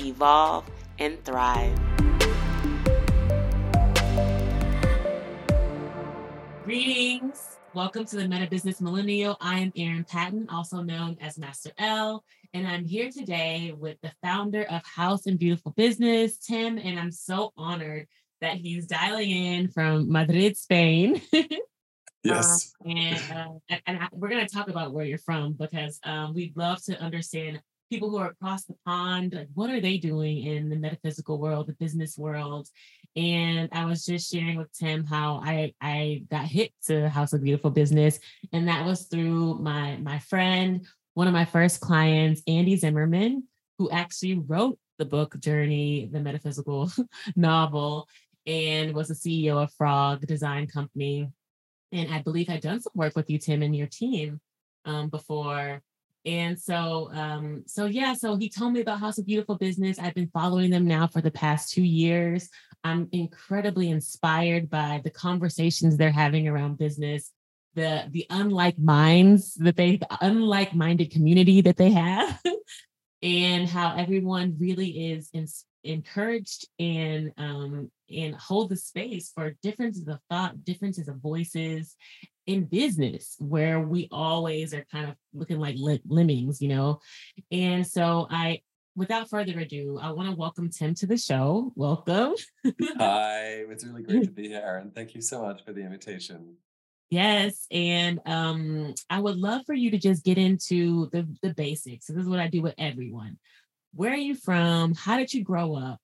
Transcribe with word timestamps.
evolve, 0.00 0.64
and 0.98 1.22
thrive. 1.24 1.78
Greetings. 6.64 7.56
Welcome 7.74 8.06
to 8.06 8.16
the 8.16 8.26
Meta 8.26 8.48
Business 8.48 8.80
Millennial. 8.80 9.36
I 9.40 9.60
am 9.60 9.72
Erin 9.76 10.04
Patton, 10.04 10.48
also 10.50 10.82
known 10.82 11.16
as 11.20 11.38
Master 11.38 11.70
L, 11.78 12.24
and 12.52 12.66
I'm 12.66 12.84
here 12.84 13.10
today 13.10 13.74
with 13.76 14.00
the 14.02 14.12
founder 14.22 14.62
of 14.64 14.84
House 14.84 15.26
and 15.26 15.38
Beautiful 15.38 15.72
Business, 15.72 16.38
Tim, 16.38 16.78
and 16.78 16.98
I'm 16.98 17.10
so 17.10 17.52
honored 17.56 18.08
that 18.40 18.56
he's 18.56 18.86
dialing 18.86 19.30
in 19.30 19.68
from 19.68 20.10
Madrid, 20.10 20.56
Spain. 20.56 21.20
Yes. 22.24 22.74
Um, 22.84 22.90
and 22.90 23.22
uh, 23.32 23.48
and, 23.68 23.82
and 23.86 23.98
I, 24.00 24.08
we're 24.12 24.28
going 24.28 24.46
to 24.46 24.52
talk 24.52 24.68
about 24.68 24.92
where 24.92 25.04
you're 25.04 25.18
from 25.18 25.52
because 25.52 26.00
um, 26.04 26.34
we'd 26.34 26.56
love 26.56 26.82
to 26.84 27.00
understand 27.00 27.62
people 27.90 28.10
who 28.10 28.18
are 28.18 28.30
across 28.30 28.64
the 28.64 28.74
pond. 28.84 29.34
Like, 29.34 29.48
what 29.54 29.70
are 29.70 29.80
they 29.80 29.98
doing 29.98 30.44
in 30.44 30.68
the 30.68 30.76
metaphysical 30.76 31.38
world, 31.38 31.66
the 31.66 31.72
business 31.74 32.16
world? 32.18 32.68
And 33.16 33.68
I 33.72 33.84
was 33.84 34.04
just 34.04 34.30
sharing 34.30 34.56
with 34.56 34.72
Tim 34.72 35.04
how 35.04 35.40
I 35.44 35.74
I 35.80 36.22
got 36.30 36.46
hit 36.46 36.72
to 36.86 37.08
House 37.08 37.32
of 37.32 37.42
Beautiful 37.42 37.70
Business, 37.70 38.18
and 38.52 38.68
that 38.68 38.84
was 38.84 39.04
through 39.04 39.58
my 39.60 39.96
my 39.96 40.18
friend, 40.18 40.86
one 41.14 41.26
of 41.26 41.32
my 41.32 41.44
first 41.44 41.80
clients, 41.80 42.42
Andy 42.46 42.76
Zimmerman, 42.76 43.44
who 43.78 43.90
actually 43.90 44.38
wrote 44.38 44.78
the 44.98 45.04
book 45.04 45.38
Journey, 45.40 46.08
the 46.12 46.20
metaphysical 46.20 46.90
novel, 47.36 48.08
and 48.46 48.94
was 48.94 49.08
the 49.08 49.14
CEO 49.14 49.62
of 49.62 49.72
Frog 49.72 50.26
Design 50.26 50.66
Company 50.66 51.28
and 51.92 52.12
I 52.12 52.22
believe 52.22 52.50
I'd 52.50 52.60
done 52.60 52.80
some 52.80 52.92
work 52.94 53.16
with 53.16 53.30
you, 53.30 53.38
Tim, 53.38 53.62
and 53.62 53.74
your 53.74 53.86
team 53.86 54.40
um, 54.84 55.08
before. 55.08 55.82
And 56.24 56.58
so, 56.58 57.10
um, 57.12 57.62
so 57.66 57.86
yeah, 57.86 58.14
so 58.14 58.36
he 58.36 58.50
told 58.50 58.72
me 58.72 58.80
about 58.80 59.00
House 59.00 59.18
of 59.18 59.26
Beautiful 59.26 59.56
Business. 59.56 59.98
I've 59.98 60.14
been 60.14 60.30
following 60.32 60.70
them 60.70 60.86
now 60.86 61.06
for 61.06 61.20
the 61.20 61.30
past 61.30 61.72
two 61.72 61.82
years. 61.82 62.48
I'm 62.84 63.08
incredibly 63.12 63.90
inspired 63.90 64.68
by 64.68 65.00
the 65.02 65.10
conversations 65.10 65.96
they're 65.96 66.10
having 66.10 66.48
around 66.48 66.78
business, 66.78 67.32
the 67.74 68.08
the 68.10 68.26
unlike 68.30 68.78
minds 68.78 69.54
that 69.54 69.76
they, 69.76 69.96
the 69.96 70.18
unlike 70.20 70.74
minded 70.74 71.10
community 71.10 71.60
that 71.62 71.76
they 71.76 71.90
have, 71.90 72.40
and 73.22 73.68
how 73.68 73.96
everyone 73.96 74.56
really 74.58 75.12
is 75.12 75.30
in, 75.32 75.46
encouraged 75.84 76.66
and 76.78 77.32
um, 77.36 77.90
and 78.14 78.34
hold 78.34 78.70
the 78.70 78.76
space 78.76 79.30
for 79.34 79.56
differences 79.62 80.06
of 80.08 80.18
thought, 80.30 80.64
differences 80.64 81.08
of 81.08 81.16
voices 81.16 81.96
in 82.48 82.64
business, 82.64 83.36
where 83.38 83.78
we 83.78 84.08
always 84.10 84.72
are 84.72 84.86
kind 84.90 85.06
of 85.06 85.14
looking 85.34 85.60
like 85.60 85.76
lemmings, 85.78 86.62
you 86.62 86.68
know. 86.68 86.98
And 87.52 87.86
so 87.86 88.26
I, 88.30 88.62
without 88.96 89.28
further 89.28 89.60
ado, 89.60 89.98
I 90.00 90.12
want 90.12 90.30
to 90.30 90.34
welcome 90.34 90.70
Tim 90.70 90.94
to 90.94 91.06
the 91.06 91.18
show. 91.18 91.70
Welcome. 91.76 92.34
Hi, 92.96 93.64
it's 93.68 93.84
really 93.84 94.02
great 94.02 94.24
to 94.24 94.30
be 94.30 94.48
here, 94.48 94.80
and 94.82 94.94
thank 94.94 95.14
you 95.14 95.20
so 95.20 95.42
much 95.42 95.62
for 95.62 95.74
the 95.74 95.82
invitation. 95.82 96.56
Yes, 97.10 97.66
and 97.70 98.18
um, 98.24 98.94
I 99.10 99.20
would 99.20 99.36
love 99.36 99.62
for 99.66 99.74
you 99.74 99.90
to 99.90 99.98
just 99.98 100.24
get 100.24 100.38
into 100.38 101.10
the 101.10 101.28
the 101.42 101.52
basics. 101.52 102.06
So 102.06 102.14
this 102.14 102.22
is 102.22 102.28
what 102.30 102.40
I 102.40 102.48
do 102.48 102.62
with 102.62 102.74
everyone. 102.78 103.38
Where 103.94 104.12
are 104.12 104.16
you 104.16 104.34
from? 104.34 104.94
How 104.94 105.18
did 105.18 105.34
you 105.34 105.44
grow 105.44 105.74
up? 105.74 106.00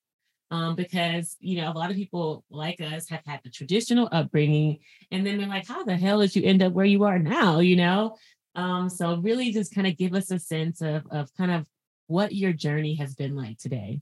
Um, 0.51 0.77
because 0.77 1.37
you 1.41 1.61
know 1.61 1.73
a 1.73 1.75
lot 1.75 1.91
of 1.91 1.97
people 1.97 2.45
like 2.51 2.81
us 2.81 3.09
have 3.09 3.23
had 3.27 3.41
the 3.43 3.51
traditional 3.51 4.09
upbringing, 4.13 4.79
and 5.11 5.27
then 5.27 5.39
they're 5.39 5.49
like, 5.49 5.67
"How 5.67 5.85
the 5.85 5.97
hell 5.97 6.21
did 6.21 6.37
you 6.37 6.43
end 6.43 6.63
up 6.63 6.73
where 6.73 6.85
you 6.85 7.05
are 7.05 7.19
now?" 7.19 7.61
You 7.61 7.77
know. 7.77 8.17
Um, 8.55 8.89
so 8.89 9.17
really, 9.17 9.53
just 9.53 9.75
kind 9.75 9.87
of 9.87 9.97
give 9.97 10.15
us 10.15 10.31
a 10.31 10.39
sense 10.39 10.81
of 10.81 11.07
of 11.11 11.35
kind 11.35 11.51
of 11.51 11.67
what 12.07 12.35
your 12.35 12.53
journey 12.53 12.95
has 12.97 13.15
been 13.15 13.35
like 13.35 13.59
today. 13.59 14.01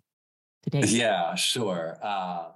Today. 0.64 0.82
Yeah, 0.86 1.34
sure. 1.36 1.98
Uh, 2.02 2.50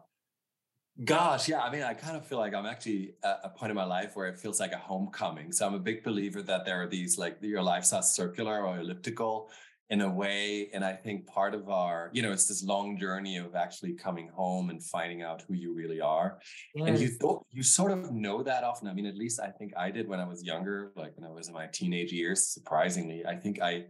Gosh, 1.05 1.47
yeah. 1.47 1.61
I 1.61 1.71
mean, 1.71 1.83
I 1.83 1.93
kind 1.93 2.17
of 2.17 2.25
feel 2.25 2.39
like 2.39 2.55
I'm 2.55 2.65
actually 2.65 3.17
at 3.23 3.41
a 3.45 3.51
point 3.51 3.69
in 3.69 3.77
my 3.77 3.85
life 3.85 4.17
where 4.17 4.29
it 4.29 4.39
feels 4.39 4.59
like 4.59 4.73
a 4.73 4.79
homecoming. 4.79 5.53
So 5.53 5.67
I'm 5.67 5.75
a 5.75 5.79
big 5.79 6.03
believer 6.03 6.41
that 6.43 6.65
there 6.65 6.81
are 6.81 6.87
these 6.87 7.19
like 7.19 7.37
your 7.43 7.63
life's 7.63 7.93
not 7.93 8.07
circular 8.07 8.65
or 8.65 8.79
elliptical 8.79 9.51
in 9.91 10.01
a 10.01 10.11
way. 10.11 10.69
And 10.73 10.85
I 10.85 10.93
think 10.93 11.27
part 11.27 11.55
of 11.55 11.69
our, 11.69 12.11
you 12.13 12.23
know, 12.23 12.33
it's 12.33 12.47
this 12.47 12.65
long 12.65 12.99
journey 12.99 13.37
of 13.37 13.55
actually 13.55 13.95
coming 13.95 14.29
home 14.29 14.71
and 14.71 14.83
finding 14.83 15.23
out 15.23 15.43
who 15.47 15.55
you 15.55 15.75
really 15.75 16.01
are. 16.01 16.39
Yes. 16.75 16.89
And 16.89 16.99
you 16.99 17.09
thought 17.09 17.47
you 17.51 17.63
sort 17.63 17.93
of 17.93 18.11
know 18.13 18.43
that 18.43 18.65
often. 18.65 18.89
I 18.89 18.95
mean, 18.95 19.07
at 19.07 19.17
least 19.17 19.41
I 19.41 19.49
think 19.49 19.73
I 19.77 19.91
did 19.91 20.09
when 20.09 20.21
I 20.21 20.27
was 20.27 20.43
younger, 20.43 20.93
like 20.97 21.17
when 21.17 21.29
I 21.29 21.33
was 21.33 21.49
in 21.49 21.55
my 21.55 21.67
teenage 21.67 22.13
years, 22.13 22.47
surprisingly. 22.49 23.25
I 23.25 23.37
think 23.37 23.61
I 23.61 23.87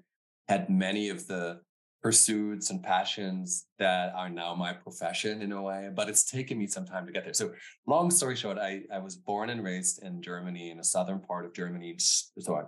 had 0.49 0.69
many 0.71 1.09
of 1.09 1.27
the 1.27 1.61
pursuits 2.07 2.71
and 2.71 2.85
passions 2.85 3.67
that 3.81 4.15
are 4.15 4.29
now 4.29 4.55
my 4.55 4.73
profession 4.73 5.43
in 5.43 5.51
a 5.51 5.61
way, 5.61 5.91
but 5.93 6.09
it's 6.09 6.23
taken 6.23 6.57
me 6.57 6.65
some 6.69 6.87
time 6.87 7.05
to 7.05 7.11
get 7.11 7.25
there. 7.25 7.35
So, 7.35 7.53
long 7.89 8.13
story 8.13 8.37
short, 8.37 8.59
I, 8.59 8.83
I 8.95 9.01
was 9.01 9.17
born 9.17 9.51
and 9.51 9.65
raised 9.65 10.05
in 10.05 10.23
Germany, 10.23 10.71
in 10.71 10.77
the 10.77 10.85
southern 10.85 11.19
part 11.19 11.45
of 11.45 11.53
Germany. 11.53 11.97
So, 11.99 12.55
I 12.55 12.63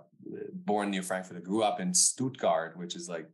born 0.53 0.91
near 0.91 1.04
Frankfurt. 1.04 1.37
I 1.37 1.41
grew 1.41 1.62
up 1.62 1.78
in 1.78 1.94
Stuttgart, 1.94 2.76
which 2.76 2.97
is 2.97 3.09
like, 3.09 3.31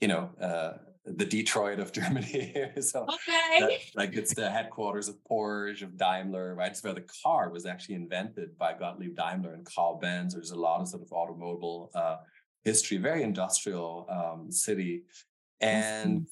you 0.00 0.08
know, 0.08 0.28
uh, 0.42 0.72
the 1.04 1.24
Detroit 1.24 1.78
of 1.78 1.92
Germany. 2.00 2.72
so, 2.80 3.04
okay. 3.04 3.60
That, 3.60 3.70
like 3.94 4.16
it's 4.16 4.34
the 4.34 4.50
headquarters 4.50 5.08
of 5.08 5.18
Porsche, 5.30 5.82
of 5.82 5.96
Daimler, 5.96 6.56
right? 6.56 6.76
So 6.76 6.92
the 6.92 7.06
car 7.22 7.48
was 7.48 7.64
actually 7.64 7.94
invented 7.94 8.58
by 8.58 8.72
Gottlieb 8.76 9.14
Daimler 9.14 9.54
and 9.54 9.64
Carl 9.64 10.00
Benz. 10.02 10.34
There's 10.34 10.50
a 10.50 10.58
lot 10.58 10.80
of 10.80 10.88
sort 10.88 11.04
of 11.04 11.12
automobile 11.12 11.92
uh, 11.94 12.16
history, 12.64 12.98
very 12.98 13.22
industrial 13.22 14.06
um, 14.10 14.50
city. 14.50 15.02
And 15.60 16.26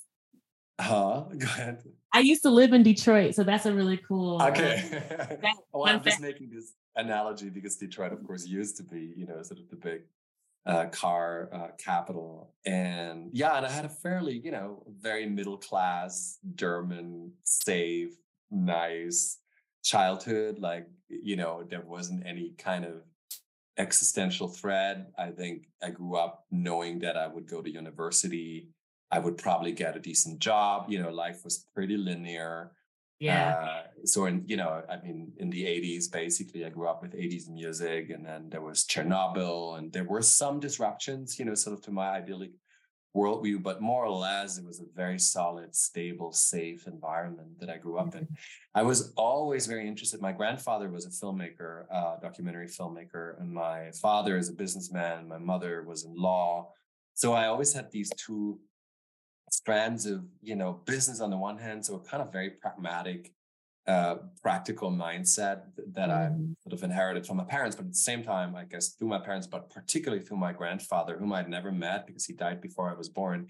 huh? 0.80 1.24
Go 1.38 1.46
ahead. 1.46 1.82
I 2.12 2.20
used 2.20 2.42
to 2.42 2.50
live 2.50 2.72
in 2.72 2.82
Detroit, 2.82 3.34
so 3.34 3.44
that's 3.44 3.66
a 3.66 3.74
really 3.74 3.98
cool. 3.98 4.40
Okay. 4.42 5.02
Um, 5.46 5.82
well, 5.82 5.94
I'm 5.94 6.02
just 6.02 6.20
making 6.20 6.50
this 6.50 6.72
analogy 6.96 7.50
because 7.50 7.76
Detroit, 7.76 8.12
of 8.12 8.24
course, 8.26 8.46
used 8.46 8.76
to 8.78 8.82
be, 8.82 9.12
you 9.16 9.26
know, 9.26 9.42
sort 9.42 9.60
of 9.60 9.68
the 9.68 9.76
big 9.76 10.02
uh, 10.64 10.86
car 10.86 11.48
uh, 11.52 11.68
capital. 11.78 12.54
And 12.64 13.30
yeah, 13.32 13.56
and 13.56 13.66
I 13.66 13.70
had 13.70 13.84
a 13.84 13.88
fairly, 13.88 14.40
you 14.42 14.50
know, 14.50 14.82
very 15.00 15.26
middle 15.26 15.58
class 15.58 16.38
German, 16.54 17.32
safe, 17.44 18.14
nice 18.50 19.38
childhood. 19.84 20.58
Like, 20.58 20.86
you 21.08 21.36
know, 21.36 21.64
there 21.68 21.82
wasn't 21.82 22.26
any 22.26 22.54
kind 22.58 22.84
of 22.84 23.02
existential 23.78 24.48
threat. 24.48 25.10
I 25.18 25.30
think 25.30 25.68
I 25.82 25.90
grew 25.90 26.16
up 26.16 26.46
knowing 26.50 27.00
that 27.00 27.16
I 27.16 27.26
would 27.26 27.48
go 27.48 27.62
to 27.62 27.70
university. 27.70 28.70
I 29.10 29.18
would 29.18 29.38
probably 29.38 29.72
get 29.72 29.96
a 29.96 30.00
decent 30.00 30.38
job. 30.38 30.86
You 30.88 31.02
know, 31.02 31.10
life 31.10 31.44
was 31.44 31.66
pretty 31.74 31.96
linear. 31.96 32.72
Yeah. 33.18 33.50
Uh, 33.50 33.82
so 34.04 34.26
in 34.26 34.44
you 34.46 34.56
know, 34.56 34.82
I 34.88 34.96
mean, 35.00 35.32
in 35.38 35.50
the 35.50 35.64
'80s, 35.64 36.10
basically, 36.10 36.64
I 36.64 36.70
grew 36.70 36.88
up 36.88 37.02
with 37.02 37.14
'80s 37.14 37.48
music, 37.48 38.10
and 38.10 38.24
then 38.24 38.50
there 38.50 38.60
was 38.60 38.84
Chernobyl, 38.84 39.78
and 39.78 39.92
there 39.92 40.04
were 40.04 40.22
some 40.22 40.60
disruptions, 40.60 41.38
you 41.38 41.44
know, 41.44 41.54
sort 41.54 41.74
of 41.74 41.82
to 41.84 41.90
my 41.90 42.10
idyllic 42.10 42.50
worldview, 43.16 43.62
but 43.62 43.80
more 43.80 44.04
or 44.04 44.10
less, 44.10 44.58
it 44.58 44.64
was 44.64 44.80
a 44.80 44.84
very 44.94 45.18
solid, 45.18 45.74
stable, 45.74 46.32
safe 46.32 46.86
environment 46.86 47.58
that 47.58 47.70
I 47.70 47.78
grew 47.78 47.98
up 47.98 48.14
in. 48.14 48.24
Mm-hmm. 48.24 48.34
I 48.74 48.82
was 48.82 49.12
always 49.16 49.66
very 49.66 49.88
interested. 49.88 50.20
My 50.20 50.32
grandfather 50.32 50.90
was 50.90 51.06
a 51.06 51.08
filmmaker, 51.08 51.86
uh, 51.90 52.16
documentary 52.20 52.68
filmmaker, 52.68 53.40
and 53.40 53.50
my 53.50 53.90
father 53.92 54.36
is 54.36 54.50
a 54.50 54.52
businessman. 54.52 55.26
My 55.28 55.38
mother 55.38 55.82
was 55.82 56.04
in 56.04 56.14
law. 56.14 56.72
So 57.14 57.32
I 57.32 57.46
always 57.46 57.72
had 57.72 57.90
these 57.90 58.12
two 58.16 58.58
strands 59.50 60.06
of 60.06 60.24
you 60.42 60.56
know 60.56 60.80
business 60.84 61.20
on 61.20 61.30
the 61.30 61.36
one 61.36 61.58
hand, 61.58 61.84
so 61.84 61.96
a 61.96 62.00
kind 62.00 62.22
of 62.22 62.32
very 62.32 62.50
pragmatic, 62.50 63.32
uh, 63.86 64.16
practical 64.42 64.90
mindset 64.90 65.62
that. 65.92 66.10
I 66.10 66.28
mm-hmm. 66.30 66.52
sort 66.62 66.72
of 66.72 66.82
inherited 66.82 67.26
from 67.26 67.36
my 67.36 67.44
parents, 67.44 67.76
but 67.76 67.84
at 67.86 67.92
the 67.92 67.98
same 67.98 68.22
time, 68.22 68.54
I 68.56 68.64
guess 68.64 68.94
through 68.94 69.08
my 69.08 69.18
parents, 69.18 69.46
but 69.46 69.70
particularly 69.70 70.22
through 70.24 70.38
my 70.38 70.52
grandfather, 70.52 71.16
whom 71.18 71.32
I'd 71.32 71.48
never 71.48 71.72
met 71.72 72.06
because 72.06 72.24
he 72.24 72.32
died 72.32 72.60
before 72.60 72.90
I 72.90 72.94
was 72.94 73.08
born. 73.08 73.48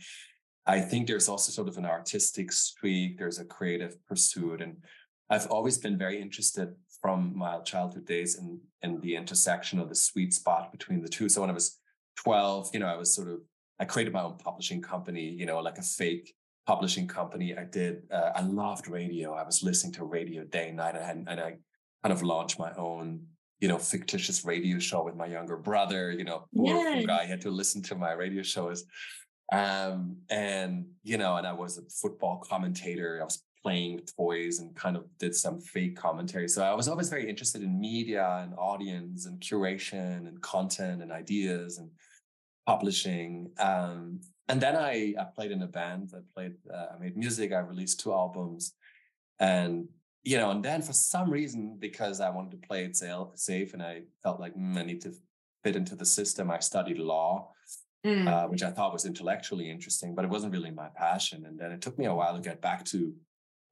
I 0.66 0.80
think 0.80 1.06
there's 1.06 1.28
also 1.28 1.52
sort 1.52 1.68
of 1.68 1.78
an 1.78 1.86
artistic 1.86 2.50
streak. 2.50 3.18
There's 3.18 3.38
a 3.38 3.44
creative 3.44 4.04
pursuit, 4.06 4.60
and 4.60 4.76
I've 5.30 5.46
always 5.46 5.78
been 5.78 5.96
very 5.96 6.20
interested 6.20 6.74
from 7.00 7.36
my 7.36 7.58
childhood 7.60 8.06
days 8.06 8.36
in 8.36 8.60
in 8.82 9.00
the 9.00 9.16
intersection 9.16 9.78
of 9.78 9.88
the 9.88 9.94
sweet 9.94 10.34
spot 10.34 10.72
between 10.72 11.02
the 11.02 11.08
two. 11.08 11.28
So 11.28 11.40
when 11.40 11.50
I 11.50 11.54
was 11.54 11.78
12, 12.16 12.70
you 12.72 12.80
know, 12.80 12.86
I 12.86 12.96
was 12.96 13.14
sort 13.14 13.28
of 13.28 13.40
I 13.78 13.84
created 13.84 14.12
my 14.12 14.22
own 14.22 14.38
publishing 14.38 14.80
company, 14.80 15.28
you 15.28 15.46
know, 15.46 15.60
like 15.60 15.78
a 15.78 15.82
fake 15.82 16.34
publishing 16.66 17.06
company, 17.06 17.56
I 17.56 17.64
did. 17.64 18.02
Uh, 18.10 18.32
I 18.34 18.42
loved 18.42 18.88
radio. 18.88 19.34
I 19.34 19.44
was 19.44 19.62
listening 19.62 19.92
to 19.94 20.04
radio 20.04 20.44
day 20.44 20.68
and 20.68 20.78
night, 20.78 20.96
and, 20.96 21.28
and 21.28 21.40
I 21.40 21.56
kind 22.02 22.12
of 22.12 22.22
launched 22.22 22.58
my 22.58 22.72
own, 22.74 23.22
you 23.60 23.68
know, 23.68 23.78
fictitious 23.78 24.44
radio 24.44 24.78
show 24.78 25.04
with 25.04 25.14
my 25.14 25.26
younger 25.26 25.56
brother. 25.56 26.10
You 26.10 26.24
know, 26.24 26.46
poor 26.54 27.02
guy 27.06 27.24
had 27.24 27.40
to 27.42 27.50
listen 27.50 27.82
to 27.84 27.94
my 27.94 28.12
radio 28.12 28.42
shows, 28.42 28.84
um, 29.52 30.16
and 30.28 30.86
you 31.04 31.18
know, 31.18 31.36
and 31.36 31.46
I 31.46 31.52
was 31.52 31.78
a 31.78 31.82
football 31.88 32.38
commentator. 32.38 33.18
I 33.20 33.24
was 33.24 33.42
playing 33.62 33.96
with 33.96 34.14
toys 34.16 34.58
and 34.58 34.74
kind 34.76 34.96
of 34.96 35.04
did 35.18 35.34
some 35.34 35.60
fake 35.60 35.96
commentary. 35.96 36.48
So 36.48 36.62
I 36.62 36.74
was 36.74 36.86
always 36.86 37.08
very 37.08 37.28
interested 37.28 37.62
in 37.62 37.80
media 37.80 38.40
and 38.44 38.54
audience 38.56 39.26
and 39.26 39.40
curation 39.40 40.28
and 40.28 40.40
content 40.40 41.02
and 41.02 41.10
ideas 41.10 41.78
and 41.78 41.90
publishing. 42.66 43.50
Um, 43.58 44.20
and 44.48 44.60
then 44.60 44.76
I, 44.76 45.14
I 45.18 45.24
played 45.24 45.50
in 45.50 45.62
a 45.62 45.66
band. 45.66 46.12
I 46.14 46.20
played, 46.34 46.54
uh, 46.72 46.86
I 46.94 46.98
made 46.98 47.16
music. 47.16 47.52
I 47.52 47.58
released 47.58 48.00
two 48.00 48.12
albums, 48.12 48.74
and 49.38 49.88
you 50.22 50.36
know, 50.38 50.50
and 50.50 50.64
then 50.64 50.82
for 50.82 50.92
some 50.92 51.30
reason, 51.30 51.76
because 51.78 52.20
I 52.20 52.30
wanted 52.30 52.50
to 52.52 52.66
play 52.66 52.84
it 52.84 52.96
safe, 52.96 53.74
and 53.74 53.82
I 53.82 54.02
felt 54.22 54.40
like 54.40 54.56
mm, 54.56 54.76
I 54.76 54.82
need 54.82 55.00
to 55.02 55.12
fit 55.66 55.76
into 55.76 55.96
the 55.96 56.06
system, 56.06 56.48
I 56.48 56.60
studied 56.60 56.98
law, 56.98 57.50
mm. 58.06 58.28
uh, 58.28 58.46
which 58.46 58.62
I 58.62 58.70
thought 58.70 58.92
was 58.92 59.04
intellectually 59.04 59.68
interesting, 59.68 60.14
but 60.14 60.24
it 60.24 60.30
wasn't 60.30 60.52
really 60.52 60.70
my 60.70 60.88
passion. 60.94 61.44
And 61.46 61.58
then 61.58 61.72
it 61.72 61.80
took 61.82 61.98
me 61.98 62.06
a 62.06 62.14
while 62.14 62.34
to 62.36 62.40
get 62.40 62.62
back 62.62 62.84
to 62.86 63.12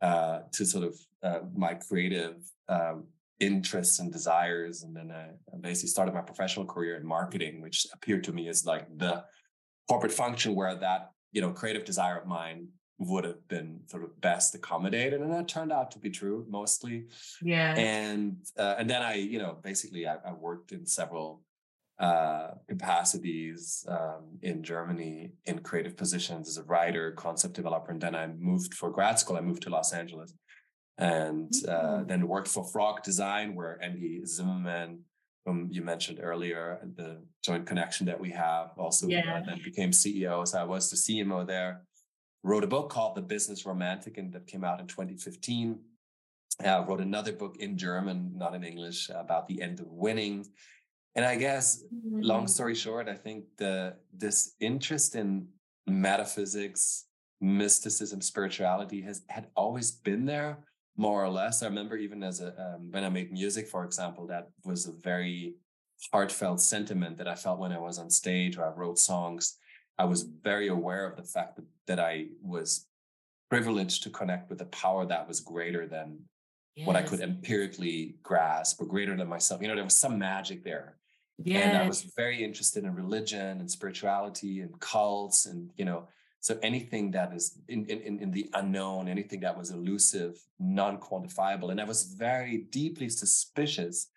uh, 0.03 0.41
to 0.53 0.67
sort 0.67 0.85
of 0.85 0.99
uh, 1.23 1.41
my 1.57 1.75
creative 1.75 2.37
um, 2.69 3.05
interests 3.45 3.99
and 3.99 4.13
desires. 4.13 4.83
And 4.83 4.97
then 4.97 5.11
I 5.11 5.57
basically 5.61 5.91
started 5.91 6.15
my 6.15 6.21
professional 6.21 6.67
career 6.67 6.97
in 6.97 7.07
marketing, 7.07 7.61
which 7.61 7.87
appeared 7.93 8.25
to 8.25 8.33
me 8.33 8.49
as 8.49 8.65
like 8.65 8.87
the 8.97 9.25
corporate 9.89 10.13
function 10.13 10.55
where 10.55 10.75
that 10.75 11.11
you 11.33 11.41
know 11.41 11.51
creative 11.51 11.85
desire 11.85 12.19
of 12.19 12.27
mine 12.27 12.69
would 12.99 13.25
have 13.25 13.47
been 13.49 13.81
sort 13.87 14.05
of 14.05 14.21
best 14.21 14.55
accommodated 14.55 15.21
and 15.21 15.33
that 15.33 15.49
turned 15.49 15.73
out 15.73 15.91
to 15.91 15.99
be 15.99 16.11
true 16.11 16.47
mostly 16.49 17.05
yeah 17.43 17.75
and 17.77 18.37
uh, 18.57 18.77
and 18.79 18.89
then 18.89 19.03
i 19.03 19.15
you 19.15 19.39
know 19.39 19.59
basically 19.63 20.07
i, 20.07 20.15
I 20.15 20.33
worked 20.33 20.73
in 20.73 20.87
several 20.87 21.43
uh, 21.99 22.51
capacities 22.69 23.85
um, 23.89 24.39
in 24.43 24.63
germany 24.63 25.33
in 25.45 25.59
creative 25.59 25.97
positions 25.97 26.49
as 26.49 26.57
a 26.57 26.63
writer 26.65 27.13
concept 27.13 27.55
developer 27.55 27.91
and 27.91 28.01
then 28.01 28.15
i 28.15 28.27
moved 28.27 28.75
for 28.75 28.91
grad 28.91 29.19
school 29.19 29.37
i 29.37 29.41
moved 29.41 29.63
to 29.65 29.71
los 29.71 29.93
angeles 29.93 30.35
and 30.99 31.53
uh, 31.69 31.73
mm-hmm. 31.73 32.07
then 32.07 32.29
worked 32.29 32.49
for 32.49 32.65
frog 32.65 33.03
design 33.03 33.55
where 33.55 33.83
andy 33.83 34.25
zimmerman 34.25 35.01
whom 35.45 35.69
you 35.71 35.83
mentioned 35.83 36.21
earlier, 36.23 36.81
the 36.97 37.23
joint 37.43 37.67
connection 37.67 38.07
that 38.07 38.19
we 38.19 38.31
have, 38.31 38.71
also 38.79 39.07
uh, 39.07 39.11
yeah. 39.11 39.43
then 39.47 39.61
became 39.63 39.91
CEO. 39.91 40.47
So 40.47 40.59
I 40.59 40.65
was 40.65 40.91
the 40.91 40.97
CMO 40.97 41.47
there. 41.47 41.83
Wrote 42.43 42.65
a 42.65 42.67
book 42.67 42.91
called 42.91 43.15
The 43.15 43.23
Business 43.23 43.67
Romantic, 43.67 44.19
and 44.19 44.33
that 44.33 44.47
came 44.47 44.65
out 44.65 44.81
in 44.81 44.87
2015. 44.87 45.79
Uh, 46.65 46.85
wrote 46.87 47.01
another 47.01 47.33
book 47.33 47.57
in 47.59 47.77
German, 47.77 48.33
not 48.37 48.55
in 48.55 48.65
English, 48.65 49.11
about 49.11 49.49
the 49.49 49.61
end 49.61 49.81
of 49.81 49.87
winning. 49.89 50.47
And 51.15 51.25
I 51.25 51.37
guess, 51.37 51.83
mm-hmm. 51.83 52.21
long 52.21 52.47
story 52.47 52.75
short, 52.75 53.09
I 53.09 53.15
think 53.15 53.45
the 53.57 53.97
this 54.13 54.55
interest 54.61 55.15
in 55.15 55.49
metaphysics, 55.87 57.07
mysticism, 57.41 58.21
spirituality 58.21 59.03
has 59.03 59.23
had 59.29 59.49
always 59.57 59.91
been 59.91 60.27
there 60.27 60.59
more 60.97 61.25
or 61.25 61.29
less. 61.29 61.63
I 61.63 61.67
remember 61.67 61.97
even 61.97 62.23
as 62.23 62.41
a 62.41 62.49
um, 62.77 62.91
when 62.91 63.05
I 63.05 63.09
made 63.09 63.33
music, 63.33 63.69
for 63.69 63.85
example, 63.85 64.27
that 64.29 64.49
was 64.65 64.87
a 64.87 64.93
very 64.93 65.55
heartfelt 66.13 66.61
sentiment 66.61 67.19
that 67.19 67.29
I 67.29 67.35
felt 67.35 67.59
when 67.59 67.73
I 67.73 67.79
was 67.79 67.99
on 67.99 68.11
stage 68.11 68.57
or 68.57 68.65
I 68.65 68.75
wrote 68.75 68.99
songs. 68.99 69.59
I 69.99 70.05
was 70.05 70.23
very 70.23 70.69
aware 70.69 71.07
of 71.09 71.17
the 71.17 71.23
fact 71.23 71.57
that, 71.57 71.65
that 71.87 72.01
I 72.01 72.27
was 72.43 72.87
privileged 73.49 74.03
to 74.03 74.11
connect 74.11 74.51
with 74.51 74.61
a 74.61 74.67
power 74.67 75.07
that 75.07 75.29
was 75.29 75.41
greater 75.41 75.87
than 75.87 76.19
yes. 76.75 76.87
what 76.87 76.97
I 76.97 77.03
could 77.03 77.21
empirically 77.21 78.17
grasp 78.23 78.81
or 78.81 78.87
greater 78.87 79.17
than 79.17 79.29
myself. 79.29 79.63
You 79.63 79.69
know, 79.69 79.77
there 79.77 79.85
was 79.85 79.97
some 79.97 80.19
magic 80.19 80.65
there. 80.65 80.97
Yeah. 81.43 81.61
And 81.61 81.79
I 81.79 81.87
was 81.87 82.03
very 82.17 82.43
interested 82.45 82.85
in 82.85 82.95
religion 82.95 83.61
and 83.61 83.71
spirituality 83.71 84.61
and 84.61 84.79
cults 84.81 85.47
and, 85.47 85.71
you 85.77 85.85
know, 85.85 86.09
so 86.45 86.59
anything 86.63 87.11
that 87.13 87.33
is 87.33 87.59
in, 87.69 87.87
in, 87.87 88.19
in 88.19 88.31
the 88.31 88.51
unknown, 88.53 89.09
anything 89.09 89.41
that 89.41 89.57
was 89.57 89.71
elusive, 89.71 90.37
non-quantifiable. 90.61 91.71
And 91.71 91.81
I 91.81 91.85
was 91.85 92.03
very 92.03 92.67
deeply 92.71 93.09
suspicious 93.09 94.09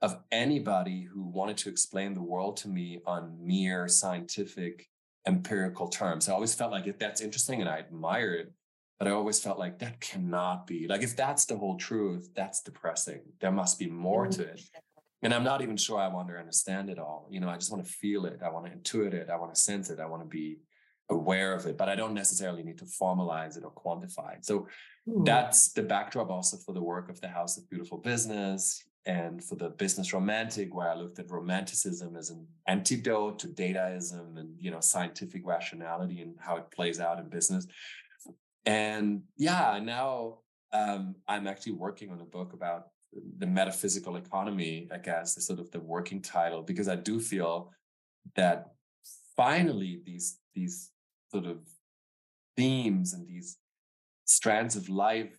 of 0.00 0.20
anybody 0.30 1.02
who 1.02 1.24
wanted 1.24 1.56
to 1.56 1.68
explain 1.68 2.14
the 2.14 2.22
world 2.22 2.56
to 2.58 2.68
me 2.68 3.00
on 3.04 3.36
mere 3.44 3.88
scientific, 3.88 4.86
empirical 5.26 5.88
terms. 5.88 6.28
I 6.28 6.34
always 6.34 6.54
felt 6.54 6.70
like 6.70 6.86
if 6.86 7.00
that's 7.00 7.20
interesting 7.20 7.60
and 7.60 7.68
I 7.68 7.78
admire 7.78 8.34
it, 8.34 8.52
but 9.00 9.08
I 9.08 9.10
always 9.10 9.40
felt 9.40 9.58
like 9.58 9.80
that 9.80 10.00
cannot 10.00 10.68
be. 10.68 10.86
Like 10.86 11.02
if 11.02 11.16
that's 11.16 11.46
the 11.46 11.56
whole 11.56 11.78
truth, 11.78 12.30
that's 12.36 12.62
depressing. 12.62 13.22
There 13.40 13.50
must 13.50 13.80
be 13.80 13.88
more 13.88 14.28
to 14.28 14.42
it. 14.42 14.58
Mm-hmm. 14.58 15.24
And 15.24 15.34
I'm 15.34 15.42
not 15.42 15.62
even 15.62 15.76
sure 15.76 15.98
I 15.98 16.06
want 16.06 16.28
to 16.28 16.36
understand 16.36 16.90
it 16.90 17.00
all. 17.00 17.26
You 17.28 17.40
know, 17.40 17.48
I 17.48 17.56
just 17.56 17.72
want 17.72 17.84
to 17.84 17.90
feel 17.90 18.24
it. 18.26 18.38
I 18.40 18.50
want 18.50 18.66
to 18.66 18.70
intuit 18.70 19.14
it. 19.14 19.30
I 19.30 19.36
want 19.36 19.52
to 19.52 19.60
sense 19.60 19.90
it. 19.90 19.98
I 19.98 20.06
want 20.06 20.22
to 20.22 20.28
be 20.28 20.58
aware 21.10 21.54
of 21.54 21.66
it, 21.66 21.76
but 21.76 21.88
I 21.88 21.94
don't 21.94 22.14
necessarily 22.14 22.62
need 22.62 22.78
to 22.78 22.84
formalize 22.84 23.56
it 23.56 23.64
or 23.64 23.72
quantify 23.72 24.36
it. 24.36 24.44
So 24.44 24.68
Ooh. 25.08 25.22
that's 25.24 25.72
the 25.72 25.82
backdrop 25.82 26.30
also 26.30 26.56
for 26.56 26.72
the 26.72 26.82
work 26.82 27.08
of 27.10 27.20
the 27.20 27.28
House 27.28 27.58
of 27.58 27.68
Beautiful 27.68 27.98
Business 27.98 28.82
and 29.04 29.42
for 29.42 29.56
the 29.56 29.70
business 29.70 30.12
romantic, 30.12 30.74
where 30.74 30.88
I 30.88 30.94
looked 30.94 31.18
at 31.18 31.30
romanticism 31.30 32.16
as 32.16 32.30
an 32.30 32.46
antidote 32.68 33.40
to 33.40 33.48
dataism 33.48 34.38
and 34.38 34.54
you 34.58 34.70
know 34.70 34.80
scientific 34.80 35.42
rationality 35.44 36.20
and 36.20 36.36
how 36.38 36.56
it 36.56 36.70
plays 36.70 37.00
out 37.00 37.18
in 37.18 37.28
business. 37.28 37.66
And 38.64 39.22
yeah, 39.36 39.80
now 39.82 40.38
um, 40.72 41.16
I'm 41.26 41.48
actually 41.48 41.72
working 41.72 42.10
on 42.10 42.20
a 42.20 42.24
book 42.24 42.52
about 42.52 42.86
the 43.38 43.46
metaphysical 43.46 44.16
economy, 44.16 44.88
I 44.92 44.98
guess, 44.98 45.36
is 45.36 45.46
sort 45.46 45.58
of 45.58 45.70
the 45.72 45.80
working 45.80 46.22
title, 46.22 46.62
because 46.62 46.88
I 46.88 46.96
do 46.96 47.20
feel 47.20 47.72
that 48.36 48.68
finally 49.36 50.00
these 50.04 50.38
these 50.54 50.90
sort 51.30 51.46
of 51.46 51.58
themes 52.56 53.12
and 53.12 53.26
these 53.26 53.58
strands 54.24 54.76
of 54.76 54.88
life 54.88 55.36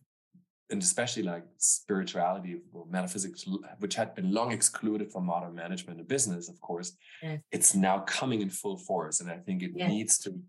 and 0.70 0.82
especially 0.82 1.24
like 1.24 1.44
spirituality 1.58 2.62
or 2.74 2.86
metaphysics 2.90 3.46
which 3.80 3.96
had 3.96 4.16
been 4.16 4.34
long 4.34 4.52
excluded 4.52 5.12
from 5.12 5.26
modern 5.26 5.54
management 5.54 6.00
and 6.00 6.08
business 6.08 6.50
of 6.50 6.60
course 6.62 6.94
yes. 7.22 7.40
it's 7.52 7.76
now 7.76 8.00
coming 8.00 8.42
in 8.42 8.50
full 8.50 8.78
force 8.78 9.20
and 9.20 9.30
i 9.30 9.38
think 9.38 9.62
it 9.62 9.72
yes. 9.76 9.90
needs 9.90 10.18
to 10.18 10.40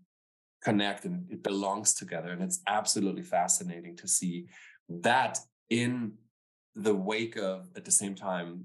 connect 0.63 1.05
and 1.05 1.31
it 1.31 1.43
belongs 1.43 1.93
together 1.93 2.29
and 2.29 2.41
it's 2.41 2.61
absolutely 2.67 3.21
fascinating 3.21 3.95
to 3.95 4.07
see 4.07 4.47
that 4.89 5.37
in 5.69 6.13
the 6.75 6.93
wake 6.93 7.37
of 7.37 7.67
at 7.75 7.85
the 7.85 7.91
same 7.91 8.15
time 8.15 8.63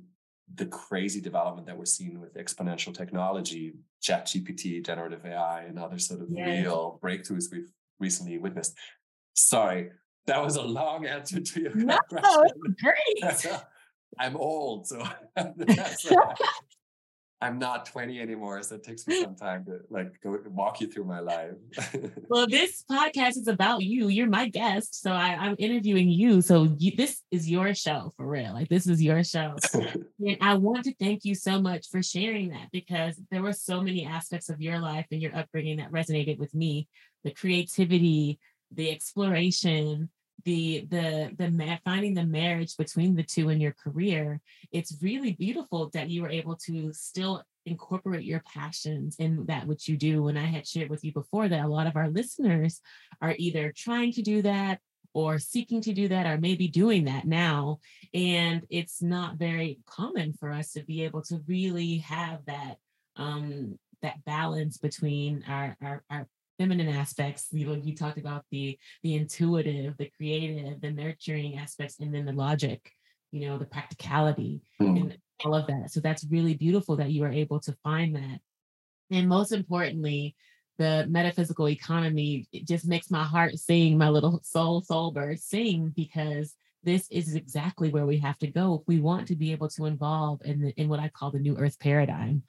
the 0.54 0.66
crazy 0.66 1.20
development 1.20 1.66
that 1.66 1.78
we're 1.78 1.84
seeing 1.84 2.20
with 2.20 2.34
exponential 2.34 2.94
technology, 2.94 3.74
chat 4.00 4.26
GPT, 4.26 4.84
generative 4.84 5.24
AI, 5.24 5.62
and 5.62 5.78
other 5.78 5.98
sort 5.98 6.20
of 6.20 6.28
yes. 6.30 6.46
real 6.46 6.98
breakthroughs 7.02 7.52
we've 7.52 7.70
recently 7.98 8.38
witnessed. 8.38 8.76
Sorry, 9.34 9.90
that 10.26 10.42
was 10.42 10.56
a 10.56 10.62
long 10.62 11.06
answer 11.06 11.40
to 11.40 11.60
your 11.60 11.74
no, 11.76 11.98
question. 12.08 12.76
Great. 12.82 13.46
I'm 14.18 14.36
old, 14.36 14.88
so 14.88 15.02
I'm 17.42 17.58
not 17.58 17.86
20 17.86 18.20
anymore, 18.20 18.62
so 18.62 18.74
it 18.74 18.84
takes 18.84 19.06
me 19.06 19.22
some 19.22 19.34
time 19.34 19.64
to 19.64 19.78
like 19.88 20.20
go 20.22 20.38
walk 20.48 20.80
you 20.80 20.86
through 20.86 21.04
my 21.04 21.20
life. 21.20 21.54
well, 22.28 22.46
this 22.46 22.84
podcast 22.90 23.38
is 23.38 23.48
about 23.48 23.82
you. 23.82 24.08
You're 24.08 24.28
my 24.28 24.48
guest, 24.48 25.00
so 25.00 25.10
I, 25.10 25.46
am 25.46 25.56
interviewing 25.58 26.10
you. 26.10 26.42
So 26.42 26.74
you, 26.76 26.94
this 26.96 27.22
is 27.30 27.50
your 27.50 27.74
show 27.74 28.12
for 28.16 28.26
real. 28.26 28.52
Like 28.52 28.68
this 28.68 28.86
is 28.86 29.02
your 29.02 29.24
show, 29.24 29.56
and 29.74 30.36
I 30.42 30.54
want 30.54 30.84
to 30.84 30.94
thank 30.96 31.24
you 31.24 31.34
so 31.34 31.62
much 31.62 31.88
for 31.90 32.02
sharing 32.02 32.50
that 32.50 32.68
because 32.72 33.18
there 33.30 33.42
were 33.42 33.54
so 33.54 33.80
many 33.80 34.04
aspects 34.04 34.50
of 34.50 34.60
your 34.60 34.78
life 34.78 35.06
and 35.10 35.22
your 35.22 35.34
upbringing 35.34 35.78
that 35.78 35.92
resonated 35.92 36.38
with 36.38 36.54
me. 36.54 36.88
The 37.24 37.32
creativity, 37.32 38.38
the 38.70 38.90
exploration, 38.90 40.10
the 40.44 40.86
the 40.90 41.30
the 41.36 41.50
ma- 41.50 41.78
finding 41.84 42.14
the 42.14 42.26
marriage 42.26 42.76
between 42.76 43.14
the 43.14 43.22
two 43.22 43.48
in 43.48 43.60
your 43.60 43.72
career 43.72 44.40
it's 44.72 45.02
really 45.02 45.32
beautiful 45.32 45.90
that 45.90 46.10
you 46.10 46.22
were 46.22 46.30
able 46.30 46.56
to 46.56 46.92
still 46.92 47.42
incorporate 47.66 48.24
your 48.24 48.42
passions 48.52 49.16
in 49.18 49.46
that 49.46 49.66
which 49.66 49.88
you 49.88 49.96
do. 49.96 50.28
And 50.28 50.38
i 50.38 50.44
had 50.44 50.66
shared 50.66 50.90
with 50.90 51.04
you 51.04 51.12
before 51.12 51.48
that 51.48 51.64
a 51.64 51.68
lot 51.68 51.86
of 51.86 51.96
our 51.96 52.08
listeners 52.08 52.80
are 53.20 53.34
either 53.38 53.72
trying 53.76 54.12
to 54.12 54.22
do 54.22 54.42
that 54.42 54.80
or 55.12 55.38
seeking 55.38 55.80
to 55.82 55.92
do 55.92 56.08
that 56.08 56.26
or 56.26 56.38
maybe 56.38 56.68
doing 56.68 57.04
that 57.04 57.26
now. 57.26 57.80
And 58.14 58.64
it's 58.70 59.02
not 59.02 59.36
very 59.36 59.80
common 59.86 60.34
for 60.34 60.52
us 60.52 60.72
to 60.72 60.84
be 60.84 61.02
able 61.02 61.22
to 61.22 61.42
really 61.46 61.98
have 61.98 62.44
that 62.46 62.76
um 63.16 63.78
that 64.02 64.24
balance 64.24 64.78
between 64.78 65.44
our, 65.46 65.76
our, 65.82 66.02
our 66.08 66.26
feminine 66.60 66.88
aspects 66.88 67.48
you 67.52 67.66
know 67.66 67.72
you 67.72 67.96
talked 67.96 68.18
about 68.18 68.44
the 68.50 68.78
the 69.02 69.14
intuitive 69.14 69.96
the 69.96 70.10
creative 70.14 70.78
the 70.82 70.90
nurturing 70.90 71.56
aspects 71.56 71.98
and 72.00 72.14
then 72.14 72.26
the 72.26 72.32
logic 72.32 72.92
you 73.32 73.48
know 73.48 73.56
the 73.56 73.64
practicality 73.64 74.60
mm. 74.78 75.00
and 75.00 75.18
all 75.42 75.54
of 75.54 75.66
that 75.66 75.90
so 75.90 76.00
that's 76.00 76.26
really 76.30 76.52
beautiful 76.52 76.96
that 76.96 77.10
you 77.10 77.24
are 77.24 77.32
able 77.32 77.58
to 77.58 77.74
find 77.82 78.14
that 78.14 78.40
and 79.10 79.26
most 79.26 79.52
importantly 79.52 80.36
the 80.76 81.06
metaphysical 81.08 81.68
economy 81.68 82.46
it 82.52 82.66
just 82.66 82.86
makes 82.86 83.10
my 83.10 83.22
heart 83.22 83.56
sing, 83.58 83.98
my 83.98 84.08
little 84.08 84.40
soul 84.44 84.80
soul 84.80 85.12
bird 85.12 85.38
sing 85.38 85.92
because 85.94 86.54
this 86.82 87.06
is 87.10 87.34
exactly 87.34 87.90
where 87.90 88.06
we 88.06 88.18
have 88.18 88.38
to 88.38 88.46
go 88.46 88.80
if 88.80 88.88
we 88.88 88.98
want 88.98 89.28
to 89.28 89.36
be 89.36 89.52
able 89.52 89.68
to 89.68 89.84
involve 89.84 90.40
in 90.44 90.62
the, 90.62 90.70
in 90.80 90.88
what 90.88 90.98
I 90.98 91.08
call 91.08 91.30
the 91.30 91.38
new 91.38 91.58
earth 91.58 91.78
paradigm. 91.78 92.42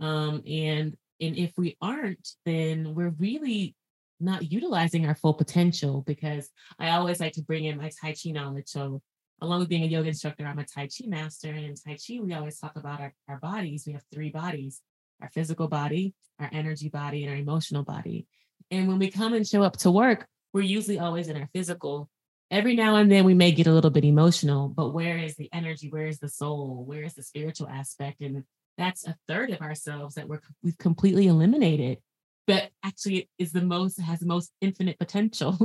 Um, 0.00 0.42
and 0.46 0.96
and 1.20 1.36
if 1.36 1.52
we 1.56 1.76
aren't, 1.80 2.28
then 2.44 2.94
we're 2.94 3.14
really 3.18 3.74
not 4.20 4.50
utilizing 4.50 5.06
our 5.06 5.14
full 5.14 5.34
potential 5.34 6.02
because 6.06 6.48
I 6.78 6.90
always 6.90 7.20
like 7.20 7.32
to 7.34 7.42
bring 7.42 7.64
in 7.64 7.76
my 7.76 7.90
Tai 8.00 8.14
Chi 8.14 8.30
knowledge. 8.30 8.68
So 8.68 9.02
along 9.40 9.60
with 9.60 9.68
being 9.68 9.82
a 9.82 9.86
yoga 9.86 10.08
instructor, 10.08 10.46
I'm 10.46 10.58
a 10.58 10.64
Tai 10.64 10.88
Chi 10.88 11.06
master. 11.06 11.48
And 11.48 11.64
in 11.64 11.74
Tai 11.74 11.96
Chi, 11.96 12.20
we 12.20 12.32
always 12.34 12.58
talk 12.58 12.76
about 12.76 13.00
our, 13.00 13.12
our 13.28 13.38
bodies. 13.38 13.84
We 13.86 13.92
have 13.92 14.04
three 14.12 14.30
bodies 14.30 14.80
our 15.22 15.30
physical 15.30 15.66
body, 15.66 16.12
our 16.38 16.50
energy 16.52 16.90
body, 16.90 17.24
and 17.24 17.32
our 17.32 17.38
emotional 17.38 17.82
body. 17.82 18.26
And 18.70 18.86
when 18.86 18.98
we 18.98 19.10
come 19.10 19.32
and 19.32 19.46
show 19.46 19.62
up 19.62 19.78
to 19.78 19.90
work, 19.90 20.26
we're 20.52 20.60
usually 20.60 20.98
always 20.98 21.28
in 21.28 21.36
our 21.36 21.48
physical. 21.54 22.10
Every 22.50 22.76
now 22.76 22.96
and 22.96 23.10
then 23.10 23.24
we 23.24 23.32
may 23.34 23.50
get 23.50 23.66
a 23.66 23.72
little 23.72 23.90
bit 23.90 24.04
emotional, 24.04 24.68
but 24.68 24.90
where 24.90 25.16
is 25.16 25.34
the 25.36 25.48
energy? 25.52 25.88
Where 25.88 26.06
is 26.06 26.18
the 26.18 26.28
soul? 26.28 26.84
Where 26.86 27.02
is 27.02 27.14
the 27.14 27.22
spiritual 27.22 27.68
aspect? 27.68 28.20
And 28.20 28.44
that's 28.78 29.06
a 29.06 29.16
third 29.28 29.50
of 29.50 29.60
ourselves 29.60 30.14
that 30.14 30.28
we're 30.28 30.40
we've 30.62 30.78
completely 30.78 31.26
eliminated, 31.26 31.98
but 32.46 32.70
actually 32.84 33.28
is 33.38 33.52
the 33.52 33.62
most 33.62 34.00
has 34.00 34.20
the 34.20 34.26
most 34.26 34.52
infinite 34.60 34.98
potential. 34.98 35.56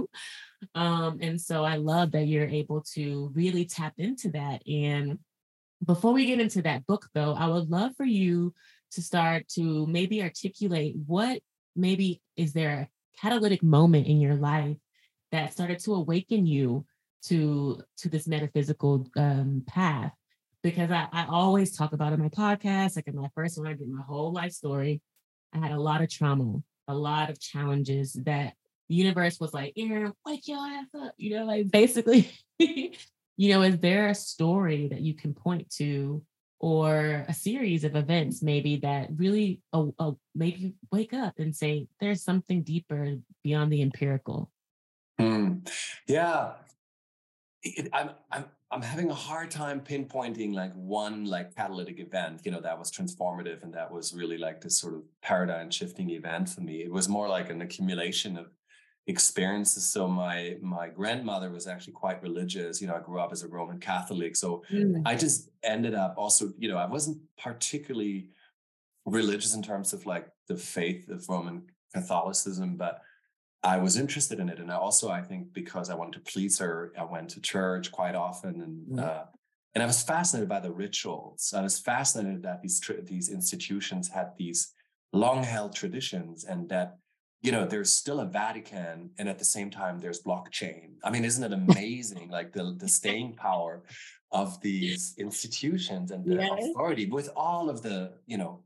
um, 0.76 1.20
and 1.22 1.40
so 1.40 1.64
I 1.64 1.76
love 1.76 2.12
that 2.12 2.28
you're 2.28 2.48
able 2.48 2.82
to 2.94 3.32
really 3.34 3.66
tap 3.66 3.94
into 3.98 4.30
that. 4.32 4.62
And 4.68 5.20
before 5.86 6.14
we 6.14 6.26
get 6.26 6.40
into 6.40 6.62
that 6.64 6.86
book, 6.86 7.08
though, 7.14 7.34
I 7.34 7.48
would 7.48 7.70
love 7.70 7.96
for 7.96 8.06
you 8.06 8.54
to 8.92 9.02
start 9.02 9.48
to 9.50 9.88
maybe 9.88 10.22
articulate 10.22 10.96
what 11.06 11.40
maybe 11.76 12.22
is 12.36 12.54
there 12.54 12.72
a 12.72 12.90
catalytic 13.20 13.64
moment 13.64 14.08
in 14.08 14.20
your 14.20 14.36
life 14.36 14.78
that 15.32 15.54
started 15.54 15.80
to 15.80 15.94
awaken 15.96 16.46
you 16.46 16.86
to 17.24 17.82
to 17.98 18.10
this 18.10 18.28
metaphysical 18.28 19.08
um, 19.16 19.64
path 19.68 20.14
because 20.64 20.92
I, 20.92 21.08
I 21.12 21.26
always 21.30 21.76
talk 21.76 21.94
about 21.94 22.14
in 22.14 22.20
my 22.20 22.30
podcast 22.30 22.96
like 22.96 23.08
in 23.08 23.16
my 23.16 23.30
first 23.36 23.58
one 23.58 23.68
i 23.68 23.74
did 23.74 23.90
my 23.90 24.04
whole 24.04 24.32
life 24.32 24.52
story. 24.52 25.02
I 25.54 25.58
had 25.60 25.72
a 25.72 25.80
lot 25.80 26.02
of 26.02 26.10
trauma 26.10 26.62
a 26.88 26.96
lot 26.96 27.30
of 27.30 27.40
challenges 27.40 28.14
that 28.26 28.54
the 28.90 28.96
universe 28.96 29.40
was 29.40 29.54
like 29.54 29.74
Erin 29.78 30.14
wake 30.26 30.48
your 30.48 30.60
ass 30.60 30.88
up 31.00 31.14
you 31.18 31.36
know 31.36 31.46
like 31.46 31.70
basically 31.72 32.32
you 32.60 33.54
know 33.54 33.62
is 33.62 33.80
there 33.80 34.08
a 34.08 34.16
story 34.16 34.88
that 34.90 35.02
you 35.02 35.14
can 35.14 35.34
point 35.34 35.70
to 35.78 36.24
or 36.60 37.26
a 37.28 37.34
series 37.34 37.84
of 37.84 37.96
events 37.96 38.44
maybe 38.44 38.78
that 38.78 39.10
really 39.16 39.62
uh, 39.74 40.12
you 40.36 40.74
wake 40.92 41.14
up 41.14 41.34
and 41.40 41.56
say 41.56 41.88
there's 42.00 42.24
something 42.24 42.62
deeper 42.62 43.16
beyond 43.44 43.72
the 43.72 43.82
empirical 43.82 44.52
mm. 45.20 45.68
yeah. 46.08 46.52
It, 47.64 47.90
I'm, 47.94 48.12
I'm 48.32 48.46
i'm 48.72 48.82
having 48.82 49.10
a 49.10 49.14
hard 49.14 49.52
time 49.52 49.80
pinpointing 49.82 50.54
like 50.54 50.74
one 50.74 51.26
like 51.26 51.56
catalytic 51.56 52.00
event 52.00 52.42
you 52.44 52.52
know 52.52 52.62
that 52.62 52.78
was 52.78 52.92
transformative 52.92 53.64
and 53.64 53.74
that 53.74 53.92
was 53.92 54.14
really 54.14 54.38
like 54.38 54.62
this 54.62 54.78
sort 54.78 54.94
of 54.94 55.02
paradigm 55.22 55.70
shifting 55.70 56.10
event 56.12 56.48
for 56.50 56.62
me 56.62 56.82
it 56.82 56.92
was 56.92 57.10
more 57.10 57.28
like 57.28 57.50
an 57.50 57.62
accumulation 57.62 58.38
of 58.38 58.48
experiences. 59.08 59.86
So 59.86 60.08
my 60.08 60.58
my 60.62 60.88
grandmother 60.90 61.50
was 61.50 61.68
actually 61.68 61.94
quite 61.94 62.22
religious. 62.22 62.82
You 62.82 62.88
know, 62.88 62.96
I 62.96 63.00
grew 63.00 63.20
up 63.20 63.32
as 63.32 63.44
a 63.44 63.48
Roman 63.48 63.80
Catholic. 63.80 64.36
So 64.36 64.64
mm. 64.72 65.02
I 65.06 65.16
just 65.16 65.50
ended 65.64 65.96
up 65.96 66.16
also, 66.18 66.54
you 66.58 66.70
know, 66.70 66.78
I 66.78 66.86
wasn't 66.86 67.18
particularly 67.38 68.30
religious 69.06 69.56
in 69.56 69.64
terms 69.64 69.94
of 69.94 70.06
like 70.06 70.28
the 70.48 70.58
faith 70.58 71.10
of 71.10 71.28
Roman 71.28 71.64
Catholicism, 71.94 72.78
but 72.78 73.02
I 73.64 73.78
was 73.78 73.98
interested 73.98 74.40
in 74.40 74.50
it. 74.50 74.60
And 74.60 74.72
I 74.72 74.76
also, 74.76 75.10
I 75.10 75.22
think 75.22 75.54
because 75.54 75.90
I 75.90 75.96
wanted 75.96 76.14
to 76.14 76.32
please 76.32 76.58
her, 76.60 76.92
I 76.98 77.04
went 77.04 77.30
to 77.32 77.42
church 77.42 77.92
quite 77.92 78.16
often 78.16 78.62
and 78.62 79.00
mm. 79.00 79.04
uh, 79.04 79.26
and 79.74 79.82
I 79.82 79.86
was 79.86 80.04
fascinated 80.04 80.50
by 80.50 80.60
the 80.60 80.72
rituals. 80.72 81.54
I 81.56 81.62
was 81.62 81.80
fascinated 81.80 82.44
that 82.44 82.62
these 82.62 82.82
these 83.04 83.30
institutions 83.30 84.10
had 84.10 84.32
these 84.38 84.74
long 85.14 85.44
held 85.44 85.74
traditions 85.74 86.44
and 86.44 86.68
that 86.70 86.98
you 87.42 87.52
know, 87.52 87.66
there's 87.66 87.92
still 87.92 88.20
a 88.20 88.26
Vatican, 88.26 89.10
and 89.18 89.28
at 89.28 89.40
the 89.40 89.46
same 89.46 89.72
time, 89.72 90.00
there's 90.00 90.22
blockchain. 90.22 90.92
I 91.04 91.10
mean, 91.10 91.26
isn't 91.26 91.44
it 91.44 91.54
amazing? 91.70 92.30
like 92.30 92.54
the 92.54 92.76
the 92.78 92.88
staying 92.88 93.36
power 93.36 93.84
of 94.32 94.62
these 94.62 95.16
institutions 95.18 96.12
and 96.12 96.24
the 96.24 96.40
authority 96.40 97.08
with 97.08 97.30
all 97.36 97.70
of 97.70 97.82
the, 97.82 98.14
you 98.28 98.38
know, 98.38 98.64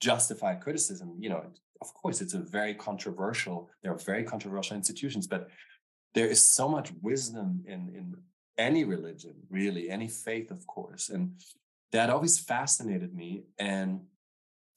justified 0.00 0.60
criticism. 0.60 1.16
You 1.18 1.30
know, 1.30 1.44
of 1.80 1.94
course, 1.94 2.20
it's 2.20 2.34
a 2.34 2.38
very 2.38 2.74
controversial. 2.74 3.70
There 3.82 3.92
are 3.92 3.98
very 3.98 4.24
controversial 4.24 4.76
institutions, 4.76 5.26
but 5.26 5.48
there 6.14 6.26
is 6.26 6.44
so 6.44 6.68
much 6.68 6.92
wisdom 7.00 7.62
in 7.66 7.92
in 7.94 8.16
any 8.58 8.84
religion, 8.84 9.34
really, 9.48 9.88
any 9.88 10.08
faith, 10.08 10.50
of 10.50 10.66
course, 10.66 11.08
and 11.08 11.40
that 11.92 12.10
always 12.10 12.38
fascinated 12.38 13.14
me. 13.14 13.44
And 13.58 14.02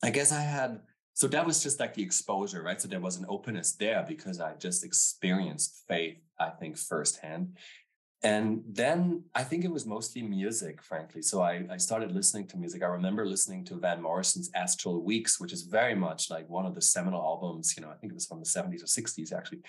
I 0.01 0.09
guess 0.09 0.31
I 0.31 0.41
had 0.41 0.81
so 1.13 1.27
that 1.27 1.45
was 1.45 1.61
just 1.61 1.79
like 1.79 1.93
the 1.93 2.03
exposure 2.03 2.63
right 2.63 2.81
so 2.81 2.87
there 2.87 2.99
was 2.99 3.17
an 3.17 3.25
openness 3.29 3.73
there 3.73 4.03
because 4.07 4.39
i 4.41 4.53
just 4.55 4.83
experienced 4.83 5.83
faith 5.87 6.17
i 6.39 6.49
think 6.49 6.77
firsthand 6.77 7.55
and 8.23 8.61
then 8.67 9.23
i 9.35 9.43
think 9.43 9.63
it 9.65 9.71
was 9.71 9.85
mostly 9.85 10.21
music 10.21 10.81
frankly 10.81 11.21
so 11.21 11.41
I, 11.41 11.65
I 11.69 11.77
started 11.77 12.11
listening 12.11 12.47
to 12.47 12.57
music 12.57 12.81
i 12.81 12.87
remember 12.87 13.25
listening 13.25 13.65
to 13.65 13.75
van 13.75 14.01
morrison's 14.01 14.49
astral 14.55 15.03
weeks 15.03 15.39
which 15.39 15.53
is 15.53 15.63
very 15.63 15.95
much 15.95 16.29
like 16.29 16.47
one 16.49 16.65
of 16.65 16.75
the 16.75 16.81
seminal 16.81 17.21
albums 17.21 17.73
you 17.75 17.83
know 17.83 17.89
i 17.89 17.95
think 17.95 18.11
it 18.11 18.15
was 18.15 18.25
from 18.25 18.39
the 18.39 18.45
70s 18.45 18.81
or 18.81 19.01
60s 19.01 19.33
actually 19.33 19.59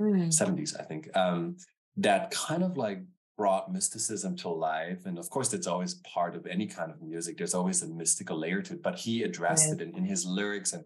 mm. 0.00 0.28
70s 0.28 0.78
i 0.80 0.84
think 0.84 1.14
um, 1.16 1.56
that 1.96 2.30
kind 2.30 2.62
of 2.62 2.76
like 2.76 3.00
brought 3.38 3.72
mysticism 3.72 4.36
to 4.36 4.48
life. 4.48 5.06
And 5.06 5.16
of 5.16 5.30
course, 5.30 5.54
it's 5.54 5.68
always 5.68 5.94
part 5.94 6.34
of 6.34 6.44
any 6.46 6.66
kind 6.66 6.90
of 6.90 7.00
music. 7.00 7.38
There's 7.38 7.54
always 7.54 7.82
a 7.82 7.86
mystical 7.86 8.36
layer 8.36 8.60
to 8.62 8.74
it, 8.74 8.82
but 8.82 8.98
he 8.98 9.22
addressed 9.22 9.72
it 9.72 9.80
in, 9.80 9.96
in 9.96 10.04
his 10.04 10.26
lyrics. 10.26 10.72
And 10.72 10.84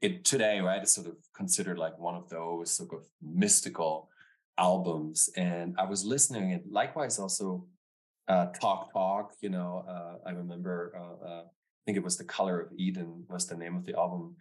it 0.00 0.24
today, 0.24 0.60
right, 0.60 0.82
is 0.82 0.94
sort 0.94 1.08
of 1.08 1.16
considered 1.36 1.76
like 1.76 1.98
one 1.98 2.14
of 2.14 2.28
those 2.28 2.70
sort 2.70 2.92
of 2.94 3.04
mystical 3.20 4.08
albums. 4.58 5.28
And 5.36 5.74
I 5.78 5.84
was 5.84 6.04
listening 6.04 6.52
and 6.52 6.62
likewise 6.70 7.18
also 7.18 7.66
uh, 8.28 8.46
Talk 8.46 8.92
Talk, 8.92 9.32
you 9.40 9.48
know, 9.48 9.84
uh, 9.88 10.28
I 10.28 10.32
remember, 10.32 10.92
uh, 10.96 11.26
uh 11.26 11.42
I 11.42 11.82
think 11.86 11.96
it 11.96 12.04
was 12.04 12.18
The 12.18 12.24
Color 12.24 12.60
of 12.60 12.72
Eden 12.76 13.24
was 13.30 13.46
the 13.46 13.56
name 13.56 13.74
of 13.76 13.86
the 13.86 13.96
album. 13.96 14.36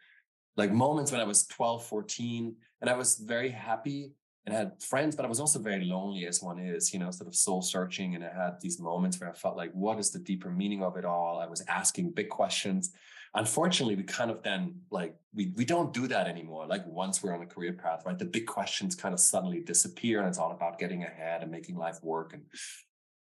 Like 0.58 0.72
moments 0.72 1.12
when 1.12 1.22
I 1.22 1.24
was 1.24 1.48
12, 1.48 1.86
14, 1.86 2.56
and 2.82 2.90
I 2.90 2.94
was 2.98 3.16
very 3.18 3.50
happy 3.50 4.12
and 4.48 4.56
I 4.56 4.60
had 4.60 4.82
friends, 4.82 5.14
but 5.14 5.26
I 5.26 5.28
was 5.28 5.42
also 5.42 5.60
very 5.60 5.84
lonely 5.84 6.26
as 6.26 6.42
one 6.42 6.58
is, 6.58 6.94
you 6.94 7.00
know, 7.00 7.12
sort 7.12 7.28
of 7.28 7.36
soul 7.36 7.62
searching. 7.62 8.16
And 8.16 8.24
I 8.24 8.30
had 8.30 8.62
these 8.62 8.80
moments 8.80 9.20
where 9.20 9.30
I 9.30 9.34
felt 9.34 9.58
like, 9.58 9.72
what 9.74 10.00
is 10.00 10.10
the 10.10 10.20
deeper 10.20 10.50
meaning 10.50 10.84
of 10.84 10.96
it 10.96 11.04
all? 11.04 11.40
I 11.40 11.48
was 11.48 11.66
asking 11.68 12.12
big 12.12 12.30
questions. 12.30 12.94
Unfortunately, 13.38 13.96
we 13.96 14.03
kind 14.03 14.29
of 14.29 14.44
then 14.44 14.62
like 14.91 15.15
we 15.34 15.53
we 15.56 15.63
don't 15.63 15.94
do 15.94 16.08
that 16.08 16.27
anymore. 16.27 16.67
Like 16.67 16.86
once 16.86 17.24
we're 17.24 17.34
on 17.34 17.41
a 17.41 17.46
career 17.46 17.74
path, 17.74 18.03
right? 18.06 18.17
The 18.17 18.25
big 18.25 18.48
questions 18.48 18.96
kind 18.96 19.13
of 19.13 19.20
suddenly 19.20 19.62
disappear 19.62 20.20
and 20.20 20.27
it's 20.27 20.39
all 20.39 20.51
about 20.51 20.79
getting 20.79 21.03
ahead 21.03 21.44
and 21.44 21.51
making 21.51 21.75
life 21.77 22.00
work 22.03 22.34
and 22.34 22.44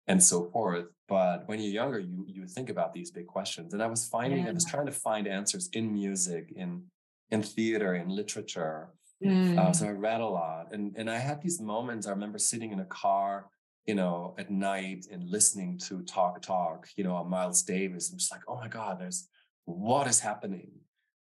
and 0.07 0.23
so 0.23 0.45
forth. 0.45 0.87
But 1.07 1.47
when 1.47 1.59
you're 1.59 1.77
younger, 1.81 1.99
you 1.99 2.25
you 2.27 2.47
think 2.47 2.69
about 2.69 2.93
these 2.93 3.11
big 3.11 3.27
questions. 3.27 3.73
And 3.73 3.83
I 3.83 3.87
was 3.87 4.05
finding, 4.05 4.43
yeah. 4.43 4.49
I 4.49 4.53
was 4.53 4.65
trying 4.65 4.87
to 4.87 4.91
find 4.91 5.27
answers 5.27 5.69
in 5.73 5.93
music, 5.93 6.53
in 6.55 6.83
in 7.29 7.43
theater, 7.43 7.95
in 7.95 8.09
literature 8.09 8.89
Mm. 9.23 9.57
Uh, 9.57 9.71
so 9.71 9.87
I 9.87 9.91
read 9.91 10.21
a 10.21 10.25
lot, 10.25 10.73
and 10.73 10.93
and 10.97 11.09
I 11.09 11.17
had 11.17 11.41
these 11.41 11.61
moments. 11.61 12.05
I 12.07 12.11
remember 12.11 12.37
sitting 12.37 12.71
in 12.71 12.79
a 12.79 12.85
car, 12.85 13.47
you 13.85 13.95
know, 13.95 14.35
at 14.37 14.51
night 14.51 15.07
and 15.11 15.29
listening 15.29 15.77
to 15.87 16.01
Talk 16.03 16.41
Talk, 16.41 16.87
you 16.97 17.03
know, 17.03 17.23
Miles 17.23 17.63
Davis. 17.63 18.11
I'm 18.11 18.17
just 18.17 18.31
like, 18.31 18.41
oh 18.47 18.55
my 18.57 18.67
God, 18.67 18.99
there's 18.99 19.29
what 19.65 20.07
is 20.07 20.19
happening. 20.19 20.71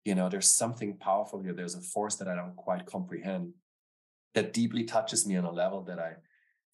You 0.05 0.15
know, 0.15 0.29
there's 0.29 0.49
something 0.49 0.97
powerful 0.97 1.41
here. 1.41 1.53
There's 1.53 1.75
a 1.75 1.81
force 1.81 2.15
that 2.15 2.27
I 2.27 2.35
don't 2.35 2.55
quite 2.55 2.85
comprehend 2.85 3.53
that 4.35 4.53
deeply 4.53 4.83
touches 4.83 5.27
me 5.27 5.35
on 5.35 5.45
a 5.45 5.51
level 5.51 5.81
that 5.83 5.99
I 5.99 6.13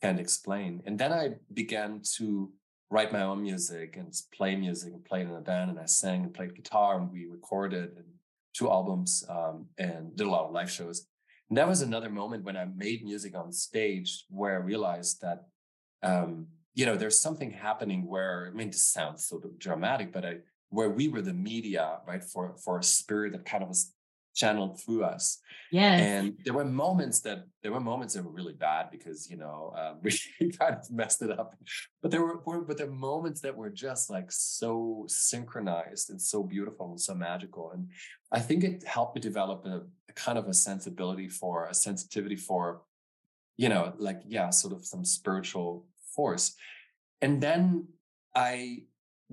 can't 0.01 0.19
explain. 0.19 0.83
And 0.85 0.99
then 0.99 1.11
I 1.11 1.35
began 1.53 2.01
to 2.17 2.51
write 2.91 3.11
my 3.11 3.23
own 3.23 3.41
music 3.41 3.97
and 3.97 4.13
play 4.35 4.55
music 4.55 4.93
and 4.93 5.03
played 5.03 5.27
in 5.27 5.33
a 5.33 5.41
band 5.41 5.71
and 5.71 5.79
I 5.79 5.85
sang 5.85 6.23
and 6.23 6.33
played 6.33 6.55
guitar 6.55 6.99
and 6.99 7.11
we 7.11 7.25
recorded 7.25 7.93
and 7.95 8.05
two 8.53 8.69
albums 8.69 9.23
um, 9.29 9.65
and 9.79 10.15
did 10.15 10.27
a 10.27 10.29
lot 10.29 10.45
of 10.45 10.51
live 10.51 10.69
shows. 10.69 11.07
And 11.49 11.57
that 11.57 11.67
was 11.67 11.81
another 11.81 12.09
moment 12.09 12.43
when 12.43 12.57
I 12.57 12.65
made 12.65 13.03
music 13.03 13.35
on 13.35 13.51
stage 13.51 14.25
where 14.29 14.53
I 14.53 14.57
realized 14.57 15.21
that, 15.21 15.47
um, 16.03 16.47
you 16.75 16.85
know, 16.85 16.95
there's 16.95 17.19
something 17.19 17.51
happening 17.51 18.07
where, 18.07 18.49
I 18.51 18.55
mean, 18.55 18.69
this 18.69 18.83
sounds 18.83 19.25
so 19.25 19.41
dramatic, 19.57 20.11
but 20.11 20.25
I, 20.25 20.37
where 20.73 20.89
we 20.89 21.07
were 21.07 21.21
the 21.21 21.33
media, 21.33 21.99
right, 22.07 22.23
for, 22.23 22.55
for 22.57 22.79
a 22.79 22.83
spirit 22.83 23.31
that 23.33 23.45
kind 23.45 23.61
of 23.61 23.69
was 23.69 23.93
channeled 24.35 24.81
through 24.81 25.03
us. 25.03 25.39
Yeah. 25.71 25.93
And 25.93 26.37
there 26.43 26.53
were 26.53 26.65
moments 26.65 27.21
that 27.21 27.45
there 27.61 27.71
were 27.71 27.79
moments 27.79 28.13
that 28.13 28.23
were 28.23 28.31
really 28.31 28.53
bad 28.53 28.89
because 28.91 29.29
you 29.29 29.37
know 29.37 29.73
um, 29.77 29.99
we 30.03 30.51
kind 30.51 30.75
of 30.75 30.89
messed 30.91 31.21
it 31.21 31.31
up. 31.31 31.55
But 32.01 32.11
there 32.11 32.21
were, 32.21 32.39
were 32.45 32.61
but 32.61 32.77
there 32.77 32.87
were 32.87 32.93
moments 32.93 33.41
that 33.41 33.55
were 33.55 33.69
just 33.69 34.09
like 34.09 34.31
so 34.31 35.05
synchronized 35.07 36.09
and 36.09 36.21
so 36.21 36.43
beautiful 36.43 36.89
and 36.89 36.99
so 36.99 37.13
magical. 37.13 37.71
And 37.71 37.89
I 38.31 38.39
think 38.39 38.63
it 38.63 38.83
helped 38.85 39.15
me 39.15 39.21
develop 39.21 39.65
a, 39.65 39.83
a 40.09 40.13
kind 40.13 40.37
of 40.37 40.47
a 40.47 40.53
sensibility 40.53 41.29
for 41.29 41.67
a 41.67 41.73
sensitivity 41.73 42.35
for, 42.35 42.81
you 43.57 43.69
know, 43.69 43.93
like, 43.97 44.21
yeah, 44.27 44.49
sort 44.49 44.73
of 44.73 44.85
some 44.85 45.05
spiritual 45.05 45.85
force. 46.15 46.55
And 47.21 47.41
then 47.41 47.87
I 48.35 48.83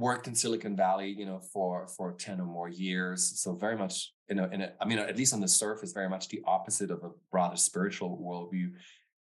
worked 0.01 0.27
in 0.27 0.35
Silicon 0.35 0.75
Valley, 0.75 1.11
you 1.11 1.27
know, 1.27 1.41
for 1.53 1.87
for 1.87 2.13
10 2.13 2.41
or 2.41 2.47
more 2.47 2.69
years. 2.69 3.41
So 3.41 3.55
very 3.55 3.77
much, 3.77 4.13
you 4.29 4.35
know, 4.35 4.49
in 4.51 4.63
a, 4.63 4.73
I 4.81 4.87
mean, 4.87 4.99
at 4.99 5.17
least 5.17 5.35
on 5.35 5.41
the 5.41 5.49
surface, 5.49 5.93
very 5.93 6.09
much 6.09 6.29
the 6.29 6.43
opposite 6.47 6.91
of 6.91 7.05
a 7.05 7.11
broader 7.31 7.57
spiritual 7.57 8.19
worldview. 8.19 8.73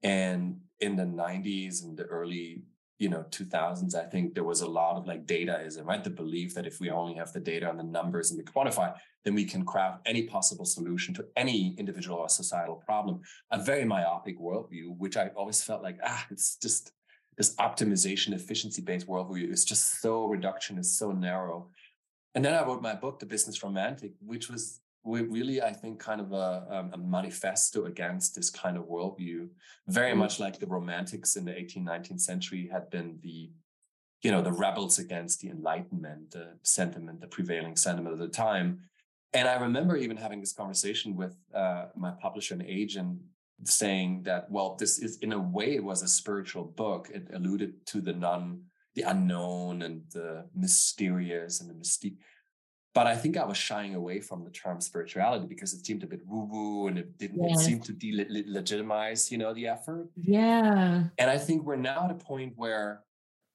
And 0.02 0.60
in 0.80 0.96
the 0.96 1.04
90s 1.04 1.84
and 1.84 1.96
the 1.96 2.04
early, 2.04 2.62
you 2.98 3.08
know, 3.08 3.24
2000s, 3.30 3.94
I 3.94 4.04
think 4.04 4.34
there 4.34 4.44
was 4.44 4.60
a 4.60 4.68
lot 4.68 4.96
of 4.96 5.06
like 5.06 5.24
dataism, 5.26 5.84
right? 5.84 6.02
The 6.02 6.10
belief 6.10 6.54
that 6.54 6.66
if 6.66 6.80
we 6.80 6.90
only 6.90 7.14
have 7.14 7.32
the 7.32 7.40
data 7.40 7.70
and 7.70 7.78
the 7.78 7.84
numbers 7.84 8.30
and 8.30 8.38
we 8.38 8.44
quantify, 8.44 8.94
then 9.24 9.34
we 9.34 9.44
can 9.44 9.64
craft 9.64 10.02
any 10.06 10.24
possible 10.24 10.64
solution 10.64 11.14
to 11.14 11.26
any 11.36 11.74
individual 11.78 12.18
or 12.18 12.28
societal 12.28 12.76
problem. 12.76 13.20
A 13.52 13.62
very 13.62 13.84
myopic 13.84 14.38
worldview, 14.38 14.96
which 14.98 15.16
I 15.16 15.28
always 15.36 15.62
felt 15.62 15.82
like, 15.82 15.98
ah, 16.04 16.26
it's 16.30 16.56
just 16.56 16.92
this 17.36 17.54
optimization, 17.56 18.32
efficiency 18.32 18.82
based 18.82 19.06
worldview 19.06 19.52
is 19.52 19.64
just 19.64 20.00
so 20.00 20.28
reductionist, 20.28 20.86
so 20.96 21.12
narrow. 21.12 21.68
And 22.34 22.44
then 22.44 22.54
I 22.54 22.64
wrote 22.64 22.82
my 22.82 22.94
book, 22.94 23.18
The 23.18 23.26
Business 23.26 23.62
Romantic, 23.62 24.12
which 24.20 24.50
was 24.50 24.80
really, 25.04 25.62
I 25.62 25.72
think, 25.72 26.00
kind 26.00 26.20
of 26.20 26.32
a, 26.32 26.66
um, 26.70 26.90
a 26.92 26.98
manifesto 26.98 27.84
against 27.84 28.34
this 28.34 28.50
kind 28.50 28.76
of 28.76 28.84
worldview, 28.84 29.48
very 29.86 30.12
mm. 30.12 30.18
much 30.18 30.40
like 30.40 30.58
the 30.58 30.66
Romantics 30.66 31.36
in 31.36 31.44
the 31.44 31.52
18th, 31.52 31.84
19th 31.84 32.20
century 32.20 32.68
had 32.70 32.90
been 32.90 33.18
the, 33.22 33.50
you 34.22 34.30
know, 34.30 34.42
the 34.42 34.52
rebels 34.52 34.98
against 34.98 35.40
the 35.40 35.48
Enlightenment, 35.48 36.32
the 36.32 36.54
sentiment, 36.62 37.20
the 37.20 37.26
prevailing 37.26 37.76
sentiment 37.76 38.14
of 38.14 38.18
the 38.18 38.28
time. 38.28 38.80
And 39.32 39.48
I 39.48 39.60
remember 39.60 39.96
even 39.96 40.16
having 40.16 40.40
this 40.40 40.52
conversation 40.52 41.14
with 41.14 41.36
uh, 41.54 41.86
my 41.94 42.10
publisher 42.10 42.54
and 42.54 42.62
agent 42.62 43.20
saying 43.64 44.22
that 44.24 44.50
well 44.50 44.76
this 44.78 44.98
is 44.98 45.18
in 45.18 45.32
a 45.32 45.38
way 45.38 45.74
it 45.74 45.84
was 45.84 46.02
a 46.02 46.08
spiritual 46.08 46.64
book. 46.64 47.10
It 47.12 47.28
alluded 47.32 47.86
to 47.86 48.00
the 48.00 48.12
non 48.12 48.62
the 48.94 49.02
unknown 49.02 49.82
and 49.82 50.02
the 50.12 50.46
mysterious 50.54 51.60
and 51.60 51.68
the 51.70 51.74
mystique. 51.74 52.16
But 52.94 53.06
i 53.06 53.14
think 53.14 53.36
i 53.36 53.44
was 53.44 53.58
shying 53.58 53.94
away 53.94 54.20
from 54.20 54.44
the 54.44 54.50
term 54.50 54.80
spirituality 54.80 55.46
because 55.46 55.74
it 55.74 55.84
seemed 55.84 56.02
a 56.02 56.06
bit 56.06 56.20
woo 56.26 56.44
woo 56.50 56.86
and 56.88 56.98
it 56.98 57.18
didn't 57.18 57.42
yes. 57.46 57.60
it 57.60 57.64
seemed 57.64 57.84
to 57.84 57.92
delegitimize 57.92 59.30
you 59.30 59.38
know 59.38 59.52
the 59.52 59.66
effort. 59.68 60.08
Yeah. 60.16 61.04
And 61.18 61.30
i 61.30 61.38
think 61.38 61.64
we're 61.64 61.76
now 61.76 62.04
at 62.06 62.10
a 62.10 62.14
point 62.14 62.54
where 62.56 63.02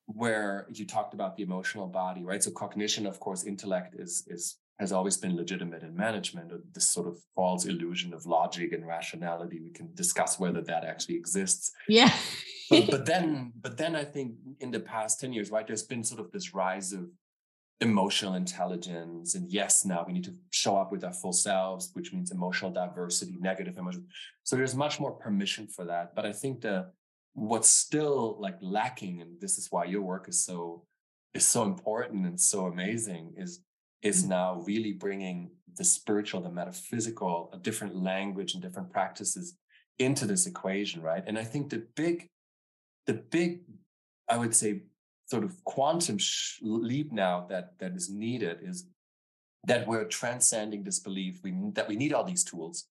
where 0.08 0.67
you 0.74 0.86
talked 0.86 1.13
about 1.13 1.38
the 1.38 1.43
emotional 1.43 1.88
body 1.88 2.24
right? 2.24 2.43
So 2.43 2.51
cognition 2.51 3.05
of 3.05 3.20
course 3.20 3.43
intellect 3.43 3.96
is 3.96 4.24
is 4.27 4.58
has 4.82 4.92
always 4.92 5.16
been 5.16 5.36
legitimate 5.36 5.84
in 5.84 5.96
management, 5.96 6.52
or 6.52 6.60
this 6.74 6.90
sort 6.90 7.08
of 7.08 7.20
false 7.36 7.66
illusion 7.66 8.14
of 8.14 8.26
logic 8.26 8.74
and 8.74 8.86
rationality. 8.86 9.62
We 9.62 9.70
can 9.70 9.94
discuss 9.94 10.40
whether 10.40 10.62
that 10.64 10.84
actually 10.84 11.16
exists. 11.16 11.72
Yeah. 11.88 12.12
but, 12.70 12.88
but 12.92 13.06
then, 13.06 13.54
but 13.62 13.78
then 13.78 13.96
I 13.96 14.04
think 14.04 14.34
in 14.60 14.72
the 14.72 14.80
past 14.80 15.22
10 15.22 15.34
years, 15.34 15.52
right, 15.52 15.68
there's 15.68 15.84
been 15.84 16.04
sort 16.04 16.20
of 16.20 16.32
this 16.32 16.56
rise 16.56 16.94
of 16.94 17.12
emotional 17.80 18.34
intelligence. 18.34 19.36
And 19.36 19.52
yes, 19.52 19.86
now 19.86 20.04
we 20.06 20.14
need 20.14 20.24
to 20.24 20.36
show 20.50 20.78
up 20.78 20.92
with 20.92 21.04
our 21.04 21.14
full 21.14 21.34
selves, 21.34 21.92
which 21.94 22.12
means 22.12 22.32
emotional 22.32 22.72
diversity, 22.72 23.38
negative 23.40 23.78
emotion. 23.78 24.08
So 24.44 24.56
there's 24.56 24.76
much 24.76 25.00
more 25.00 25.12
permission 25.12 25.68
for 25.68 25.86
that. 25.86 26.16
But 26.16 26.26
I 26.26 26.34
think 26.34 26.62
the 26.62 26.92
what's 27.34 27.70
still 27.70 28.38
like 28.40 28.58
lacking, 28.62 29.22
and 29.22 29.40
this 29.40 29.58
is 29.60 29.68
why 29.72 29.86
your 29.86 30.02
work 30.02 30.28
is 30.28 30.44
so 30.44 30.86
is 31.34 31.48
so 31.48 31.64
important 31.64 32.26
and 32.26 32.40
so 32.40 32.66
amazing, 32.66 33.34
is 33.38 33.62
is 34.01 34.24
mm. 34.24 34.29
now 34.29 34.63
really 34.65 34.93
bringing 34.93 35.51
the 35.77 35.84
spiritual, 35.84 36.41
the 36.41 36.51
metaphysical, 36.51 37.50
a 37.53 37.58
different 37.58 37.96
language 37.96 38.53
and 38.53 38.62
different 38.62 38.91
practices 38.91 39.55
into 40.00 40.25
this 40.25 40.46
equation, 40.46 41.01
right? 41.01 41.24
And 41.25 41.38
I 41.38 41.43
think 41.43 41.70
the 41.70 41.86
big, 41.96 42.30
the 43.06 43.13
big, 43.13 43.62
I 44.28 44.38
would 44.38 44.56
say, 44.56 44.82
sort 45.26 45.43
of 45.43 45.63
quantum 45.63 46.17
leap 46.62 47.12
now 47.12 47.45
that 47.49 47.80
that 47.80 47.93
is 47.93 48.10
needed 48.10 48.60
is 48.62 48.86
that 49.65 49.88
we're 49.88 50.06
transcending 50.06 50.84
this 50.84 50.99
belief 50.99 51.39
we 51.43 51.54
that 51.73 51.88
we 51.88 51.95
need 51.95 52.12
all 52.12 52.23
these 52.23 52.43
tools, 52.43 52.88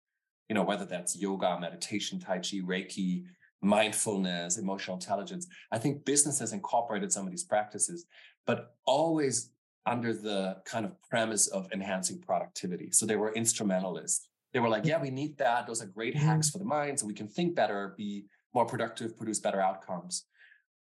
you 0.47 0.55
know, 0.55 0.63
whether 0.63 0.85
that's 0.85 1.17
yoga, 1.17 1.59
meditation, 1.59 2.19
tai 2.19 2.37
chi, 2.37 2.61
reiki, 2.63 3.23
mindfulness, 3.61 4.57
emotional 4.57 4.95
intelligence. 4.95 5.47
I 5.71 5.79
think 5.79 6.05
business 6.05 6.39
has 6.39 6.53
incorporated 6.53 7.11
some 7.11 7.25
of 7.25 7.31
these 7.31 7.43
practices, 7.43 8.05
but 8.45 8.75
always 8.85 9.51
under 9.85 10.13
the 10.13 10.57
kind 10.65 10.85
of 10.85 11.01
premise 11.01 11.47
of 11.47 11.71
enhancing 11.71 12.19
productivity. 12.19 12.91
So 12.91 13.05
they 13.05 13.15
were 13.15 13.33
instrumentalists. 13.33 14.27
They 14.53 14.59
were 14.59 14.69
like, 14.69 14.85
yeah, 14.85 15.01
we 15.01 15.09
need 15.09 15.37
that. 15.37 15.67
Those 15.67 15.81
are 15.81 15.87
great 15.87 16.15
hacks 16.15 16.47
mm-hmm. 16.47 16.51
for 16.51 16.57
the 16.59 16.65
mind 16.65 16.99
so 16.99 17.05
we 17.05 17.13
can 17.13 17.27
think 17.27 17.55
better, 17.55 17.93
be 17.97 18.25
more 18.53 18.65
productive, 18.65 19.17
produce 19.17 19.39
better 19.39 19.61
outcomes. 19.61 20.25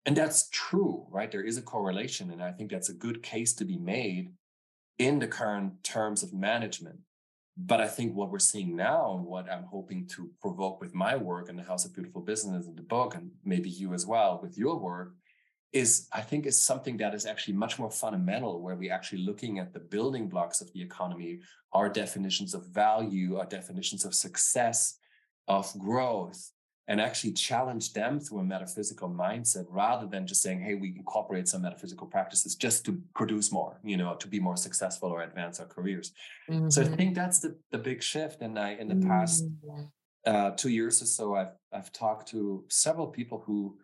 And 0.04 0.16
that's 0.16 0.48
true, 0.50 1.06
right? 1.10 1.30
There 1.30 1.44
is 1.44 1.58
a 1.58 1.62
correlation. 1.62 2.30
And 2.32 2.42
I 2.42 2.50
think 2.52 2.70
that's 2.70 2.88
a 2.88 2.94
good 2.94 3.22
case 3.22 3.54
to 3.54 3.64
be 3.64 3.76
made 3.76 4.32
in 4.98 5.18
the 5.18 5.28
current 5.28 5.82
terms 5.84 6.22
of 6.22 6.32
management. 6.32 6.98
But 7.56 7.80
I 7.80 7.86
think 7.86 8.16
what 8.16 8.30
we're 8.30 8.38
seeing 8.38 8.74
now 8.74 9.14
and 9.16 9.26
what 9.26 9.50
I'm 9.50 9.64
hoping 9.64 10.06
to 10.08 10.30
provoke 10.40 10.80
with 10.80 10.94
my 10.94 11.16
work 11.16 11.48
in 11.48 11.56
the 11.56 11.62
House 11.62 11.84
of 11.84 11.94
Beautiful 11.94 12.22
Business 12.22 12.66
and 12.66 12.76
the 12.76 12.82
book, 12.82 13.14
and 13.14 13.30
maybe 13.44 13.68
you 13.68 13.92
as 13.94 14.06
well 14.06 14.40
with 14.42 14.56
your 14.56 14.78
work, 14.78 15.14
is 15.72 16.08
I 16.12 16.20
think 16.20 16.46
is 16.46 16.60
something 16.60 16.98
that 16.98 17.14
is 17.14 17.24
actually 17.26 17.54
much 17.54 17.78
more 17.78 17.90
fundamental, 17.90 18.60
where 18.60 18.76
we're 18.76 18.92
actually 18.92 19.22
looking 19.22 19.58
at 19.58 19.72
the 19.72 19.80
building 19.80 20.28
blocks 20.28 20.60
of 20.60 20.72
the 20.72 20.82
economy, 20.82 21.40
our 21.72 21.88
definitions 21.88 22.54
of 22.54 22.66
value, 22.66 23.36
our 23.38 23.46
definitions 23.46 24.04
of 24.04 24.14
success, 24.14 24.98
of 25.48 25.72
growth, 25.78 26.50
and 26.88 27.00
actually 27.00 27.32
challenge 27.32 27.94
them 27.94 28.20
through 28.20 28.40
a 28.40 28.44
metaphysical 28.44 29.08
mindset 29.08 29.64
rather 29.70 30.06
than 30.06 30.26
just 30.26 30.42
saying, 30.42 30.60
hey, 30.60 30.74
we 30.74 30.94
incorporate 30.96 31.48
some 31.48 31.62
metaphysical 31.62 32.06
practices 32.06 32.54
just 32.54 32.84
to 32.84 33.00
produce 33.14 33.50
more, 33.50 33.80
you 33.82 33.96
know, 33.96 34.14
to 34.16 34.28
be 34.28 34.40
more 34.40 34.56
successful 34.56 35.08
or 35.08 35.22
advance 35.22 35.58
our 35.58 35.66
careers. 35.66 36.12
Mm-hmm. 36.50 36.68
So 36.68 36.82
I 36.82 36.84
mm-hmm. 36.84 36.94
think 36.94 37.14
that's 37.14 37.38
the, 37.38 37.56
the 37.70 37.78
big 37.78 38.02
shift. 38.02 38.42
And 38.42 38.58
I 38.58 38.72
in 38.74 38.88
the 38.88 39.06
past 39.06 39.44
mm-hmm. 39.44 39.84
uh, 40.26 40.50
two 40.50 40.68
years 40.68 41.00
or 41.00 41.06
so, 41.06 41.34
I've 41.34 41.54
I've 41.72 41.92
talked 41.92 42.28
to 42.28 42.64
several 42.68 43.06
people 43.06 43.42
who 43.46 43.78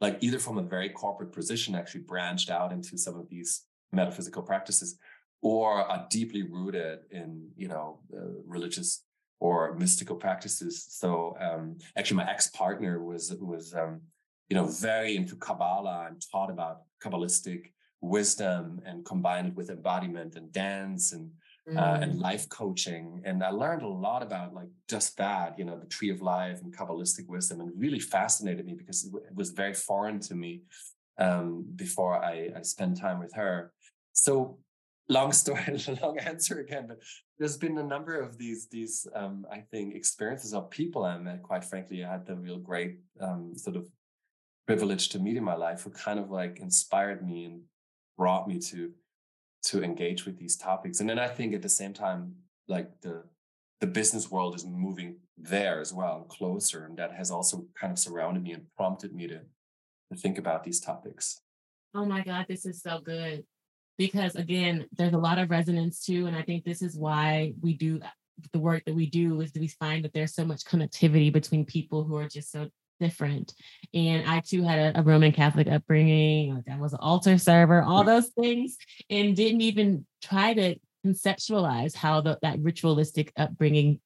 like 0.00 0.18
either 0.20 0.38
from 0.38 0.58
a 0.58 0.62
very 0.62 0.88
corporate 0.88 1.32
position 1.32 1.74
actually 1.74 2.02
branched 2.02 2.50
out 2.50 2.72
into 2.72 2.96
some 2.96 3.18
of 3.18 3.28
these 3.28 3.62
metaphysical 3.92 4.42
practices 4.42 4.98
or 5.42 5.72
are 5.72 6.06
deeply 6.10 6.42
rooted 6.42 7.00
in 7.10 7.48
you 7.56 7.68
know 7.68 8.00
uh, 8.14 8.20
religious 8.46 9.04
or 9.40 9.74
mystical 9.74 10.16
practices. 10.16 10.86
So 10.90 11.34
um, 11.40 11.78
actually 11.96 12.18
my 12.18 12.30
ex-partner 12.30 13.02
was 13.02 13.34
was 13.40 13.74
um, 13.74 14.02
you 14.48 14.56
know 14.56 14.66
very 14.66 15.16
into 15.16 15.36
kabbalah 15.36 16.06
and 16.08 16.22
taught 16.30 16.50
about 16.50 16.82
kabbalistic 17.02 17.72
wisdom 18.02 18.80
and 18.86 19.04
combined 19.04 19.48
it 19.48 19.54
with 19.54 19.70
embodiment 19.70 20.34
and 20.34 20.52
dance 20.52 21.12
and 21.12 21.30
mm. 21.68 21.76
uh, 21.76 22.00
and 22.00 22.14
mm. 22.14 22.20
life 22.20 22.48
coaching. 22.48 23.22
And 23.24 23.42
I 23.42 23.50
learned 23.50 23.82
a 23.82 23.88
lot 23.88 24.22
about 24.22 24.54
like 24.54 24.68
just 24.88 25.16
that, 25.18 25.58
you 25.58 25.64
know, 25.64 25.78
the 25.78 25.86
tree 25.86 26.10
of 26.10 26.22
life 26.22 26.60
and 26.62 26.76
Kabbalistic 26.76 27.28
wisdom, 27.28 27.60
and 27.60 27.70
really 27.76 28.00
fascinated 28.00 28.66
me 28.66 28.74
because 28.74 29.04
it 29.04 29.34
was 29.34 29.50
very 29.50 29.74
foreign 29.74 30.20
to 30.20 30.34
me 30.34 30.62
um, 31.18 31.66
before 31.76 32.16
I, 32.16 32.50
I 32.56 32.62
spent 32.62 33.00
time 33.00 33.18
with 33.20 33.34
her. 33.34 33.72
So 34.12 34.58
long 35.08 35.32
story, 35.42 35.82
long 36.02 36.18
answer 36.18 36.60
again, 36.60 36.86
but 36.88 36.98
there's 37.38 37.56
been 37.56 37.78
a 37.78 37.82
number 37.82 38.20
of 38.20 38.38
these, 38.38 38.68
these 38.68 39.06
um, 39.14 39.46
I 39.50 39.60
think, 39.70 39.94
experiences 39.94 40.54
of 40.54 40.70
people 40.70 41.04
I 41.04 41.18
met. 41.18 41.42
Quite 41.42 41.64
frankly, 41.64 42.04
I 42.04 42.12
had 42.12 42.26
the 42.26 42.36
real 42.36 42.58
great 42.58 42.98
um, 43.20 43.52
sort 43.56 43.76
of 43.76 43.88
privilege 44.66 45.08
to 45.10 45.18
meet 45.18 45.36
in 45.36 45.44
my 45.44 45.56
life 45.56 45.82
who 45.82 45.90
kind 45.90 46.18
of 46.18 46.30
like 46.30 46.60
inspired 46.60 47.26
me 47.26 47.46
and 47.46 47.62
brought 48.16 48.46
me 48.46 48.58
to 48.58 48.90
to 49.62 49.82
engage 49.82 50.24
with 50.26 50.38
these 50.38 50.56
topics. 50.56 51.00
And 51.00 51.08
then 51.08 51.18
I 51.18 51.28
think 51.28 51.54
at 51.54 51.62
the 51.62 51.68
same 51.68 51.92
time, 51.92 52.34
like 52.68 53.00
the 53.02 53.24
the 53.80 53.86
business 53.86 54.30
world 54.30 54.54
is 54.54 54.66
moving 54.66 55.16
there 55.38 55.80
as 55.80 55.92
well, 55.92 56.26
closer, 56.28 56.84
and 56.84 56.98
that 56.98 57.12
has 57.12 57.30
also 57.30 57.64
kind 57.78 57.90
of 57.90 57.98
surrounded 57.98 58.42
me 58.42 58.52
and 58.52 58.66
prompted 58.76 59.14
me 59.14 59.26
to 59.26 59.40
to 60.10 60.16
think 60.16 60.38
about 60.38 60.64
these 60.64 60.80
topics. 60.80 61.40
Oh 61.94 62.04
my 62.04 62.22
God, 62.22 62.46
this 62.48 62.66
is 62.66 62.82
so 62.82 63.00
good. 63.00 63.44
Because 63.98 64.34
again, 64.34 64.86
there's 64.92 65.12
a 65.12 65.18
lot 65.18 65.38
of 65.38 65.50
resonance 65.50 66.04
too. 66.04 66.26
And 66.26 66.36
I 66.36 66.42
think 66.42 66.64
this 66.64 66.82
is 66.82 66.96
why 66.96 67.52
we 67.60 67.74
do 67.74 68.00
the 68.52 68.58
work 68.58 68.82
that 68.86 68.94
we 68.94 69.06
do 69.06 69.40
is 69.40 69.52
we 69.54 69.68
find 69.68 70.04
that 70.04 70.12
there's 70.14 70.34
so 70.34 70.44
much 70.44 70.64
connectivity 70.64 71.32
between 71.32 71.64
people 71.64 72.04
who 72.04 72.16
are 72.16 72.28
just 72.28 72.50
so 72.50 72.68
different. 73.00 73.54
And 73.92 74.28
I 74.28 74.40
too 74.40 74.62
had 74.62 74.94
a, 74.94 75.00
a 75.00 75.02
Roman 75.02 75.32
Catholic 75.32 75.66
upbringing. 75.66 76.54
Like 76.54 76.68
I 76.70 76.78
was 76.78 76.92
an 76.92 77.00
altar 77.00 77.38
server, 77.38 77.82
all 77.82 78.02
mm. 78.02 78.06
those 78.06 78.28
things, 78.28 78.76
and 79.08 79.34
didn't 79.34 79.62
even 79.62 80.06
try 80.22 80.54
to 80.54 80.76
conceptualize 81.04 81.94
how 81.94 82.20
the, 82.20 82.38
that 82.42 82.60
ritualistic 82.60 83.32
upbringing 83.36 84.00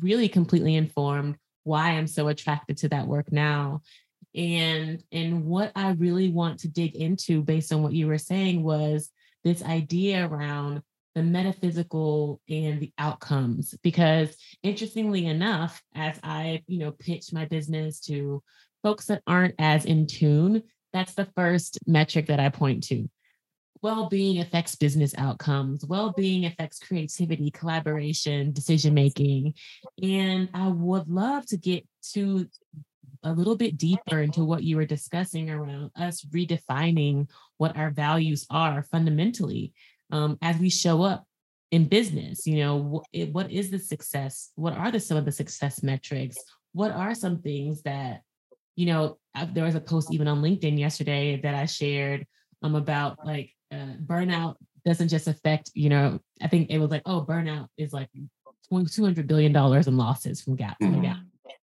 really 0.00 0.28
completely 0.28 0.76
informed 0.76 1.36
why 1.64 1.90
I'm 1.90 2.06
so 2.06 2.28
attracted 2.28 2.78
to 2.78 2.88
that 2.90 3.06
work 3.06 3.30
now. 3.30 3.82
And 4.34 5.02
and 5.12 5.44
what 5.44 5.72
I 5.74 5.90
really 5.92 6.30
want 6.30 6.60
to 6.60 6.68
dig 6.68 6.94
into 6.96 7.42
based 7.42 7.72
on 7.72 7.82
what 7.82 7.92
you 7.92 8.06
were 8.06 8.18
saying 8.18 8.62
was 8.62 9.10
this 9.44 9.62
idea 9.62 10.26
around 10.26 10.82
the 11.14 11.22
metaphysical 11.22 12.40
and 12.48 12.80
the 12.80 12.92
outcomes 12.98 13.74
because 13.82 14.36
interestingly 14.62 15.26
enough 15.26 15.82
as 15.94 16.18
i 16.22 16.62
you 16.66 16.78
know 16.78 16.92
pitch 16.92 17.32
my 17.32 17.44
business 17.46 18.00
to 18.00 18.42
folks 18.82 19.06
that 19.06 19.22
aren't 19.26 19.54
as 19.58 19.84
in 19.84 20.06
tune 20.06 20.62
that's 20.92 21.14
the 21.14 21.28
first 21.36 21.78
metric 21.86 22.26
that 22.26 22.40
i 22.40 22.48
point 22.48 22.84
to. 22.84 23.08
Well-being 23.80 24.40
affects 24.40 24.74
business 24.74 25.14
outcomes. 25.16 25.84
Well-being 25.84 26.46
affects 26.46 26.80
creativity 26.80 27.52
collaboration 27.52 28.52
decision 28.52 28.94
making. 28.94 29.54
And 30.02 30.48
i 30.54 30.68
would 30.68 31.08
love 31.08 31.46
to 31.46 31.56
get 31.56 31.86
to 32.14 32.48
a 33.24 33.32
little 33.32 33.56
bit 33.56 33.76
deeper 33.76 34.20
into 34.20 34.44
what 34.44 34.62
you 34.62 34.76
were 34.76 34.86
discussing 34.86 35.50
around 35.50 35.90
us 35.96 36.24
redefining 36.26 37.28
what 37.56 37.76
our 37.76 37.90
values 37.90 38.46
are 38.48 38.84
fundamentally 38.84 39.72
um, 40.10 40.38
as 40.42 40.56
we 40.58 40.70
show 40.70 41.02
up 41.02 41.24
in 41.70 41.86
business 41.86 42.46
you 42.46 42.56
know 42.56 42.76
what, 42.76 43.06
what 43.32 43.50
is 43.50 43.70
the 43.70 43.78
success 43.78 44.50
what 44.54 44.72
are 44.72 44.90
the 44.90 45.00
some 45.00 45.16
of 45.16 45.24
the 45.24 45.32
success 45.32 45.82
metrics 45.82 46.36
what 46.72 46.90
are 46.90 47.14
some 47.14 47.40
things 47.42 47.82
that 47.82 48.22
you 48.74 48.86
know 48.86 49.18
there 49.52 49.64
was 49.64 49.74
a 49.74 49.80
post 49.80 50.12
even 50.12 50.28
on 50.28 50.42
linkedin 50.42 50.78
yesterday 50.78 51.38
that 51.42 51.54
i 51.54 51.66
shared 51.66 52.26
um, 52.62 52.74
about 52.74 53.18
like 53.24 53.50
uh, 53.72 53.94
burnout 54.04 54.56
doesn't 54.86 55.08
just 55.08 55.28
affect 55.28 55.70
you 55.74 55.90
know 55.90 56.18
i 56.40 56.48
think 56.48 56.70
it 56.70 56.78
was 56.78 56.90
like 56.90 57.02
oh 57.04 57.24
burnout 57.28 57.66
is 57.76 57.92
like 57.92 58.08
200 58.70 59.26
billion 59.26 59.52
dollars 59.52 59.86
in 59.86 59.96
losses 59.96 60.40
from 60.40 60.56
gap 60.56 60.76
mm-hmm. 60.82 61.02
gap 61.02 61.18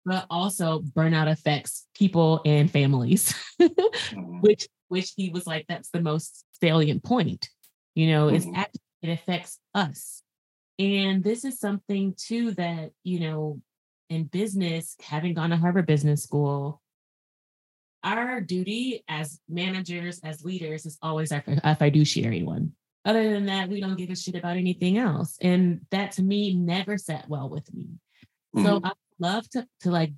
but 0.05 0.27
also 0.31 0.81
burnout 0.81 1.31
affects 1.31 1.87
people 1.95 2.41
and 2.45 2.71
families 2.71 3.35
mm-hmm. 3.61 4.41
which 4.41 4.69
which 4.88 5.12
he 5.17 5.31
was 5.31 5.47
like 5.47 5.64
that's 5.69 5.91
the 5.91 6.01
most 6.01 6.45
salient 6.61 7.03
point 7.03 7.49
you 7.99 8.07
know, 8.07 8.29
mm-hmm. 8.29 8.55
it's 8.55 8.79
it 9.03 9.11
affects 9.11 9.59
us. 9.75 10.23
And 10.79 11.25
this 11.25 11.45
is 11.45 11.59
something 11.59 12.15
too 12.17 12.53
that, 12.53 12.93
you 13.03 13.19
know, 13.19 13.61
in 14.09 14.25
business, 14.25 14.95
having 15.03 15.35
gone 15.35 15.51
to 15.51 15.57
Harvard 15.57 15.87
Business 15.87 16.23
School, 16.23 16.81
our 18.05 18.41
duty 18.41 19.03
as 19.09 19.41
managers, 19.49 20.21
as 20.23 20.45
leaders, 20.45 20.87
is 20.87 20.97
always 21.03 21.33
our, 21.33 21.43
a 21.65 21.75
fiduciary 21.75 22.45
one. 22.45 22.71
Other 23.05 23.33
than 23.33 23.47
that, 23.47 23.69
we 23.69 23.81
don't 23.81 23.99
give 23.99 24.11
a 24.11 24.17
shit 24.17 24.37
about 24.37 24.57
anything 24.57 24.97
else. 24.97 25.37
And 25.41 25.81
that 25.91 26.13
to 26.13 26.23
me 26.23 26.55
never 26.55 26.99
sat 26.99 27.29
well 27.29 27.49
with 27.49 27.75
me. 27.75 27.89
Mm-hmm. 28.55 28.65
So 28.65 28.81
I 28.85 28.93
love 29.19 29.51
to 29.51 29.67
to 29.81 29.91
like 29.91 30.13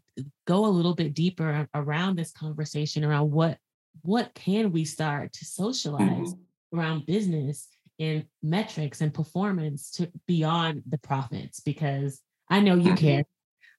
go 0.47 0.67
a 0.67 0.69
little 0.69 0.95
bit 0.95 1.15
deeper 1.15 1.67
around 1.75 2.17
this 2.17 2.31
conversation 2.31 3.05
around 3.05 3.31
what 3.31 3.57
what 4.03 4.35
can 4.35 4.71
we 4.71 4.85
start 4.85 5.33
to 5.33 5.47
socialize 5.47 6.35
mm-hmm 6.35 6.43
around 6.73 7.07
business 7.07 7.69
and 7.99 8.25
metrics 8.43 9.03
and 9.03 9.13
performance 9.13 9.91
to 9.91 10.11
beyond 10.27 10.83
the 10.89 10.99
profits 10.99 11.61
because 11.61 12.21
I 12.49 12.61
know 12.61 12.75
you 12.75 12.93
mm-hmm. 12.93 12.95
care, 12.95 13.25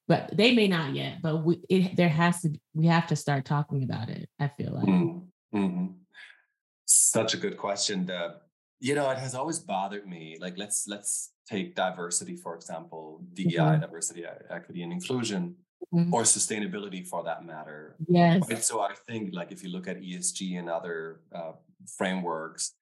but 0.07 0.29
they 0.35 0.53
may 0.53 0.67
not 0.67 0.93
yet. 0.95 1.21
But 1.21 1.43
we, 1.43 1.59
it, 1.67 1.97
there 1.97 2.09
has 2.09 2.41
to 2.41 2.49
be, 2.49 2.61
we 2.73 2.87
have 2.87 3.07
to 3.07 3.15
start 3.15 3.45
talking 3.45 3.83
about 3.83 4.09
it. 4.09 4.29
I 4.39 4.49
feel 4.49 4.73
like. 4.73 4.85
Mm-hmm. 4.85 5.57
mm-hmm. 5.57 5.85
Such 6.85 7.33
a 7.33 7.37
good 7.37 7.57
question. 7.57 8.05
The, 8.05 8.35
you 8.79 8.95
know, 8.95 9.09
it 9.09 9.17
has 9.17 9.33
always 9.33 9.59
bothered 9.59 10.07
me. 10.07 10.37
Like 10.39 10.57
let's 10.57 10.87
let's 10.87 11.31
take 11.49 11.75
diversity 11.75 12.35
for 12.35 12.55
example, 12.55 13.23
DEI, 13.33 13.57
mm-hmm. 13.57 13.81
diversity, 13.81 14.25
equity, 14.49 14.83
and 14.83 14.93
inclusion. 14.93 15.55
Mm-hmm. 15.93 16.13
or 16.13 16.21
sustainability 16.21 17.05
for 17.05 17.23
that 17.23 17.43
matter. 17.43 17.95
Yes. 18.07 18.47
Right? 18.47 18.63
So 18.63 18.79
I 18.79 18.93
think 19.07 19.33
like 19.33 19.51
if 19.51 19.61
you 19.61 19.69
look 19.69 19.87
at 19.87 19.99
ESG 19.99 20.57
and 20.57 20.69
other 20.69 21.21
uh, 21.35 21.53
frameworks, 21.97 22.73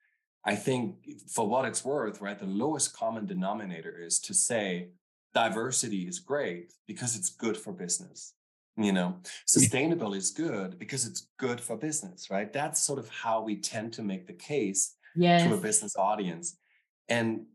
I 0.45 0.56
think 0.56 0.95
for 1.28 1.47
what 1.47 1.65
it's 1.65 1.84
worth, 1.84 2.21
right, 2.21 2.39
the 2.39 2.45
lowest 2.45 2.95
common 2.95 3.25
denominator 3.25 3.99
is 4.02 4.19
to 4.21 4.34
say 4.34 4.89
diversity 5.34 6.08
is 6.08 6.19
great 6.19 6.73
because 6.88 7.15
it's 7.15 7.30
good 7.30 7.58
for 7.58 7.73
business. 7.73 8.34
You 8.78 8.93
know, 8.93 9.17
sustainable 9.45 10.13
is 10.13 10.32
good 10.32 10.80
because 10.80 11.06
it's 11.06 11.28
good 11.38 11.60
for 11.60 11.75
business, 11.75 12.30
right? 12.30 12.52
That's 12.52 12.82
sort 12.82 12.97
of 12.97 13.10
how 13.10 13.41
we 13.41 13.58
tend 13.58 13.91
to 13.93 14.02
make 14.02 14.25
the 14.25 14.34
case 14.34 14.95
yes. 15.15 15.43
to 15.43 15.54
a 15.54 15.58
business 15.58 15.97
audience. 15.97 16.58
And 17.10 17.45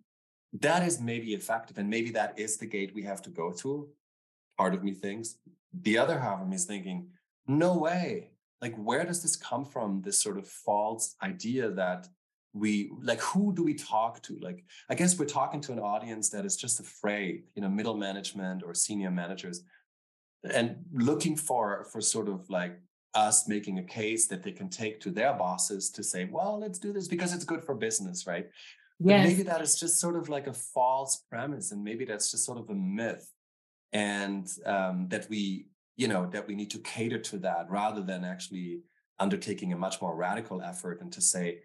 that 0.60 0.86
is 0.86 1.00
maybe 1.00 1.32
effective. 1.32 1.78
And 1.78 1.88
maybe 1.88 2.10
that 2.10 2.38
is 2.38 2.58
the 2.58 2.66
gate 2.66 2.94
we 2.94 3.04
have 3.04 3.22
to 3.22 3.30
go 3.30 3.52
through. 3.52 3.88
Part 4.58 4.74
of 4.74 4.84
me 4.84 4.92
thinks. 4.92 5.38
The 5.72 5.96
other 5.96 6.18
half 6.18 6.42
of 6.42 6.48
me 6.48 6.56
is 6.56 6.66
thinking, 6.66 7.08
no 7.46 7.78
way. 7.78 8.30
Like, 8.60 8.76
where 8.76 9.04
does 9.04 9.22
this 9.22 9.34
come 9.34 9.64
from? 9.64 10.02
This 10.02 10.18
sort 10.18 10.36
of 10.36 10.46
false 10.46 11.16
idea 11.22 11.70
that 11.70 12.06
we 12.54 12.90
like 13.02 13.20
who 13.20 13.52
do 13.52 13.64
we 13.64 13.74
talk 13.74 14.22
to 14.22 14.38
like 14.40 14.64
i 14.88 14.94
guess 14.94 15.18
we're 15.18 15.26
talking 15.26 15.60
to 15.60 15.72
an 15.72 15.80
audience 15.80 16.30
that 16.30 16.46
is 16.46 16.56
just 16.56 16.78
afraid 16.78 17.42
you 17.54 17.60
know 17.60 17.68
middle 17.68 17.96
management 17.96 18.62
or 18.64 18.72
senior 18.72 19.10
managers 19.10 19.62
and 20.52 20.76
looking 20.92 21.36
for 21.36 21.84
for 21.92 22.00
sort 22.00 22.28
of 22.28 22.48
like 22.48 22.80
us 23.14 23.48
making 23.48 23.78
a 23.78 23.82
case 23.82 24.26
that 24.28 24.42
they 24.42 24.52
can 24.52 24.68
take 24.68 25.00
to 25.00 25.10
their 25.10 25.34
bosses 25.34 25.90
to 25.90 26.02
say 26.02 26.28
well 26.30 26.58
let's 26.58 26.78
do 26.78 26.92
this 26.92 27.08
because 27.08 27.34
it's 27.34 27.44
good 27.44 27.62
for 27.62 27.74
business 27.74 28.26
right 28.26 28.48
yes. 29.00 29.26
maybe 29.26 29.42
that 29.42 29.60
is 29.60 29.78
just 29.78 30.00
sort 30.00 30.16
of 30.16 30.28
like 30.28 30.46
a 30.46 30.52
false 30.52 31.24
premise 31.28 31.72
and 31.72 31.82
maybe 31.82 32.04
that's 32.04 32.30
just 32.30 32.44
sort 32.44 32.58
of 32.58 32.70
a 32.70 32.74
myth 32.74 33.30
and 33.92 34.48
um, 34.66 35.08
that 35.08 35.28
we 35.28 35.66
you 35.96 36.08
know 36.08 36.26
that 36.26 36.46
we 36.46 36.54
need 36.54 36.70
to 36.70 36.78
cater 36.78 37.18
to 37.18 37.38
that 37.38 37.66
rather 37.68 38.02
than 38.02 38.24
actually 38.24 38.80
undertaking 39.18 39.72
a 39.72 39.76
much 39.76 40.00
more 40.02 40.16
radical 40.16 40.60
effort 40.60 41.00
and 41.00 41.12
to 41.12 41.20
say 41.20 41.60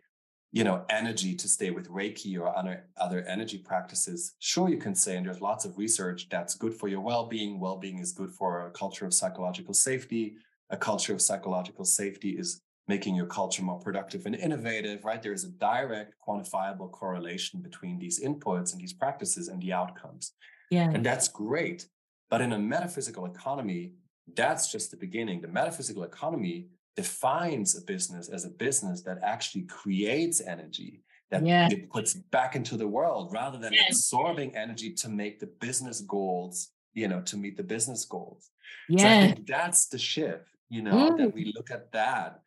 you 0.51 0.63
know, 0.63 0.83
energy 0.89 1.35
to 1.35 1.47
stay 1.47 1.69
with 1.69 1.89
Reiki 1.89 2.39
or 2.39 2.55
other, 2.55 2.85
other 2.97 3.23
energy 3.25 3.57
practices, 3.59 4.33
sure, 4.39 4.69
you 4.69 4.77
can 4.77 4.95
say, 4.95 5.15
and 5.15 5.25
there's 5.25 5.41
lots 5.41 5.63
of 5.63 5.77
research 5.77 6.27
that's 6.29 6.55
good 6.55 6.73
for 6.73 6.87
your 6.87 7.01
well 7.01 7.27
being. 7.27 7.59
Well 7.59 7.77
being 7.77 7.99
is 7.99 8.13
good 8.13 8.31
for 8.31 8.67
a 8.67 8.71
culture 8.71 9.05
of 9.05 9.13
psychological 9.13 9.73
safety. 9.73 10.35
A 10.71 10.77
culture 10.77 11.13
of 11.13 11.21
psychological 11.21 11.85
safety 11.85 12.31
is 12.31 12.61
making 12.87 13.15
your 13.15 13.27
culture 13.27 13.61
more 13.61 13.79
productive 13.79 14.25
and 14.25 14.35
innovative, 14.35 15.05
right? 15.05 15.21
There 15.21 15.33
is 15.33 15.43
a 15.43 15.49
direct 15.49 16.15
quantifiable 16.27 16.91
correlation 16.91 17.61
between 17.61 17.99
these 17.99 18.19
inputs 18.19 18.73
and 18.73 18.81
these 18.81 18.93
practices 18.93 19.47
and 19.47 19.61
the 19.61 19.73
outcomes. 19.73 20.33
Yeah. 20.71 20.89
And 20.91 21.05
that's 21.05 21.27
great. 21.27 21.87
But 22.31 22.41
in 22.41 22.53
a 22.53 22.59
metaphysical 22.59 23.27
economy, 23.27 23.93
that's 24.35 24.71
just 24.71 24.89
the 24.89 24.97
beginning. 24.97 25.41
The 25.41 25.47
metaphysical 25.47 26.03
economy 26.03 26.67
defines 27.01 27.77
a 27.77 27.81
business 27.81 28.27
as 28.27 28.43
a 28.43 28.49
business 28.49 29.01
that 29.03 29.17
actually 29.23 29.63
creates 29.63 30.41
energy 30.41 31.01
that 31.31 31.43
it 31.71 31.89
puts 31.91 32.13
back 32.13 32.55
into 32.55 32.75
the 32.75 32.87
world 32.87 33.31
rather 33.31 33.57
than 33.57 33.71
yes. 33.71 33.91
absorbing 33.91 34.53
energy 34.55 34.91
to 34.91 35.07
make 35.07 35.39
the 35.39 35.49
business 35.61 36.01
goals 36.01 36.71
you 36.93 37.07
know 37.07 37.21
to 37.21 37.37
meet 37.37 37.55
the 37.55 37.63
business 37.63 38.03
goals 38.03 38.49
yeah 38.89 39.03
so 39.03 39.07
I 39.07 39.27
think 39.27 39.47
that's 39.47 39.87
the 39.87 39.97
shift 39.97 40.49
you 40.67 40.81
know 40.81 41.11
mm. 41.11 41.17
that 41.19 41.33
we 41.33 41.53
look 41.55 41.71
at 41.71 41.91
that 41.93 42.41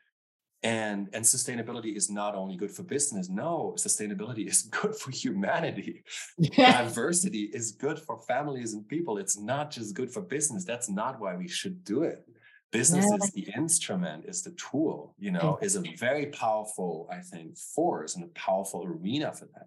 and 0.62 1.09
and 1.15 1.25
sustainability 1.25 1.97
is 1.97 2.11
not 2.11 2.35
only 2.35 2.57
good 2.57 2.73
for 2.77 2.83
business 2.83 3.31
no 3.31 3.75
sustainability 3.79 4.47
is 4.53 4.62
good 4.65 4.95
for 4.95 5.11
humanity 5.11 6.05
yeah. 6.38 6.83
diversity 6.83 7.45
is 7.55 7.73
good 7.73 7.99
for 7.99 8.21
families 8.33 8.75
and 8.75 8.87
people 8.87 9.17
it's 9.17 9.38
not 9.38 9.71
just 9.71 9.95
good 9.95 10.11
for 10.12 10.21
business 10.21 10.65
that's 10.65 10.91
not 10.91 11.19
why 11.21 11.35
we 11.35 11.49
should 11.49 11.83
do 11.85 12.03
it 12.03 12.27
business 12.72 13.06
yeah. 13.08 13.16
is 13.16 13.30
the 13.32 13.52
instrument 13.54 14.24
is 14.26 14.42
the 14.42 14.50
tool 14.52 15.14
you 15.18 15.30
know 15.30 15.58
is 15.62 15.76
a 15.76 15.82
very 15.98 16.26
powerful 16.26 17.08
i 17.12 17.18
think 17.18 17.56
force 17.56 18.16
and 18.16 18.24
a 18.24 18.28
powerful 18.28 18.82
arena 18.85 19.32
for 19.32 19.44
that 19.54 19.66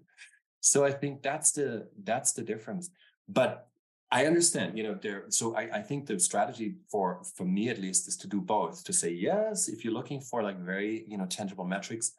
so 0.59 0.83
i 0.83 0.91
think 0.91 1.21
that's 1.21 1.51
the 1.51 1.87
that's 2.03 2.33
the 2.33 2.41
difference 2.41 2.89
but 3.29 3.67
i 4.11 4.25
understand 4.25 4.77
you 4.77 4.83
know 4.83 4.95
there 5.01 5.25
so 5.29 5.55
I, 5.55 5.63
I 5.79 5.81
think 5.81 6.07
the 6.07 6.19
strategy 6.19 6.75
for 6.91 7.21
for 7.35 7.45
me 7.45 7.69
at 7.69 7.79
least 7.79 8.07
is 8.07 8.17
to 8.17 8.27
do 8.27 8.41
both 8.41 8.83
to 8.83 8.93
say 8.93 9.11
yes 9.11 9.69
if 9.69 9.85
you're 9.85 9.93
looking 9.93 10.19
for 10.19 10.41
like 10.41 10.59
very 10.59 11.05
you 11.07 11.17
know 11.17 11.27
tangible 11.27 11.65
metrics 11.65 12.13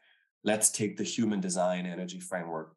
let's 0.45 0.71
take 0.71 0.97
the 0.97 1.05
human 1.05 1.41
design 1.41 1.85
energy 1.85 2.21
framework 2.21 2.77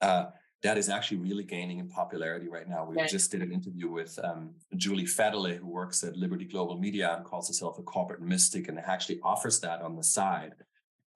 uh, 0.00 0.26
that 0.62 0.76
is 0.76 0.88
actually 0.88 1.18
really 1.18 1.44
gaining 1.44 1.78
in 1.78 1.88
popularity 1.88 2.48
right 2.48 2.68
now. 2.68 2.84
We 2.84 3.06
just 3.06 3.30
did 3.30 3.40
an 3.42 3.50
interview 3.50 3.88
with 3.88 4.18
um, 4.22 4.50
Julie 4.76 5.04
Fedele, 5.04 5.56
who 5.56 5.66
works 5.66 6.04
at 6.04 6.16
Liberty 6.16 6.44
Global 6.44 6.78
Media 6.78 7.14
and 7.16 7.24
calls 7.24 7.48
herself 7.48 7.78
a 7.78 7.82
corporate 7.82 8.20
mystic, 8.20 8.68
and 8.68 8.78
actually 8.78 9.20
offers 9.22 9.60
that 9.60 9.80
on 9.80 9.96
the 9.96 10.02
side, 10.02 10.54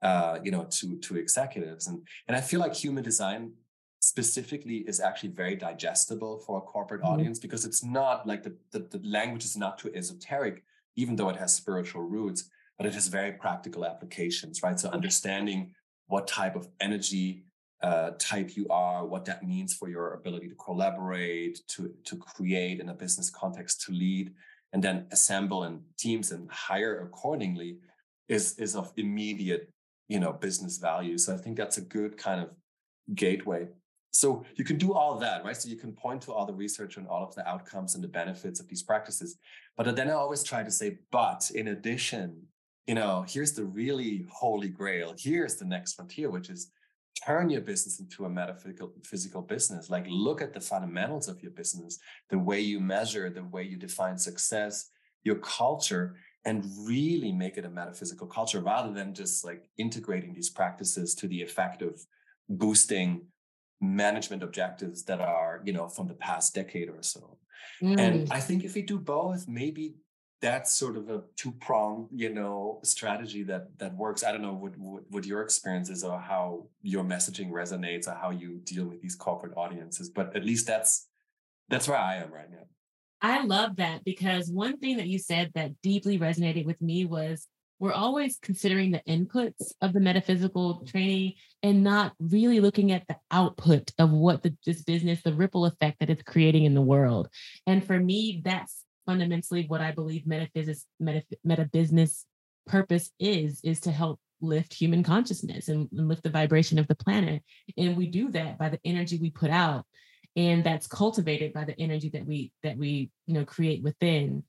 uh, 0.01 0.39
you 0.43 0.51
know, 0.51 0.65
to 0.71 0.97
to 0.99 1.17
executives. 1.17 1.87
And 1.87 2.07
and 2.27 2.37
I 2.37 2.41
feel 2.41 2.61
like 2.61 2.75
human 2.75 3.05
design 3.05 3.53
specifically 4.01 4.79
is 4.87 5.01
actually 5.01 5.31
very 5.31 5.57
digestible 5.57 6.39
for 6.47 6.59
a 6.59 6.61
corporate 6.63 7.03
mm-hmm. 7.03 7.13
audience 7.13 7.39
because 7.39 7.65
it's 7.65 7.85
not 7.85 8.27
like 8.27 8.43
the, 8.43 8.57
the 8.71 8.79
the 8.79 9.01
language 9.07 9.45
is 9.45 9.57
not 9.59 9.79
too 9.79 9.91
esoteric, 9.95 10.63
even 10.97 11.17
though 11.17 11.29
it 11.29 11.37
has 11.37 11.55
spiritual 11.55 12.03
roots, 12.03 12.49
but 12.79 12.87
it 12.87 12.95
has 12.95 13.09
very 13.09 13.33
practical 13.33 13.85
applications, 13.85 14.63
right? 14.63 14.81
So 14.81 14.89
understanding 14.89 15.75
what 16.07 16.27
type 16.27 16.57
of 16.57 16.69
energy 16.81 17.45
uh, 17.89 18.11
type 18.19 18.51
you 18.57 18.67
are, 18.71 19.01
what 19.13 19.25
that 19.27 19.47
means 19.53 19.71
for 19.79 19.89
your 19.89 20.07
ability 20.15 20.49
to 20.49 20.55
collaborate, 20.57 21.61
to, 21.69 21.93
to 22.09 22.17
create 22.17 22.81
in 22.81 22.89
a 22.89 22.95
business 23.05 23.31
context, 23.31 23.83
to 23.83 23.93
lead, 23.93 24.33
and 24.73 24.83
then 24.83 25.07
assemble 25.13 25.65
in 25.65 25.81
teams 26.05 26.33
and 26.33 26.51
hire 26.51 26.97
accordingly 27.07 27.79
is, 28.29 28.59
is 28.59 28.75
of 28.75 28.93
immediate, 28.97 29.65
you 30.09 30.19
know, 30.19 30.33
business 30.33 30.79
value. 30.79 31.17
So 31.19 31.35
I 31.35 31.37
think 31.37 31.57
that's 31.57 31.79
a 31.79 31.87
good 31.97 32.17
kind 32.17 32.41
of 32.41 32.49
gateway 33.15 33.69
so 34.15 34.45
you 34.55 34.65
can 34.65 34.79
do 34.79 34.95
all 34.95 35.19
that, 35.19 35.45
right? 35.45 35.57
So 35.57 35.69
you 35.69 35.77
can 35.77 35.93
point 35.93 36.23
to 36.23 36.33
all 36.33 36.47
the 36.47 36.55
research 36.55 36.97
and 36.97 37.07
all 37.09 37.25
of 37.25 37.35
the 37.35 37.47
outcomes 37.49 37.97
and 37.97 38.05
the 38.05 38.09
benefits 38.09 38.61
of 38.61 38.69
these 38.69 38.83
practices. 38.83 39.37
But 39.77 39.97
then 39.97 40.09
I 40.09 40.13
always 40.13 40.45
try 40.45 40.63
to 40.63 40.71
say, 40.71 40.99
but 41.11 41.51
in 41.55 41.69
addition, 41.69 42.43
you 42.87 42.95
know, 42.95 43.25
here's 43.27 43.53
the 43.53 43.65
really 43.65 44.27
holy 44.31 44.69
grail. 44.69 45.15
Here's 45.19 45.57
the 45.57 45.65
next 45.65 45.95
frontier, 45.95 46.31
which 46.31 46.49
is 46.49 46.71
turn 47.15 47.51
your 47.51 47.61
business 47.61 48.01
into 48.01 48.25
a 48.25 48.31
metaphysical 48.31 48.93
physical 49.05 49.43
business. 49.43 49.91
Like 49.91 50.07
look 50.09 50.43
at 50.43 50.53
the 50.53 50.61
fundamentals 50.61 51.29
of 51.29 51.43
your 51.43 51.53
business, 51.53 51.99
the 52.31 52.39
way 52.39 52.61
you 52.61 52.81
measure, 52.81 53.31
the 53.31 53.45
way 53.45 53.63
you 53.63 53.77
define 53.77 54.19
success, 54.19 54.91
your 55.23 55.37
culture, 55.37 56.17
and 56.45 56.65
really 56.87 57.33
make 57.33 57.57
it 57.57 57.65
a 57.65 57.71
metaphysical 57.71 58.27
culture 58.27 58.61
rather 58.61 58.93
than 58.93 59.15
just 59.15 59.45
like 59.45 59.69
integrating 59.79 60.35
these 60.35 60.51
practices 60.51 61.15
to 61.15 61.29
the 61.29 61.41
effect 61.41 61.83
of 61.83 62.05
boosting 62.49 63.23
management 63.81 64.43
objectives 64.43 65.05
that 65.05 65.21
are 65.21 65.61
you 65.65 65.73
know 65.73 65.89
from 65.89 66.07
the 66.07 66.15
past 66.15 66.55
decade 66.55 66.89
or 66.89 67.03
so 67.03 67.37
mm. 67.83 67.99
and 67.99 68.31
i 68.33 68.41
think 68.41 68.65
if 68.65 68.75
we 68.75 68.83
do 68.83 68.99
both 68.99 69.47
maybe 69.49 69.95
that's 70.45 70.75
sort 70.75 70.99
of 70.99 71.09
a 71.09 71.23
two 71.37 71.53
prong 71.53 72.07
you 72.15 72.29
know 72.29 72.79
strategy 72.83 73.43
that 73.43 73.67
that 73.79 73.97
works 73.97 74.23
i 74.23 74.31
don't 74.31 74.43
know 74.43 74.53
what, 74.53 74.77
what, 74.77 75.03
what 75.09 75.25
your 75.25 75.41
experience 75.41 75.89
is 75.89 76.05
or 76.05 76.21
how 76.21 76.67
your 76.83 77.03
messaging 77.03 77.51
resonates 77.51 78.07
or 78.07 78.15
how 78.15 78.29
you 78.29 78.61
deal 78.65 78.85
with 78.85 79.01
these 79.01 79.15
corporate 79.15 79.57
audiences 79.57 80.11
but 80.11 80.37
at 80.37 80.45
least 80.45 80.67
that's 80.67 81.09
that's 81.71 81.89
where 81.89 81.97
i 81.97 82.17
am 82.17 82.31
right 82.31 82.51
now 82.51 82.67
i 83.23 83.43
love 83.43 83.77
that 83.77 84.05
because 84.05 84.51
one 84.51 84.77
thing 84.77 84.99
that 84.99 85.07
you 85.07 85.19
said 85.19 85.51
that 85.55 85.71
deeply 85.83 86.19
resonated 86.19 86.67
with 86.67 86.81
me 86.83 87.07
was 87.07 87.49
we're 87.81 87.93
always 87.93 88.39
considering 88.41 88.93
the 88.93 89.03
inputs 89.09 89.73
of 89.81 89.93
the 89.93 90.01
metaphysical 90.01 90.85
training 90.87 91.33
and 91.63 91.83
not 91.83 92.13
really 92.19 92.61
looking 92.61 92.93
at 92.93 93.07
the 93.09 93.17
output 93.31 93.91
of 93.99 94.11
what 94.11 94.43
the, 94.43 94.57
this 94.65 94.83
business, 94.83 95.23
the 95.23 95.35
ripple 95.35 95.67
effect 95.67 95.99
that 95.99 96.09
it's 96.09 96.23
creating 96.23 96.65
in 96.65 96.75
the 96.75 96.81
world. 96.81 97.29
And 97.67 97.85
for 97.85 97.99
me, 97.99 98.41
that's 98.45 98.84
fundamentally 99.07 99.67
what 99.67 99.81
I 99.81 99.93
believe 99.93 100.27
metaphysics, 100.27 100.87
meta, 101.01 101.23
meta 101.43 101.69
business 101.73 102.27
purpose 102.67 103.11
is, 103.19 103.61
is 103.63 103.81
to 103.81 103.93
help 103.93 104.21
lift 104.41 104.75
human 104.75 105.03
consciousness 105.03 105.69
and, 105.69 105.89
and 105.93 106.09
lift 106.09 106.23
the 106.23 106.31
vibration 106.31 106.79
of 106.79 106.89
the 106.89 106.95
planet. 106.95 107.43
And 107.77 107.97
we 107.97 108.07
do 108.07 108.31
that 108.33 108.59
by 108.59 108.69
the 108.69 108.81
energy 108.85 109.19
we 109.19 109.31
put 109.31 109.51
out 109.51 109.87
and 110.37 110.65
that's 110.65 110.89
cultivated 110.89 111.53
by 111.53 111.65
the 111.65 111.79
energy 111.81 112.09
that 112.09 112.27
we 112.27 112.51
that 112.65 112.77
we 112.77 113.09
you 113.25 113.35
know 113.35 113.45
create 113.45 113.85
within 113.85 114.43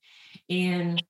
and 0.49 1.03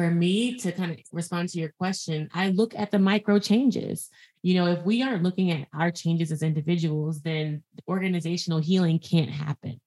for 0.00 0.10
me 0.10 0.56
to 0.56 0.72
kind 0.72 0.92
of 0.92 0.98
respond 1.12 1.48
to 1.50 1.58
your 1.58 1.72
question, 1.78 2.30
I 2.32 2.48
look 2.50 2.74
at 2.74 2.90
the 2.90 2.98
micro 2.98 3.38
changes. 3.38 4.08
You 4.42 4.54
know, 4.54 4.66
if 4.66 4.82
we 4.82 5.02
aren't 5.02 5.22
looking 5.22 5.50
at 5.50 5.68
our 5.74 5.90
changes 5.90 6.32
as 6.32 6.42
individuals, 6.42 7.20
then 7.20 7.62
organizational 7.86 8.60
healing 8.60 8.98
can't 8.98 9.30
happen. 9.30 9.80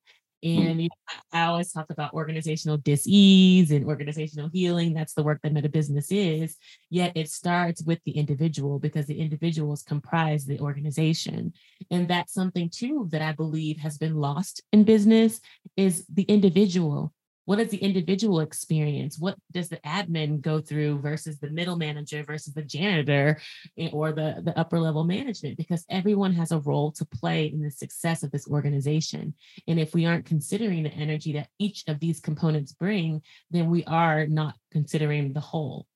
Hmm. 0.43 0.59
And 0.59 0.81
you 0.83 0.89
know, 0.89 1.15
I 1.31 1.45
always 1.45 1.71
talk 1.71 1.89
about 1.89 2.13
organizational 2.13 2.77
dis-ease 2.77 3.71
and 3.71 3.85
organizational 3.85 4.49
healing. 4.51 4.93
That's 4.93 5.13
the 5.13 5.23
work 5.23 5.39
that 5.43 5.53
meta 5.53 5.69
business 5.69 6.11
is. 6.11 6.57
Yet 6.89 7.13
it 7.15 7.29
starts 7.29 7.81
with 7.83 7.99
the 8.05 8.11
individual 8.11 8.79
because 8.79 9.05
the 9.05 9.19
individuals 9.19 9.83
comprise 9.83 10.45
the 10.45 10.59
organization. 10.59 11.53
And 11.89 12.07
that's 12.07 12.33
something 12.33 12.69
too 12.69 13.07
that 13.11 13.21
I 13.21 13.31
believe 13.31 13.77
has 13.79 13.97
been 13.97 14.15
lost 14.15 14.61
in 14.73 14.83
business 14.83 15.39
is 15.77 16.05
the 16.07 16.23
individual 16.23 17.13
what 17.45 17.59
is 17.59 17.69
the 17.69 17.77
individual 17.77 18.39
experience? 18.39 19.19
What 19.19 19.35
does 19.51 19.69
the 19.69 19.77
admin 19.77 20.41
go 20.41 20.61
through 20.61 20.99
versus 20.99 21.39
the 21.39 21.49
middle 21.49 21.75
manager 21.75 22.23
versus 22.23 22.53
the 22.53 22.63
janitor 22.63 23.39
eh, 23.77 23.89
or 23.91 24.13
the, 24.13 24.41
the 24.43 24.57
upper 24.57 24.79
level 24.79 25.03
management? 25.03 25.57
Because 25.57 25.85
everyone 25.89 26.33
has 26.33 26.51
a 26.51 26.59
role 26.59 26.91
to 26.93 27.05
play 27.05 27.45
in 27.45 27.61
the 27.61 27.71
success 27.71 28.23
of 28.23 28.31
this 28.31 28.47
organization. 28.47 29.33
And 29.67 29.79
if 29.79 29.93
we 29.93 30.05
aren't 30.05 30.25
considering 30.25 30.83
the 30.83 30.93
energy 30.93 31.33
that 31.33 31.49
each 31.59 31.83
of 31.87 31.99
these 31.99 32.19
components 32.19 32.71
bring 32.71 33.21
then 33.51 33.69
we 33.69 33.83
are 33.85 34.25
not 34.27 34.55
considering 34.71 35.33
the 35.33 35.39
whole. 35.39 35.87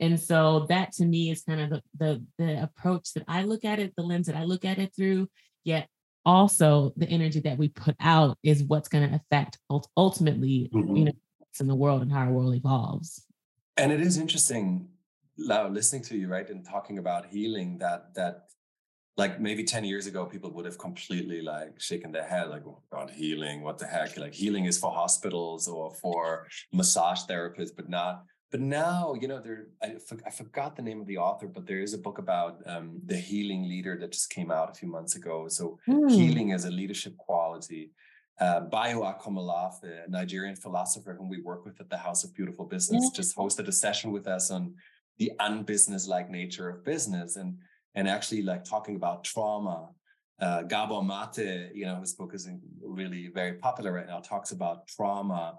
And 0.00 0.20
so 0.20 0.66
that 0.68 0.92
to 0.92 1.04
me 1.04 1.30
is 1.30 1.42
kind 1.42 1.60
of 1.60 1.70
the, 1.70 1.82
the, 1.98 2.24
the 2.38 2.62
approach 2.62 3.12
that 3.14 3.24
i 3.28 3.42
look 3.42 3.64
at 3.64 3.78
it 3.78 3.94
the 3.96 4.02
lens 4.02 4.26
that 4.26 4.36
i 4.36 4.44
look 4.44 4.64
at 4.64 4.78
it 4.78 4.94
through. 4.94 5.28
Yet 5.64 5.88
also 6.26 6.92
the 6.96 7.08
energy 7.08 7.40
that 7.40 7.56
we 7.56 7.68
put 7.68 7.94
out 8.00 8.36
is 8.42 8.64
what's 8.64 8.88
going 8.88 9.08
to 9.08 9.14
affect 9.16 9.58
ultimately 9.96 10.68
mm-hmm. 10.74 10.96
you 10.96 11.04
know 11.06 11.12
in 11.58 11.66
the 11.66 11.74
world 11.74 12.02
and 12.02 12.12
how 12.12 12.18
our 12.18 12.30
world 12.30 12.54
evolves 12.54 13.24
and 13.78 13.90
it 13.90 14.00
is 14.00 14.18
interesting 14.18 14.86
now 15.38 15.66
listening 15.66 16.02
to 16.02 16.18
you 16.18 16.28
right 16.28 16.50
and 16.50 16.66
talking 16.66 16.98
about 16.98 17.24
healing 17.24 17.78
that 17.78 18.12
that 18.14 18.48
like 19.16 19.40
maybe 19.40 19.64
10 19.64 19.84
years 19.84 20.06
ago 20.06 20.26
people 20.26 20.50
would 20.50 20.66
have 20.66 20.76
completely 20.76 21.40
like 21.40 21.80
shaken 21.80 22.12
their 22.12 22.26
head 22.26 22.50
like 22.50 22.62
oh 22.66 22.82
god 22.92 23.10
healing 23.10 23.62
what 23.62 23.78
the 23.78 23.86
heck 23.86 24.18
like 24.18 24.34
healing 24.34 24.66
is 24.66 24.78
for 24.78 24.90
hospitals 24.90 25.66
or 25.66 25.94
for 25.94 26.46
massage 26.74 27.20
therapists 27.22 27.74
but 27.74 27.88
not 27.88 28.24
but 28.50 28.60
now 28.60 29.14
you 29.20 29.28
know 29.28 29.40
there 29.40 29.66
I, 29.82 29.96
I 30.26 30.30
forgot 30.30 30.76
the 30.76 30.82
name 30.82 31.00
of 31.00 31.06
the 31.06 31.18
author 31.18 31.46
but 31.48 31.66
there 31.66 31.80
is 31.80 31.94
a 31.94 31.98
book 31.98 32.18
about 32.18 32.62
um, 32.66 33.00
the 33.04 33.16
healing 33.16 33.68
leader 33.68 33.96
that 34.00 34.12
just 34.12 34.30
came 34.30 34.50
out 34.50 34.70
a 34.70 34.74
few 34.74 34.88
months 34.88 35.16
ago 35.16 35.48
so 35.48 35.78
mm. 35.88 36.10
healing 36.10 36.52
as 36.52 36.64
a 36.64 36.70
leadership 36.70 37.16
quality 37.16 37.90
uh, 38.38 38.60
Bayo 38.60 39.02
Akomolafe, 39.02 40.04
a 40.06 40.10
Nigerian 40.10 40.56
philosopher 40.56 41.14
whom 41.14 41.28
we 41.28 41.40
work 41.40 41.64
with 41.64 41.80
at 41.80 41.88
the 41.88 41.96
House 41.96 42.22
of 42.22 42.34
Beautiful 42.34 42.66
Business, 42.66 43.04
yeah. 43.04 43.16
just 43.16 43.34
hosted 43.34 43.66
a 43.66 43.72
session 43.72 44.12
with 44.12 44.26
us 44.26 44.50
on 44.50 44.74
the 45.18 45.32
unbusiness-like 45.40 46.28
nature 46.28 46.68
of 46.68 46.84
business 46.84 47.36
and 47.36 47.56
and 47.94 48.06
actually 48.06 48.42
like 48.42 48.62
talking 48.62 48.94
about 48.94 49.24
trauma. 49.24 49.88
Uh, 50.38 50.62
Gabor 50.64 51.02
Mate, 51.02 51.70
you 51.74 51.86
know, 51.86 51.98
his 52.00 52.12
book 52.12 52.34
is 52.34 52.46
really 52.82 53.28
very 53.28 53.54
popular 53.54 53.90
right 53.90 54.06
now, 54.06 54.20
talks 54.20 54.50
about 54.50 54.86
trauma 54.86 55.56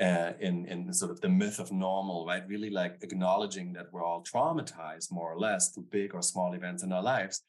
uh, 0.00 0.32
in 0.40 0.66
in 0.66 0.92
sort 0.92 1.10
of 1.10 1.20
the 1.20 1.28
myth 1.28 1.58
of 1.58 1.70
normal, 1.72 2.26
right? 2.26 2.46
Really 2.48 2.70
like 2.70 2.98
acknowledging 3.02 3.72
that 3.74 3.92
we're 3.92 4.04
all 4.04 4.22
traumatized 4.22 5.12
more 5.12 5.32
or 5.32 5.38
less 5.38 5.70
through 5.70 5.86
big 5.90 6.14
or 6.14 6.22
small 6.22 6.52
events 6.54 6.82
in 6.82 6.92
our 6.92 7.02
lives, 7.02 7.42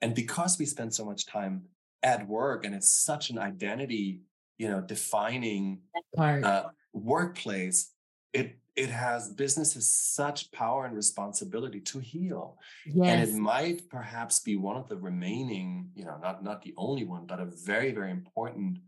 and 0.00 0.14
because 0.14 0.58
we 0.58 0.66
spend 0.66 0.92
so 0.92 1.04
much 1.04 1.26
time 1.26 1.62
at 2.02 2.26
work 2.26 2.64
and 2.64 2.74
it's 2.74 2.90
such 2.90 3.30
an 3.30 3.38
identity, 3.38 4.20
you 4.58 4.68
know, 4.68 4.80
defining 4.80 5.78
uh, 6.18 6.64
workplace, 6.92 7.92
it 8.32 8.58
it 8.74 8.88
has 8.88 9.30
business 9.30 9.74
has 9.74 9.88
such 9.88 10.50
power 10.52 10.86
and 10.86 10.96
responsibility 10.96 11.80
to 11.80 11.98
heal 11.98 12.56
yes. 12.86 13.06
and 13.06 13.28
it 13.28 13.34
might 13.34 13.88
perhaps 13.90 14.40
be 14.40 14.56
one 14.56 14.76
of 14.76 14.88
the 14.88 14.96
remaining 14.96 15.90
you 15.94 16.04
know 16.04 16.16
not 16.22 16.42
not 16.42 16.62
the 16.62 16.72
only 16.78 17.04
one 17.04 17.26
but 17.26 17.38
a 17.38 17.44
very 17.44 17.92
very 17.92 18.10
important 18.10 18.78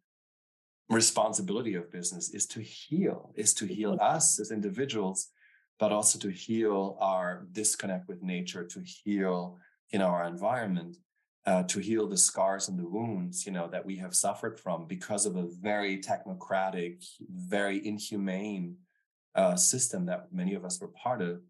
responsibility 0.89 1.75
of 1.75 1.91
business 1.91 2.31
is 2.31 2.47
to 2.47 2.61
heal, 2.61 3.33
is 3.37 3.55
to 3.55 3.67
heal 3.67 3.99
us 4.01 4.39
as 4.39 4.51
individuals, 4.51 5.31
but 5.79 5.93
also 5.93 6.19
to 6.19 6.31
heal 6.31 6.97
our 7.01 7.47
disconnect 7.53 8.09
with 8.09 8.23
nature, 8.23 8.65
to 8.65 8.81
heal 8.81 9.59
in 9.91 10.01
our 10.01 10.27
environment, 10.27 10.97
uh, 11.47 11.63
to 11.65 11.79
heal 11.79 12.07
the 12.07 12.17
scars 12.17 12.69
and 12.69 12.79
the 12.79 12.87
wounds, 12.87 13.45
you 13.47 13.53
know, 13.53 13.69
that 13.69 13.85
we 13.85 13.97
have 13.97 14.15
suffered 14.15 14.59
from 14.59 14.87
because 14.87 15.27
of 15.27 15.37
a 15.37 15.49
very 15.61 15.99
technocratic, 15.99 17.05
very 17.31 17.87
inhumane 17.87 18.77
uh, 19.35 19.57
system 19.57 20.07
that 20.07 20.33
many 20.33 20.55
of 20.55 20.65
us 20.65 20.81
were 20.81 20.89
part 20.89 21.21
of. 21.21 21.41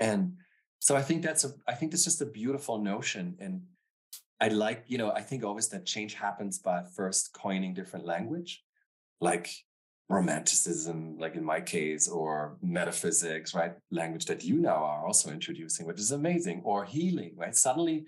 And 0.00 0.34
so 0.78 0.96
I 0.96 1.02
think 1.02 1.22
that's 1.22 1.44
a, 1.44 1.50
I 1.66 1.74
think 1.74 1.92
that's 1.92 2.04
just 2.04 2.22
a 2.22 2.26
beautiful 2.26 2.78
notion. 2.78 3.36
And 3.38 3.62
I 4.40 4.48
like, 4.48 4.84
you 4.86 4.98
know, 4.98 5.12
I 5.12 5.22
think 5.22 5.44
always 5.44 5.68
that 5.68 5.86
change 5.86 6.14
happens 6.14 6.58
by 6.58 6.82
first 6.94 7.32
coining 7.32 7.72
different 7.72 8.04
language, 8.04 8.62
like 9.20 9.48
romanticism, 10.08 11.16
like 11.18 11.34
in 11.34 11.44
my 11.44 11.60
case, 11.60 12.06
or 12.06 12.58
metaphysics, 12.62 13.54
right? 13.54 13.72
Language 13.90 14.26
that 14.26 14.44
you 14.44 14.58
now 14.60 14.84
are 14.84 15.06
also 15.06 15.30
introducing, 15.30 15.86
which 15.86 15.98
is 15.98 16.12
amazing, 16.12 16.60
or 16.64 16.84
healing, 16.84 17.32
right? 17.36 17.56
Suddenly 17.56 18.06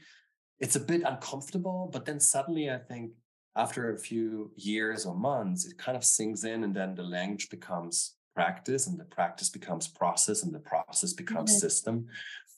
it's 0.60 0.76
a 0.76 0.80
bit 0.80 1.02
uncomfortable, 1.04 1.88
but 1.92 2.04
then 2.04 2.20
suddenly 2.20 2.70
I 2.70 2.78
think 2.78 3.12
after 3.56 3.92
a 3.92 3.98
few 3.98 4.52
years 4.56 5.06
or 5.06 5.14
months, 5.14 5.66
it 5.66 5.78
kind 5.78 5.96
of 5.96 6.04
sinks 6.04 6.44
in 6.44 6.62
and 6.62 6.74
then 6.74 6.94
the 6.94 7.02
language 7.02 7.48
becomes 7.48 8.14
practice 8.38 8.86
and 8.86 9.00
the 9.00 9.04
practice 9.04 9.50
becomes 9.50 9.88
process 9.88 10.44
and 10.44 10.54
the 10.54 10.60
process 10.60 11.12
becomes 11.12 11.58
system. 11.58 12.06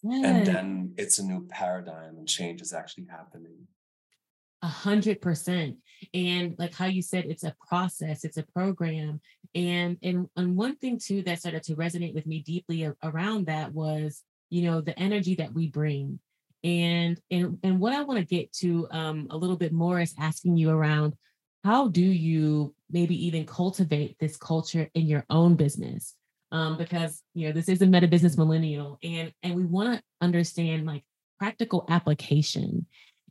And 0.05 0.47
then 0.47 0.95
it's 0.99 1.19
a 1.19 1.25
new 1.25 1.47
paradigm 1.47 2.19
and 2.19 2.29
change 2.29 2.61
is 2.61 2.75
actually 2.75 3.07
happening. 3.07 3.67
A 4.61 4.67
hundred 4.67 5.23
percent. 5.23 5.77
And 6.13 6.55
like 6.59 6.75
how 6.75 6.85
you 6.85 7.01
said 7.01 7.25
it's 7.25 7.45
a 7.45 7.57
process 7.67 8.25
it's 8.25 8.37
a 8.37 8.43
program. 8.43 9.23
And 9.55 9.97
and 10.03 10.29
and 10.37 10.55
one 10.55 10.77
thing 10.77 10.99
too 11.03 11.23
that 11.23 11.39
started 11.39 11.63
to 11.65 11.77
resonate 11.77 12.15
with 12.15 12.27
me 12.27 12.43
deeply 12.43 12.87
around 13.03 13.47
that 13.47 13.73
was 13.73 14.23
you 14.51 14.63
know 14.63 14.83
the 14.83 14.99
energy 14.99 15.35
that 15.37 15.55
we 15.55 15.69
bring. 15.69 16.21
And 16.63 17.19
and 17.31 17.59
and 17.63 17.81
what 17.81 17.95
i 17.95 18.03
want 18.03 18.19
to 18.19 18.35
get 18.37 18.53
to 18.61 18.87
um 18.91 19.29
a 19.31 19.37
little 19.37 19.57
bit 19.57 19.73
more 19.73 19.99
is 19.99 20.15
asking 20.19 20.59
you 20.59 20.69
around 20.69 21.15
how 21.65 21.89
do 21.89 22.03
you 22.03 22.75
maybe 22.91 23.27
even 23.27 23.45
cultivate 23.47 24.19
this 24.19 24.37
culture 24.37 24.89
in 24.95 25.07
your 25.07 25.25
own 25.31 25.57
business 25.57 26.17
um, 26.53 26.77
because 26.77 27.23
you 27.35 27.47
know 27.47 27.53
this 27.53 27.69
is 27.69 27.83
a 27.83 27.87
meta 27.87 28.09
business 28.09 28.37
millennial, 28.37 28.99
and 29.03 29.33
and 29.43 29.55
we 29.55 29.65
want 29.65 29.95
to 29.95 30.03
understand 30.21 30.87
like 30.87 31.05
practical 31.39 31.85
application. 31.89 32.87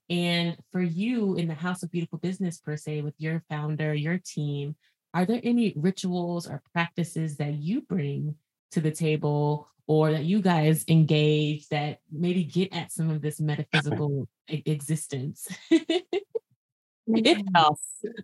And 0.09 0.57
for 0.71 0.81
you 0.81 1.35
in 1.35 1.47
the 1.47 1.53
House 1.53 1.83
of 1.83 1.91
Beautiful 1.91 2.17
Business, 2.17 2.57
per 2.57 2.77
se, 2.77 3.01
with 3.01 3.13
your 3.19 3.43
founder, 3.49 3.93
your 3.93 4.17
team, 4.17 4.75
are 5.13 5.25
there 5.25 5.41
any 5.43 5.73
rituals 5.75 6.47
or 6.47 6.63
practices 6.73 7.37
that 7.37 7.55
you 7.55 7.81
bring 7.81 8.35
to 8.71 8.81
the 8.81 8.89
table 8.89 9.67
or 9.85 10.11
that 10.11 10.23
you 10.23 10.41
guys 10.41 10.83
engage 10.87 11.67
that 11.67 11.99
maybe 12.11 12.43
get 12.43 12.73
at 12.73 12.91
some 12.91 13.11
of 13.11 13.21
this 13.21 13.39
metaphysical 13.39 14.27
existence? 14.47 15.47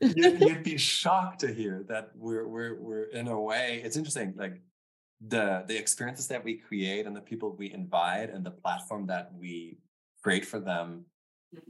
you'd, 0.02 0.42
you'd 0.42 0.64
be 0.64 0.78
shocked 0.78 1.40
to 1.42 1.54
hear 1.54 1.86
that 1.90 2.12
we're 2.16 2.48
we're 2.48 2.76
we're 2.76 3.04
in 3.04 3.28
a 3.28 3.40
way. 3.40 3.82
It's 3.84 3.98
interesting, 3.98 4.34
like 4.38 4.62
the 5.28 5.64
the 5.68 5.78
experiences 5.78 6.28
that 6.28 6.44
we 6.44 6.56
create 6.56 7.06
and 7.06 7.16
the 7.16 7.22
people 7.22 7.56
we 7.58 7.72
invite 7.72 8.30
and 8.30 8.46
the 8.46 8.52
platform 8.52 9.08
that 9.08 9.32
we 9.38 9.78
create 10.24 10.46
for 10.46 10.60
them 10.60 11.06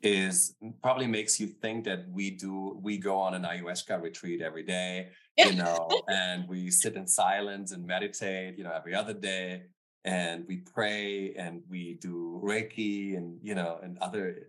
is 0.02 0.56
probably 0.82 1.08
makes 1.08 1.40
you 1.40 1.48
think 1.48 1.86
that 1.86 2.06
we 2.10 2.32
do 2.32 2.80
we 2.82 2.98
go 2.98 3.18
on 3.18 3.36
an 3.36 3.44
ayahuasca 3.44 4.02
retreat 4.02 4.42
every 4.42 4.64
day 4.64 5.10
you 5.38 5.54
know 5.54 5.88
and 6.10 6.48
we 6.48 6.72
sit 6.72 6.96
in 6.96 7.06
silence 7.06 7.72
and 7.72 7.86
meditate 7.86 8.58
you 8.58 8.64
know 8.64 8.72
every 8.72 8.96
other 8.96 9.14
day 9.14 9.62
and 10.04 10.46
we 10.48 10.58
pray 10.58 11.34
and 11.38 11.62
we 11.70 11.98
do 12.02 12.42
reiki 12.44 13.16
and 13.16 13.38
you 13.44 13.54
know 13.54 13.80
and 13.84 13.98
other 14.00 14.48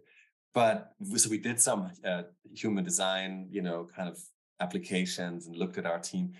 but 0.57 0.75
so 1.17 1.29
we 1.29 1.41
did 1.49 1.59
some 1.61 1.81
uh, 2.11 2.23
human 2.63 2.85
design 2.91 3.31
you 3.57 3.63
know 3.67 3.79
kind 3.97 4.09
of 4.13 4.17
applications 4.65 5.47
and 5.47 5.55
looked 5.63 5.79
at 5.81 5.87
our 5.93 6.01
team 6.11 6.33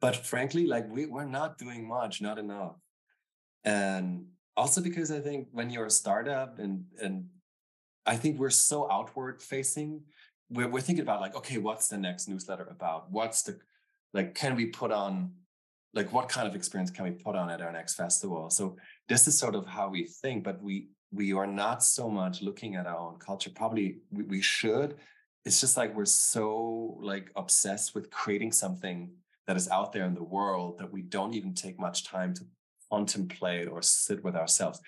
but 0.00 0.14
frankly 0.32 0.64
like 0.74 0.86
we, 0.94 1.02
we're 1.14 1.32
not 1.40 1.58
doing 1.58 1.80
much 1.96 2.22
not 2.28 2.38
enough 2.38 2.76
and 3.64 4.04
also 4.56 4.78
because 4.88 5.10
i 5.18 5.20
think 5.26 5.40
when 5.50 5.68
you're 5.70 5.90
a 5.94 5.98
startup 6.02 6.58
and 6.58 6.84
and 7.02 7.14
I 8.06 8.16
think 8.16 8.38
we're 8.38 8.50
so 8.50 8.90
outward 8.90 9.42
facing. 9.42 10.02
We're, 10.50 10.68
we're 10.68 10.80
thinking 10.80 11.02
about 11.02 11.20
like, 11.20 11.34
okay, 11.36 11.58
what's 11.58 11.88
the 11.88 11.98
next 11.98 12.28
newsletter 12.28 12.66
about? 12.70 13.10
What's 13.10 13.42
the, 13.42 13.58
like, 14.12 14.34
can 14.34 14.56
we 14.56 14.66
put 14.66 14.92
on, 14.92 15.32
like, 15.94 16.12
what 16.12 16.28
kind 16.28 16.46
of 16.46 16.54
experience 16.54 16.90
can 16.90 17.04
we 17.04 17.12
put 17.12 17.34
on 17.34 17.50
at 17.50 17.62
our 17.62 17.72
next 17.72 17.94
festival? 17.94 18.50
So 18.50 18.76
this 19.08 19.26
is 19.26 19.38
sort 19.38 19.54
of 19.54 19.66
how 19.66 19.88
we 19.88 20.04
think, 20.04 20.44
but 20.44 20.62
we, 20.62 20.88
we 21.14 21.32
are 21.32 21.46
not 21.46 21.82
so 21.82 22.10
much 22.10 22.42
looking 22.42 22.76
at 22.76 22.86
our 22.86 22.98
own 22.98 23.18
culture. 23.18 23.50
Probably 23.50 23.98
we, 24.10 24.24
we 24.24 24.40
should. 24.40 24.96
It's 25.44 25.60
just 25.60 25.76
like 25.76 25.94
we're 25.94 26.06
so 26.06 26.98
like 27.00 27.30
obsessed 27.36 27.94
with 27.94 28.10
creating 28.10 28.52
something 28.52 29.10
that 29.46 29.56
is 29.56 29.68
out 29.68 29.92
there 29.92 30.06
in 30.06 30.14
the 30.14 30.22
world 30.22 30.78
that 30.78 30.90
we 30.90 31.02
don't 31.02 31.34
even 31.34 31.54
take 31.54 31.78
much 31.78 32.04
time 32.04 32.34
to 32.34 32.44
contemplate 32.90 33.68
or 33.68 33.82
sit 33.82 34.24
with 34.24 34.34
ourselves 34.36 34.80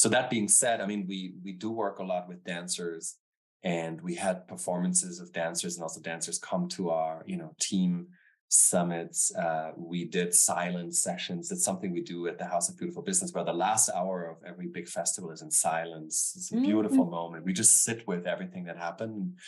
so 0.00 0.08
that 0.08 0.30
being 0.30 0.48
said, 0.48 0.80
I 0.80 0.86
mean, 0.86 1.04
we 1.06 1.34
we 1.44 1.52
do 1.52 1.70
work 1.70 1.98
a 1.98 2.02
lot 2.02 2.26
with 2.26 2.42
dancers, 2.42 3.16
and 3.62 4.00
we 4.00 4.14
had 4.14 4.48
performances 4.48 5.20
of 5.20 5.30
dancers, 5.30 5.76
and 5.76 5.82
also 5.82 6.00
dancers 6.00 6.38
come 6.38 6.68
to 6.68 6.88
our 6.88 7.22
you 7.26 7.36
know 7.36 7.54
team 7.60 8.06
summits. 8.50 9.34
Uh, 9.34 9.72
we 9.76 10.04
did 10.04 10.34
silent 10.34 10.94
sessions. 10.94 11.50
It's 11.50 11.64
something 11.64 11.92
we 11.92 12.02
do 12.02 12.26
at 12.26 12.36
the 12.36 12.44
House 12.44 12.68
of 12.68 12.76
Beautiful 12.76 13.02
Business, 13.02 13.32
where 13.32 13.44
the 13.44 13.52
last 13.52 13.88
hour 13.90 14.24
of 14.28 14.36
every 14.46 14.66
big 14.66 14.88
festival 14.88 15.30
is 15.30 15.40
in 15.40 15.50
silence. 15.50 16.34
It's 16.36 16.52
a 16.52 16.56
beautiful 16.56 17.04
mm-hmm. 17.04 17.10
moment. 17.10 17.44
We 17.44 17.52
just 17.52 17.84
sit 17.84 18.06
with 18.06 18.26
everything 18.26 18.64
that 18.64 18.76
happened 18.76 19.38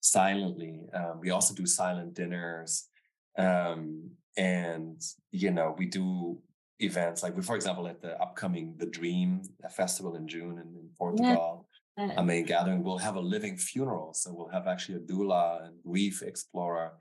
silently. 0.00 0.80
Um, 0.94 1.20
we 1.20 1.30
also 1.30 1.54
do 1.54 1.66
silent 1.66 2.14
dinners. 2.14 2.88
Um, 3.36 4.12
and 4.36 5.00
you 5.30 5.50
know 5.50 5.74
we 5.78 5.86
do 5.86 6.38
events 6.80 7.22
like 7.22 7.36
we, 7.36 7.42
for 7.42 7.54
example 7.54 7.86
at 7.86 8.02
the 8.02 8.20
upcoming 8.20 8.74
the 8.78 8.86
dream 8.86 9.42
festival 9.70 10.16
in 10.16 10.26
june 10.26 10.52
in, 10.52 10.74
in 10.80 10.88
portugal 10.98 11.68
yeah. 11.96 12.10
a 12.16 12.24
main 12.24 12.44
gathering 12.44 12.82
we'll 12.82 12.98
have 12.98 13.14
a 13.14 13.20
living 13.20 13.56
funeral 13.56 14.12
so 14.12 14.32
we'll 14.34 14.48
have 14.48 14.66
actually 14.66 14.96
a 14.96 15.00
doula 15.00 15.64
and 15.66 15.74
grief 15.86 16.22
explorer 16.22 16.92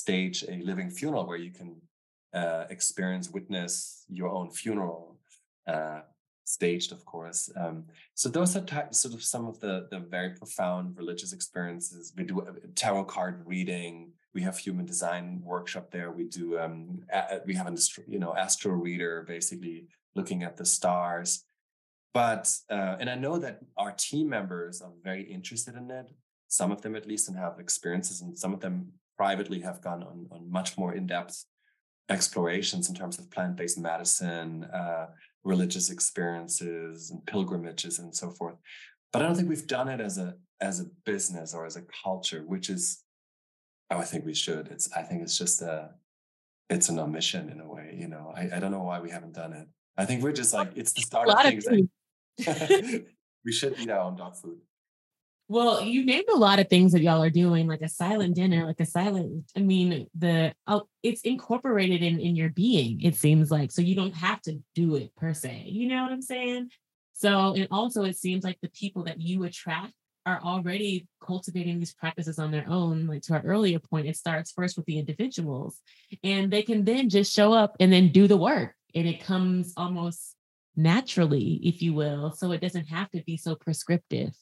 stage 0.00 0.44
a 0.48 0.56
living 0.70 0.90
funeral 0.90 1.26
where 1.26 1.42
you 1.46 1.50
can 1.50 1.70
uh, 2.34 2.64
experience 2.70 3.30
witness 3.30 4.04
your 4.08 4.30
own 4.30 4.50
funeral 4.50 5.18
uh, 5.66 6.00
staged 6.44 6.92
of 6.92 7.04
course 7.04 7.50
um, 7.56 7.84
so 8.14 8.28
those 8.28 8.56
are 8.56 8.62
type, 8.62 8.94
sort 8.94 9.14
of 9.14 9.22
some 9.22 9.46
of 9.46 9.60
the 9.60 9.86
the 9.90 9.98
very 9.98 10.30
profound 10.30 10.96
religious 10.96 11.32
experiences 11.32 12.12
we 12.16 12.24
do 12.24 12.40
uh, 12.40 12.52
tarot 12.74 13.04
card 13.04 13.42
reading 13.46 14.12
we 14.34 14.42
have 14.42 14.56
human 14.56 14.86
design 14.86 15.40
workshop 15.44 15.90
there. 15.90 16.10
We 16.10 16.24
do 16.24 16.58
um, 16.58 17.02
a, 17.12 17.40
we 17.46 17.54
have 17.54 17.66
an 17.66 17.76
you 18.06 18.18
know 18.18 18.34
astro 18.34 18.72
reader 18.72 19.24
basically 19.26 19.86
looking 20.14 20.42
at 20.42 20.56
the 20.56 20.64
stars. 20.64 21.44
But 22.14 22.52
uh, 22.70 22.96
and 23.00 23.08
I 23.08 23.14
know 23.14 23.38
that 23.38 23.60
our 23.76 23.92
team 23.92 24.28
members 24.28 24.82
are 24.82 24.92
very 25.02 25.22
interested 25.22 25.74
in 25.76 25.90
it. 25.90 26.10
Some 26.48 26.70
of 26.70 26.82
them 26.82 26.94
at 26.94 27.06
least 27.06 27.28
and 27.28 27.36
have 27.36 27.58
experiences, 27.58 28.20
and 28.20 28.38
some 28.38 28.52
of 28.52 28.60
them 28.60 28.92
privately 29.16 29.60
have 29.60 29.80
gone 29.80 30.02
on, 30.02 30.26
on 30.30 30.50
much 30.50 30.76
more 30.78 30.94
in-depth 30.94 31.44
explorations 32.08 32.88
in 32.88 32.94
terms 32.94 33.18
of 33.18 33.30
plant-based 33.30 33.78
medicine, 33.78 34.64
uh, 34.64 35.06
religious 35.44 35.90
experiences, 35.90 37.10
and 37.10 37.24
pilgrimages, 37.26 37.98
and 37.98 38.14
so 38.14 38.30
forth. 38.30 38.56
But 39.12 39.22
I 39.22 39.26
don't 39.26 39.36
think 39.36 39.48
we've 39.48 39.66
done 39.66 39.88
it 39.88 40.00
as 40.00 40.18
a 40.18 40.34
as 40.60 40.80
a 40.80 40.86
business 41.04 41.54
or 41.54 41.66
as 41.66 41.76
a 41.76 41.82
culture, 42.04 42.42
which 42.46 42.70
is 42.70 43.02
Oh, 43.92 43.98
I 43.98 44.04
think 44.04 44.24
we 44.24 44.34
should. 44.34 44.68
It's 44.68 44.90
I 44.96 45.02
think 45.02 45.22
it's 45.22 45.36
just 45.36 45.60
a 45.60 45.90
it's 46.70 46.88
an 46.88 46.98
omission 46.98 47.50
in 47.50 47.60
a 47.60 47.68
way, 47.68 47.94
you 47.98 48.08
know. 48.08 48.32
I, 48.34 48.48
I 48.54 48.58
don't 48.58 48.70
know 48.70 48.82
why 48.82 49.00
we 49.00 49.10
haven't 49.10 49.34
done 49.34 49.52
it. 49.52 49.68
I 49.98 50.06
think 50.06 50.22
we're 50.22 50.32
just 50.32 50.54
like 50.54 50.72
it's 50.74 50.92
the 50.92 51.02
start 51.02 51.28
of 51.28 51.38
things. 51.42 51.66
Like, 51.66 53.06
we 53.44 53.52
should 53.52 53.78
eat 53.78 53.90
our 53.90 54.00
own 54.00 54.16
dog 54.16 54.36
food. 54.36 54.58
Well, 55.48 55.82
you 55.82 56.04
named 56.04 56.28
a 56.32 56.38
lot 56.38 56.60
of 56.60 56.68
things 56.68 56.92
that 56.92 57.02
y'all 57.02 57.22
are 57.22 57.28
doing, 57.28 57.66
like 57.66 57.82
a 57.82 57.88
silent 57.88 58.36
dinner, 58.36 58.64
like 58.64 58.80
a 58.80 58.86
silent. 58.86 59.50
I 59.56 59.60
mean, 59.60 60.06
the 60.14 60.54
oh, 60.66 60.88
it's 61.02 61.22
incorporated 61.22 62.02
in 62.02 62.20
in 62.20 62.36
your 62.36 62.50
being. 62.50 63.02
It 63.02 63.16
seems 63.16 63.50
like 63.50 63.70
so 63.70 63.82
you 63.82 63.94
don't 63.94 64.14
have 64.14 64.40
to 64.42 64.58
do 64.74 64.96
it 64.96 65.14
per 65.16 65.34
se. 65.34 65.64
You 65.66 65.88
know 65.88 66.02
what 66.02 66.12
I'm 66.12 66.22
saying? 66.22 66.70
So, 67.12 67.54
and 67.54 67.68
also 67.70 68.04
it 68.04 68.16
seems 68.16 68.44
like 68.44 68.58
the 68.62 68.70
people 68.70 69.04
that 69.04 69.20
you 69.20 69.44
attract 69.44 69.92
are 70.24 70.40
already 70.42 71.06
cultivating 71.24 71.78
these 71.78 71.94
practices 71.94 72.38
on 72.38 72.50
their 72.50 72.64
own, 72.68 73.06
like 73.06 73.22
to 73.22 73.34
our 73.34 73.42
earlier 73.42 73.78
point, 73.78 74.06
it 74.06 74.16
starts 74.16 74.52
first 74.52 74.76
with 74.76 74.86
the 74.86 74.98
individuals 74.98 75.80
and 76.22 76.50
they 76.50 76.62
can 76.62 76.84
then 76.84 77.08
just 77.08 77.32
show 77.32 77.52
up 77.52 77.76
and 77.80 77.92
then 77.92 78.12
do 78.12 78.26
the 78.26 78.36
work. 78.36 78.74
And 78.94 79.08
it 79.08 79.24
comes 79.24 79.72
almost 79.76 80.36
naturally, 80.76 81.60
if 81.62 81.82
you 81.82 81.92
will. 81.94 82.32
So 82.32 82.52
it 82.52 82.60
doesn't 82.60 82.86
have 82.86 83.10
to 83.10 83.22
be 83.24 83.36
so 83.36 83.54
prescriptive. 83.54 84.32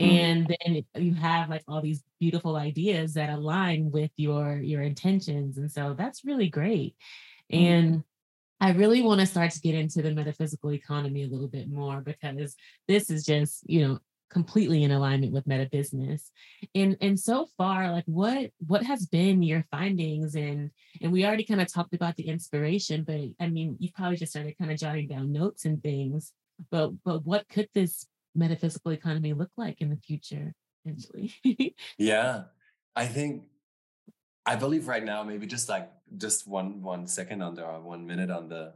Mm-hmm. 0.00 0.10
And 0.10 0.56
then 0.94 1.04
you 1.04 1.14
have 1.14 1.50
like 1.50 1.62
all 1.68 1.82
these 1.82 2.02
beautiful 2.18 2.56
ideas 2.56 3.14
that 3.14 3.30
align 3.30 3.90
with 3.90 4.10
your 4.16 4.56
your 4.56 4.82
intentions. 4.82 5.58
And 5.58 5.70
so 5.70 5.94
that's 5.96 6.24
really 6.24 6.48
great. 6.48 6.96
Mm-hmm. 7.52 7.64
And 7.64 8.04
I 8.60 8.72
really 8.72 9.02
want 9.02 9.20
to 9.20 9.26
start 9.26 9.50
to 9.50 9.60
get 9.60 9.74
into 9.74 10.02
the 10.02 10.14
metaphysical 10.14 10.72
economy 10.72 11.24
a 11.24 11.28
little 11.28 11.48
bit 11.48 11.68
more 11.68 12.00
because 12.00 12.54
this 12.86 13.10
is 13.10 13.24
just, 13.24 13.68
you 13.68 13.86
know, 13.86 13.98
completely 14.32 14.82
in 14.82 14.90
alignment 14.90 15.32
with 15.32 15.46
meta 15.46 15.68
business 15.70 16.30
and 16.74 16.96
and 17.02 17.20
so 17.20 17.46
far 17.58 17.92
like 17.92 18.04
what 18.06 18.50
what 18.66 18.82
has 18.82 19.04
been 19.06 19.42
your 19.42 19.62
findings 19.70 20.34
and 20.34 20.70
and 21.02 21.12
we 21.12 21.26
already 21.26 21.44
kind 21.44 21.60
of 21.60 21.70
talked 21.70 21.92
about 21.92 22.16
the 22.16 22.26
inspiration 22.26 23.04
but 23.04 23.20
i 23.40 23.46
mean 23.46 23.76
you've 23.78 23.92
probably 23.92 24.16
just 24.16 24.32
started 24.32 24.56
kind 24.56 24.72
of 24.72 24.78
jotting 24.78 25.06
down 25.06 25.30
notes 25.30 25.66
and 25.66 25.82
things 25.82 26.32
but 26.70 26.90
but 27.04 27.22
what 27.26 27.46
could 27.50 27.68
this 27.74 28.06
metaphysical 28.34 28.92
economy 28.92 29.32
look 29.32 29.50
like 29.56 29.80
in 29.80 29.90
the 29.90 29.96
future 29.96 30.52
eventually 30.84 31.32
yeah 31.98 32.44
i 32.96 33.06
think 33.06 33.44
i 34.46 34.56
believe 34.56 34.88
right 34.88 35.04
now 35.04 35.22
maybe 35.22 35.46
just 35.46 35.68
like 35.68 35.90
just 36.16 36.48
one 36.48 36.82
one 36.82 37.06
second 37.06 37.42
on 37.42 37.54
the 37.54 37.62
one 37.62 38.06
minute 38.06 38.30
on 38.30 38.48
the 38.48 38.72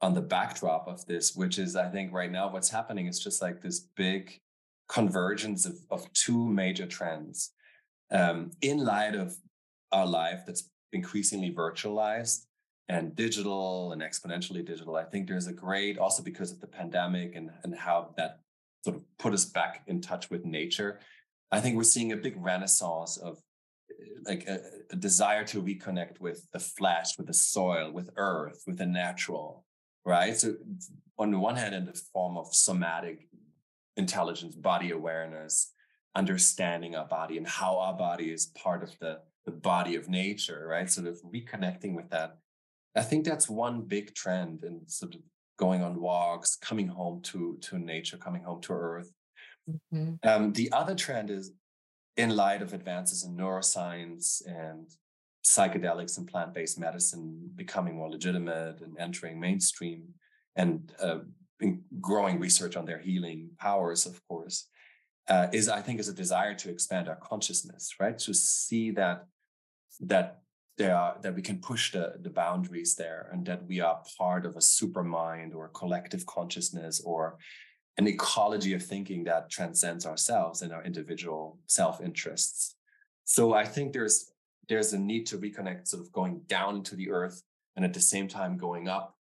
on 0.00 0.14
the 0.14 0.20
backdrop 0.20 0.86
of 0.88 1.04
this 1.06 1.34
which 1.36 1.58
is 1.58 1.76
i 1.76 1.88
think 1.88 2.12
right 2.12 2.30
now 2.30 2.50
what's 2.50 2.70
happening 2.70 3.06
is 3.06 3.18
just 3.18 3.40
like 3.40 3.62
this 3.62 3.80
big 3.96 4.40
convergence 4.88 5.66
of, 5.66 5.78
of 5.90 6.12
two 6.12 6.46
major 6.46 6.86
trends 6.86 7.52
um, 8.10 8.50
in 8.62 8.84
light 8.84 9.14
of 9.14 9.36
our 9.92 10.06
life 10.06 10.42
that's 10.46 10.70
increasingly 10.92 11.52
virtualized 11.52 12.46
and 12.88 13.16
digital 13.16 13.92
and 13.92 14.00
exponentially 14.00 14.64
digital. 14.64 14.96
I 14.96 15.04
think 15.04 15.26
there's 15.26 15.48
a 15.48 15.52
great, 15.52 15.98
also 15.98 16.22
because 16.22 16.52
of 16.52 16.60
the 16.60 16.66
pandemic 16.66 17.34
and, 17.34 17.50
and 17.64 17.74
how 17.74 18.14
that 18.16 18.40
sort 18.84 18.96
of 18.96 19.02
put 19.18 19.32
us 19.32 19.44
back 19.44 19.82
in 19.86 20.00
touch 20.00 20.30
with 20.30 20.44
nature. 20.44 21.00
I 21.50 21.60
think 21.60 21.76
we're 21.76 21.84
seeing 21.84 22.12
a 22.12 22.16
big 22.16 22.34
renaissance 22.36 23.16
of 23.16 23.38
eh, 23.90 24.04
like 24.24 24.46
a, 24.46 24.60
a 24.90 24.96
desire 24.96 25.44
to 25.44 25.62
reconnect 25.62 26.20
with 26.20 26.46
the 26.52 26.58
flesh, 26.58 27.16
with 27.18 27.26
the 27.26 27.34
soil, 27.34 27.92
with 27.92 28.10
earth, 28.16 28.62
with 28.66 28.78
the 28.78 28.86
natural, 28.86 29.64
right? 30.04 30.36
So 30.36 30.54
on 31.18 31.30
the 31.30 31.38
one 31.38 31.56
hand, 31.56 31.74
in 31.74 31.86
the 31.86 32.00
form 32.12 32.36
of 32.36 32.54
somatic 32.54 33.28
intelligence, 33.96 34.54
body 34.54 34.90
awareness, 34.90 35.72
understanding 36.14 36.94
our 36.96 37.06
body 37.06 37.36
and 37.36 37.46
how 37.46 37.78
our 37.78 37.94
body 37.94 38.30
is 38.30 38.46
part 38.46 38.82
of 38.82 38.98
the, 39.00 39.18
the 39.44 39.52
body 39.52 39.96
of 39.96 40.08
nature, 40.08 40.66
right? 40.68 40.90
Sort 40.90 41.06
of 41.06 41.20
reconnecting 41.22 41.94
with 41.94 42.10
that. 42.10 42.38
I 42.96 43.02
think 43.02 43.24
that's 43.24 43.48
one 43.48 43.82
big 43.82 44.14
trend 44.14 44.64
and 44.64 44.90
sort 44.90 45.14
of 45.14 45.20
going 45.56 45.82
on 45.82 46.00
walks, 46.00 46.56
coming 46.56 46.88
home 46.88 47.20
to, 47.22 47.56
to 47.62 47.78
nature, 47.78 48.16
coming 48.16 48.42
home 48.42 48.60
to 48.62 48.72
earth. 48.72 49.12
Mm-hmm. 49.68 50.28
Um, 50.28 50.52
the 50.52 50.70
other 50.72 50.94
trend 50.94 51.30
is 51.30 51.52
in 52.16 52.30
light 52.30 52.62
of 52.62 52.72
advances 52.72 53.24
in 53.24 53.36
neuroscience 53.36 54.42
and 54.46 54.88
psychedelics 55.44 56.18
and 56.18 56.26
plant-based 56.26 56.78
medicine 56.78 57.50
becoming 57.54 57.96
more 57.96 58.10
legitimate 58.10 58.80
and 58.80 58.98
entering 58.98 59.38
mainstream 59.38 60.02
and 60.56 60.92
uh, 61.00 61.18
growing 62.00 62.40
research 62.40 62.76
on 62.76 62.84
their 62.84 62.98
healing 62.98 63.50
powers, 63.58 64.06
of 64.06 64.20
course, 64.28 64.68
uh, 65.28 65.46
is 65.52 65.68
I 65.68 65.80
think 65.80 66.00
is 66.00 66.08
a 66.08 66.14
desire 66.14 66.54
to 66.54 66.70
expand 66.70 67.08
our 67.08 67.16
consciousness, 67.16 67.94
right? 68.00 68.18
To 68.18 68.34
see 68.34 68.90
that 68.92 69.26
that 70.00 70.40
there 70.78 71.14
that 71.22 71.34
we 71.34 71.42
can 71.42 71.58
push 71.58 71.92
the 71.92 72.14
the 72.20 72.30
boundaries 72.30 72.94
there, 72.94 73.28
and 73.32 73.46
that 73.46 73.66
we 73.66 73.80
are 73.80 74.02
part 74.18 74.46
of 74.46 74.56
a 74.56 74.60
super 74.60 75.02
mind 75.02 75.54
or 75.54 75.66
a 75.66 75.70
collective 75.80 76.26
consciousness 76.26 77.00
or 77.04 77.38
an 77.98 78.06
ecology 78.06 78.74
of 78.74 78.82
thinking 78.82 79.24
that 79.24 79.50
transcends 79.50 80.04
ourselves 80.04 80.62
and 80.62 80.72
our 80.72 80.84
individual 80.84 81.58
self 81.66 82.00
interests. 82.00 82.76
So 83.24 83.54
I 83.54 83.64
think 83.64 83.92
there's 83.92 84.32
there's 84.68 84.92
a 84.92 84.98
need 84.98 85.26
to 85.26 85.38
reconnect, 85.38 85.88
sort 85.88 86.02
of 86.02 86.12
going 86.12 86.42
down 86.46 86.82
to 86.84 86.96
the 86.96 87.10
earth, 87.10 87.42
and 87.76 87.84
at 87.84 87.94
the 87.94 88.00
same 88.00 88.28
time 88.28 88.56
going 88.56 88.88
up 88.88 89.16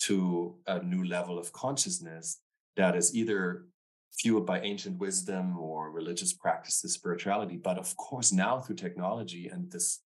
to 0.00 0.56
a 0.66 0.82
new 0.82 1.04
level 1.04 1.38
of 1.38 1.52
consciousness 1.52 2.40
that 2.76 2.96
is 2.96 3.14
either 3.14 3.66
fueled 4.12 4.46
by 4.46 4.60
ancient 4.60 4.98
wisdom 4.98 5.58
or 5.58 5.90
religious 5.90 6.32
practices, 6.32 6.94
spirituality, 6.94 7.56
but 7.56 7.78
of 7.78 7.96
course 7.96 8.32
now 8.32 8.58
through 8.58 8.76
technology 8.76 9.48
and 9.48 9.70
this 9.70 10.00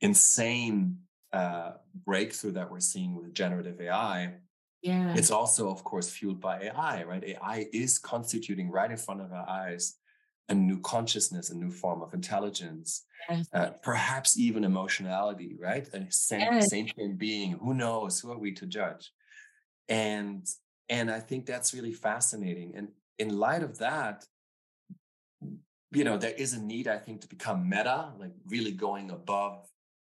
insane 0.00 0.98
uh, 1.32 1.72
breakthrough 2.04 2.52
that 2.52 2.70
we're 2.70 2.80
seeing 2.80 3.14
with 3.14 3.34
generative 3.34 3.80
AI. 3.80 4.34
Yeah. 4.82 5.14
It's 5.14 5.30
also, 5.30 5.70
of 5.70 5.84
course, 5.84 6.08
fueled 6.08 6.40
by 6.40 6.62
AI, 6.62 7.04
right? 7.04 7.22
AI 7.24 7.66
is 7.72 7.98
constituting 7.98 8.70
right 8.70 8.90
in 8.90 8.96
front 8.96 9.20
of 9.20 9.32
our 9.32 9.48
eyes 9.48 9.96
a 10.50 10.54
new 10.54 10.80
consciousness, 10.80 11.50
a 11.50 11.56
new 11.56 11.70
form 11.70 12.02
of 12.02 12.12
intelligence, 12.12 13.04
yes. 13.28 13.48
uh, 13.54 13.70
perhaps 13.82 14.36
even 14.36 14.64
emotionality, 14.64 15.56
right? 15.58 15.88
A 15.94 16.00
yes. 16.00 16.68
sentient 16.68 17.18
being. 17.18 17.52
Who 17.52 17.72
knows? 17.72 18.20
Who 18.20 18.32
are 18.32 18.38
we 18.38 18.52
to 18.54 18.66
judge? 18.66 19.12
And 19.88 20.44
and 20.88 21.08
I 21.08 21.20
think 21.20 21.46
that's 21.46 21.72
really 21.72 21.92
fascinating. 21.92 22.72
And 22.74 22.88
in 23.18 23.38
light 23.38 23.62
of 23.62 23.78
that, 23.78 24.26
you 25.92 26.02
know, 26.04 26.18
there 26.18 26.34
is 26.34 26.52
a 26.52 26.60
need, 26.60 26.88
I 26.88 26.98
think, 26.98 27.20
to 27.20 27.28
become 27.28 27.68
meta, 27.68 28.12
like 28.18 28.32
really 28.46 28.72
going 28.72 29.10
above 29.10 29.69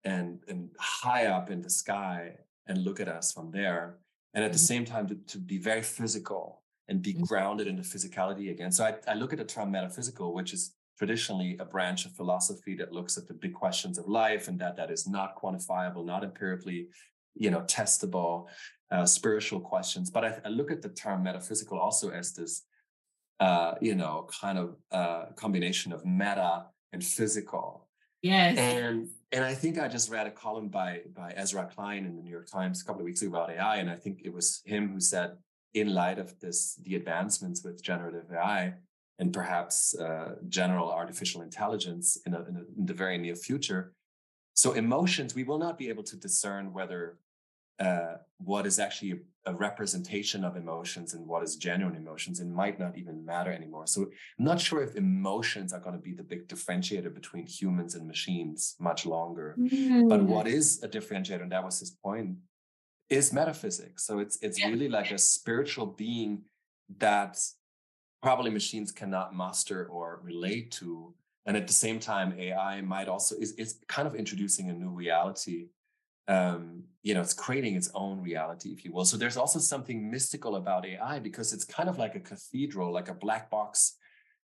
and 0.04 0.40
and 0.48 0.70
high 0.78 1.26
up 1.26 1.50
in 1.50 1.60
the 1.62 1.70
sky 1.70 2.36
and 2.66 2.84
look 2.84 3.00
at 3.00 3.08
us 3.08 3.32
from 3.32 3.50
there. 3.50 3.98
And 4.34 4.44
at 4.44 4.52
the 4.52 4.58
mm-hmm. 4.58 4.64
same 4.64 4.84
time, 4.84 5.08
to, 5.08 5.14
to 5.14 5.38
be 5.38 5.58
very 5.58 5.82
physical 5.82 6.62
and 6.88 7.02
be 7.02 7.14
mm-hmm. 7.14 7.24
grounded 7.24 7.66
in 7.66 7.76
the 7.76 7.82
physicality 7.82 8.50
again. 8.50 8.70
So 8.70 8.84
I, 8.84 8.94
I 9.08 9.14
look 9.14 9.32
at 9.32 9.38
the 9.38 9.44
term 9.44 9.70
metaphysical, 9.70 10.34
which 10.34 10.52
is 10.52 10.74
traditionally 10.98 11.56
a 11.58 11.64
branch 11.64 12.04
of 12.04 12.12
philosophy 12.12 12.76
that 12.76 12.92
looks 12.92 13.16
at 13.16 13.26
the 13.26 13.34
big 13.34 13.54
questions 13.54 13.96
of 13.96 14.06
life 14.06 14.48
and 14.48 14.58
that 14.60 14.76
that 14.76 14.90
is 14.90 15.08
not 15.08 15.34
quantifiable, 15.40 16.04
not 16.04 16.22
empirically, 16.22 16.88
you 17.34 17.50
know, 17.50 17.62
testable, 17.62 18.46
uh, 18.90 19.06
spiritual 19.06 19.60
questions. 19.60 20.10
But 20.10 20.24
I, 20.24 20.38
I, 20.44 20.48
look 20.48 20.70
at 20.70 20.82
the 20.82 20.90
term 20.90 21.22
metaphysical 21.22 21.78
also 21.78 22.10
as 22.10 22.34
this, 22.34 22.64
uh, 23.40 23.76
you 23.80 23.94
know, 23.94 24.28
kind 24.40 24.58
of 24.58 24.76
uh, 24.92 25.26
combination 25.36 25.92
of 25.92 26.04
meta 26.04 26.66
and 26.92 27.02
physical. 27.02 27.88
Yes. 28.20 28.58
And 28.58 29.08
and 29.32 29.44
I 29.44 29.54
think 29.54 29.78
I 29.78 29.88
just 29.88 30.10
read 30.10 30.26
a 30.26 30.30
column 30.30 30.68
by 30.68 31.02
by 31.14 31.32
Ezra 31.36 31.68
Klein 31.72 32.04
in 32.04 32.16
the 32.16 32.22
New 32.22 32.30
York 32.30 32.48
Times 32.50 32.82
a 32.82 32.84
couple 32.84 33.00
of 33.02 33.04
weeks 33.04 33.22
ago 33.22 33.30
about 33.30 33.50
AI, 33.50 33.76
and 33.76 33.90
I 33.90 33.96
think 33.96 34.22
it 34.24 34.32
was 34.32 34.62
him 34.64 34.92
who 34.92 35.00
said, 35.00 35.36
in 35.74 35.94
light 35.94 36.18
of 36.18 36.38
this, 36.40 36.74
the 36.82 36.96
advancements 36.96 37.62
with 37.62 37.82
generative 37.82 38.32
AI 38.32 38.74
and 39.20 39.32
perhaps 39.32 39.94
uh, 39.94 40.34
general 40.48 40.90
artificial 40.90 41.42
intelligence 41.42 42.18
in, 42.26 42.34
a, 42.34 42.40
in, 42.40 42.56
a, 42.56 42.78
in, 42.78 42.86
the 42.86 42.94
very 42.94 43.18
near 43.18 43.36
future, 43.36 43.92
so 44.54 44.72
emotions 44.72 45.34
we 45.34 45.44
will 45.44 45.58
not 45.58 45.78
be 45.78 45.88
able 45.88 46.02
to 46.02 46.16
discern 46.16 46.72
whether 46.72 47.18
uh, 47.80 48.16
what 48.38 48.66
is 48.66 48.78
actually 48.78 49.12
a, 49.12 49.50
a, 49.50 49.54
representation 49.54 50.44
of 50.44 50.54
emotions 50.56 51.14
and 51.14 51.26
what 51.26 51.42
is 51.42 51.56
genuine 51.56 51.96
emotions. 51.96 52.38
It 52.38 52.46
might 52.46 52.78
not 52.78 52.98
even 52.98 53.24
matter 53.24 53.50
anymore. 53.50 53.86
So 53.86 54.02
I'm 54.38 54.44
not 54.44 54.60
sure 54.60 54.82
if 54.82 54.96
emotions 54.96 55.72
are 55.72 55.80
going 55.80 55.94
to 55.94 56.00
be 56.00 56.12
the 56.12 56.22
big 56.22 56.46
differentiator 56.46 57.12
between 57.14 57.46
humans 57.46 57.94
and 57.94 58.06
machines 58.06 58.76
much 58.78 59.06
longer. 59.06 59.56
Mm. 59.58 60.08
But 60.10 60.22
what 60.24 60.46
is 60.46 60.82
a 60.82 60.88
differentiator, 60.88 61.42
and 61.42 61.52
that 61.52 61.64
was 61.64 61.80
his 61.80 61.90
point, 61.90 62.36
is 63.08 63.32
metaphysics. 63.32 64.06
So 64.06 64.18
it's 64.18 64.38
it's 64.42 64.60
yeah. 64.60 64.68
really 64.68 64.88
like 64.88 65.10
a 65.10 65.18
spiritual 65.18 65.86
being 65.86 66.42
that 66.98 67.38
probably 68.22 68.50
machines 68.50 68.92
cannot 68.92 69.34
master 69.34 69.86
or 69.86 70.20
relate 70.22 70.70
to. 70.72 71.14
And 71.46 71.56
at 71.56 71.66
the 71.66 71.72
same 71.72 71.98
time, 71.98 72.34
AI 72.38 72.82
might 72.82 73.08
also 73.08 73.34
is, 73.36 73.52
is 73.52 73.80
kind 73.88 74.06
of 74.06 74.14
introducing 74.14 74.68
a 74.68 74.74
new 74.74 74.90
reality 74.90 75.68
um, 76.30 76.84
you 77.02 77.12
know, 77.12 77.20
it's 77.20 77.34
creating 77.34 77.74
its 77.74 77.90
own 77.94 78.22
reality, 78.22 78.70
if 78.70 78.84
you 78.84 78.92
will. 78.92 79.04
So 79.04 79.16
there's 79.16 79.36
also 79.36 79.58
something 79.58 80.10
mystical 80.10 80.56
about 80.56 80.86
AI 80.86 81.18
because 81.18 81.52
it's 81.52 81.64
kind 81.64 81.88
of 81.88 81.98
like 81.98 82.14
a 82.14 82.20
cathedral, 82.20 82.92
like 82.92 83.08
a 83.08 83.14
black 83.14 83.50
box 83.50 83.96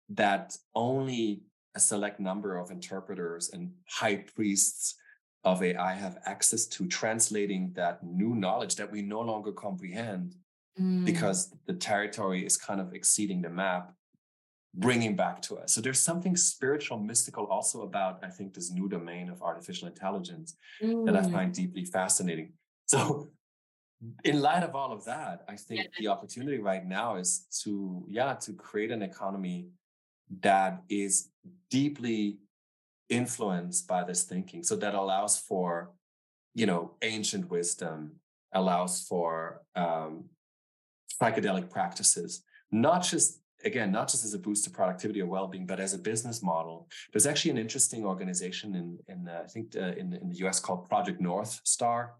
that 0.09 0.57
only 0.74 1.43
a 1.76 1.80
select 1.80 2.18
number 2.18 2.59
of 2.59 2.70
interpreters 2.72 3.51
and 3.51 3.70
high 3.89 4.24
priests 4.34 4.97
of 5.45 5.62
AI 5.62 5.93
have 5.93 6.18
access 6.26 6.66
to 6.66 6.89
translating 6.89 7.72
that 7.76 8.03
new 8.03 8.34
knowledge 8.34 8.74
that 8.76 8.91
we 8.91 9.01
no 9.01 9.20
longer 9.20 9.53
comprehend 9.53 10.34
mm. 10.80 11.05
because 11.05 11.55
the 11.66 11.74
territory 11.74 12.45
is 12.45 12.57
kind 12.57 12.80
of 12.80 12.95
exceeding 12.95 13.43
the 13.43 13.51
map 13.51 13.93
bringing 14.77 15.16
back 15.16 15.41
to 15.43 15.57
us. 15.57 15.72
So 15.72 15.81
there's 15.81 15.99
something 15.99 16.37
spiritual, 16.37 16.99
mystical 16.99 17.47
also 17.47 17.83
about, 17.83 18.20
I 18.22 18.29
think, 18.29 18.55
this 18.55 18.70
new 18.70 18.89
domain 18.89 19.31
of 19.31 19.43
artificial 19.43 19.89
intelligence 19.89 20.57
mm. 20.83 21.07
that 21.07 21.16
I 21.16 21.22
mm. 21.22 21.33
find 21.33 21.53
deeply 21.53 21.85
fascinating. 21.85 22.53
So, 22.89 23.33
in 24.22 24.41
light 24.41 24.62
of 24.62 24.77
all 24.77 24.93
of 24.93 25.05
that, 25.07 25.45
I 25.49 25.57
think 25.57 25.81
yeah. 25.81 25.87
the 25.99 26.07
opportunity 26.07 26.59
right 26.59 26.87
now 26.87 27.16
is 27.16 27.47
to, 27.64 28.05
yeah, 28.09 28.35
to 28.35 28.53
create 28.53 28.93
an 28.93 29.03
economy 29.03 29.70
that 30.43 30.85
is 30.89 31.31
deeply 31.68 32.39
influenced 33.09 33.89
by 33.89 34.05
this 34.05 34.22
thinking. 34.22 34.62
So 34.62 34.77
that 34.77 34.95
allows 34.95 35.37
for, 35.37 35.91
you 36.55 36.66
know, 36.66 36.93
ancient 37.03 37.51
wisdom, 37.51 38.20
allows 38.53 39.03
for 39.03 39.62
um, 39.74 40.27
psychedelic 41.20 41.70
practices, 41.70 42.45
not 42.70 43.03
just 43.03 43.41
again, 43.67 43.91
not 43.93 44.09
just 44.09 44.25
as 44.25 44.33
a 44.33 44.39
boost 44.39 44.64
to 44.64 44.71
productivity 44.71 45.21
or 45.21 45.27
well-being, 45.27 45.67
but 45.67 45.81
as 45.81 45.93
a 45.93 45.99
business 45.99 46.43
model. 46.43 46.89
There's 47.12 47.27
actually 47.27 47.51
an 47.51 47.59
interesting 47.59 48.05
organization 48.05 48.75
in, 48.75 48.99
in 49.09 49.29
uh, 49.29 49.43
I 49.45 49.49
think 49.49 49.75
uh, 49.77 49.93
in, 50.01 50.14
in 50.14 50.31
the 50.31 50.37
US 50.47 50.61
called 50.61 50.89
Project 50.89 51.21
North 51.21 51.61
Star, 51.64 52.14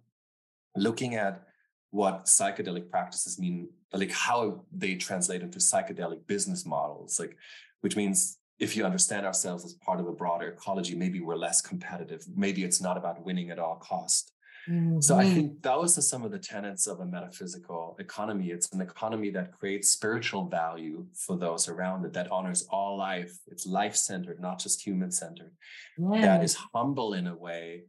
looking 0.77 1.15
at 1.15 1.47
what 1.91 2.27
psychedelic 2.27 2.91
practices 2.91 3.39
mean, 3.39 3.69
like 3.93 4.11
how 4.11 4.65
they 4.73 4.97
translate 4.97 5.43
into 5.43 5.59
psychedelic 5.59 6.27
business 6.27 6.67
models, 6.67 7.19
like 7.19 7.37
which 7.81 7.97
means 7.97 8.39
if 8.59 8.77
you 8.77 8.85
understand 8.85 9.25
ourselves 9.25 9.65
as 9.65 9.75
part 9.75 10.01
of 10.01 10.07
a 10.07 10.13
broader 10.13 10.49
ecology, 10.49 10.95
maybe 10.95 11.21
we're 11.21 11.37
less 11.37 11.61
competitive. 11.61 12.25
Maybe 12.35 12.65
it's 12.65 12.81
not 12.81 12.97
about 12.97 13.25
winning 13.25 13.51
at 13.51 13.59
all 13.59 13.77
cost. 13.77 14.33
Mm-hmm. 14.69 15.01
So 15.01 15.17
I 15.17 15.25
mm-hmm. 15.25 15.35
think 15.35 15.63
those 15.63 15.97
are 15.97 16.03
some 16.03 16.25
of 16.25 16.31
the 16.31 16.39
tenets 16.39 16.87
of 16.87 17.01
a 17.01 17.07
metaphysical 17.07 17.97
economy. 17.99 18.51
It's 18.51 18.73
an 18.73 18.81
economy 18.81 19.31
that 19.31 19.53
creates 19.53 19.91
spiritual 19.91 20.49
value 20.49 21.07
for 21.15 21.37
those 21.37 21.69
around 21.69 22.05
it, 22.05 22.13
that 22.15 22.31
honors 22.33 22.67
all 22.71 22.97
life. 22.97 23.33
It's 23.47 23.67
life 23.67 23.95
centered, 23.95 24.41
not 24.41 24.59
just 24.59 24.85
human 24.85 25.11
centered. 25.11 25.53
Yeah. 25.99 26.21
That 26.21 26.45
is 26.45 26.57
humble 26.75 27.15
in 27.15 27.27
a 27.27 27.37
way 27.37 27.85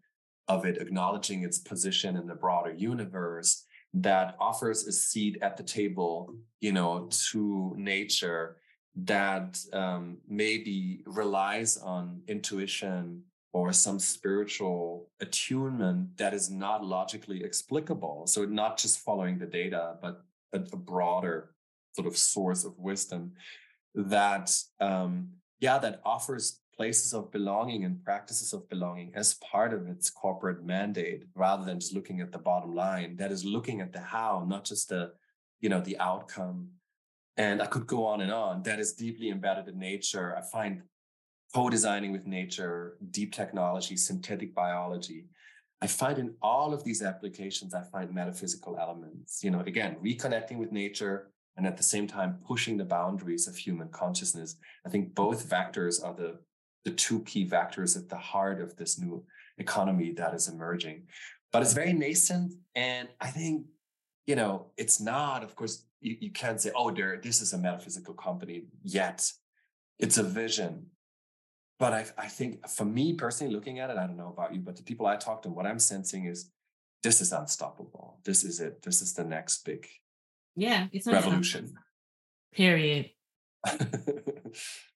of 0.48 0.66
it 0.66 0.78
acknowledging 0.78 1.44
its 1.44 1.58
position 1.58 2.16
in 2.16 2.28
the 2.28 2.36
broader 2.36 2.72
universe. 2.72 3.64
That 3.94 4.36
offers 4.40 4.86
a 4.86 4.92
seat 4.92 5.40
at 5.42 5.58
the 5.58 5.64
table, 5.64 6.36
you 6.60 6.74
know, 6.74 7.10
to 7.32 7.74
nature. 7.78 8.58
That 9.04 9.60
um, 9.74 10.18
maybe 10.28 11.04
relies 11.06 11.78
on 11.78 12.22
intuition 12.28 13.24
or 13.54 13.74
some 13.74 14.00
spiritual 14.00 15.10
attunement 15.20 16.18
that 16.18 16.34
is 16.34 16.50
not 16.50 16.86
logically 16.86 17.44
explicable. 17.44 18.28
So 18.28 18.46
not 18.46 18.78
just 18.78 19.00
following 19.00 19.40
the 19.40 19.46
data, 19.46 19.96
but 20.02 20.24
a, 20.54 20.60
a 20.74 20.78
broader 20.78 21.56
sort 21.94 22.08
of 22.08 22.18
source 22.18 22.64
of 22.66 22.78
wisdom 22.78 23.34
that, 23.96 24.52
um, 24.80 25.30
yeah, 25.60 25.80
that 25.80 26.02
offers 26.06 26.60
places 26.76 27.14
of 27.14 27.32
belonging 27.32 27.86
and 27.86 28.04
practices 28.04 28.54
of 28.54 28.70
belonging 28.70 29.12
as 29.16 29.34
part 29.36 29.74
of 29.74 29.88
its 29.88 30.12
corporate 30.12 30.64
mandate, 30.64 31.24
rather 31.34 31.66
than 31.66 31.80
just 31.80 31.96
looking 31.96 32.22
at 32.22 32.32
the 32.32 32.38
bottom 32.38 32.76
line. 32.76 33.16
That 33.16 33.32
is 33.32 33.44
looking 33.44 33.82
at 33.82 33.92
the 33.92 34.02
how, 34.02 34.46
not 34.48 34.66
just 34.66 34.90
the, 34.90 35.14
you 35.60 35.70
know, 35.70 35.82
the 35.82 35.98
outcome. 35.98 36.68
And 37.36 37.62
I 37.62 37.66
could 37.66 37.88
go 37.88 38.06
on 38.06 38.22
and 38.22 38.32
on. 38.32 38.62
That 38.64 38.80
is 38.80 38.94
deeply 38.94 39.30
embedded 39.30 39.68
in 39.68 39.80
nature. 39.80 40.36
I 40.38 40.42
find 40.42 40.84
co-designing 41.54 42.12
with 42.12 42.26
nature, 42.26 42.98
deep 43.12 43.34
technology, 43.34 43.96
synthetic 43.98 44.54
biology. 44.54 45.26
I 45.82 45.88
find 45.88 46.18
in 46.18 46.34
all 46.42 46.74
of 46.74 46.84
these 46.84 47.02
applications, 47.02 47.74
I 47.74 47.84
find 47.84 48.14
metaphysical 48.14 48.78
elements. 48.80 49.44
You 49.44 49.52
know, 49.52 49.62
again, 49.62 49.98
reconnecting 50.04 50.58
with 50.58 50.72
nature, 50.72 51.32
and 51.58 51.66
at 51.66 51.76
the 51.76 51.84
same 51.84 52.08
time 52.08 52.38
pushing 52.48 52.78
the 52.78 52.86
boundaries 52.86 53.48
of 53.48 53.58
human 53.58 53.90
consciousness. 53.90 54.56
I 54.86 54.90
think 54.90 55.16
both 55.16 55.50
vectors 55.50 56.04
are 56.04 56.14
the 56.14 56.40
the 56.86 56.92
two 56.92 57.22
key 57.24 57.46
vectors 57.46 57.98
at 57.98 58.08
the 58.08 58.18
heart 58.18 58.62
of 58.62 58.78
this 58.78 58.98
new 58.98 59.26
economy 59.58 60.14
that 60.14 60.34
is 60.34 60.48
emerging. 60.48 61.04
But 61.52 61.62
it's 61.62 61.74
very 61.74 61.92
nascent, 61.92 62.54
and 62.76 63.10
I 63.20 63.28
think 63.28 63.66
you 64.26 64.36
know 64.36 64.68
it's 64.78 65.02
not. 65.02 65.44
Of 65.44 65.56
course, 65.56 65.86
you, 66.00 66.16
you 66.20 66.32
can't 66.32 66.62
say, 66.62 66.72
"Oh, 66.76 66.92
there, 66.92 67.20
this 67.22 67.42
is 67.42 67.54
a 67.54 67.58
metaphysical 67.58 68.14
company." 68.14 68.66
Yet, 68.84 69.32
it's 70.00 70.18
a 70.18 70.24
vision. 70.24 70.88
But 71.80 71.94
I, 71.94 72.06
I 72.18 72.28
think 72.28 72.68
for 72.68 72.86
me 72.86 73.14
personally, 73.14 73.54
looking 73.54 73.80
at 73.80 73.90
it, 73.90 73.98
I 73.98 74.08
don't 74.08 74.18
know 74.18 74.30
about 74.30 74.54
you, 74.54 74.62
but 74.62 74.76
the 74.76 74.84
people 74.84 75.06
I 75.06 75.16
talk 75.16 75.44
to, 75.44 75.50
what 75.50 75.68
I'm 75.68 75.80
sensing 75.80 76.26
is 76.26 76.50
this 77.04 77.22
is 77.22 77.32
unstoppable. 77.32 78.20
This 78.26 78.44
is 78.44 78.60
it. 78.60 78.82
This 78.82 79.02
is 79.02 79.14
the 79.14 79.24
next 79.24 79.64
big 79.64 79.88
yeah, 80.58 80.88
it's 80.92 81.06
revolution. 81.06 81.76
Period. 82.52 83.12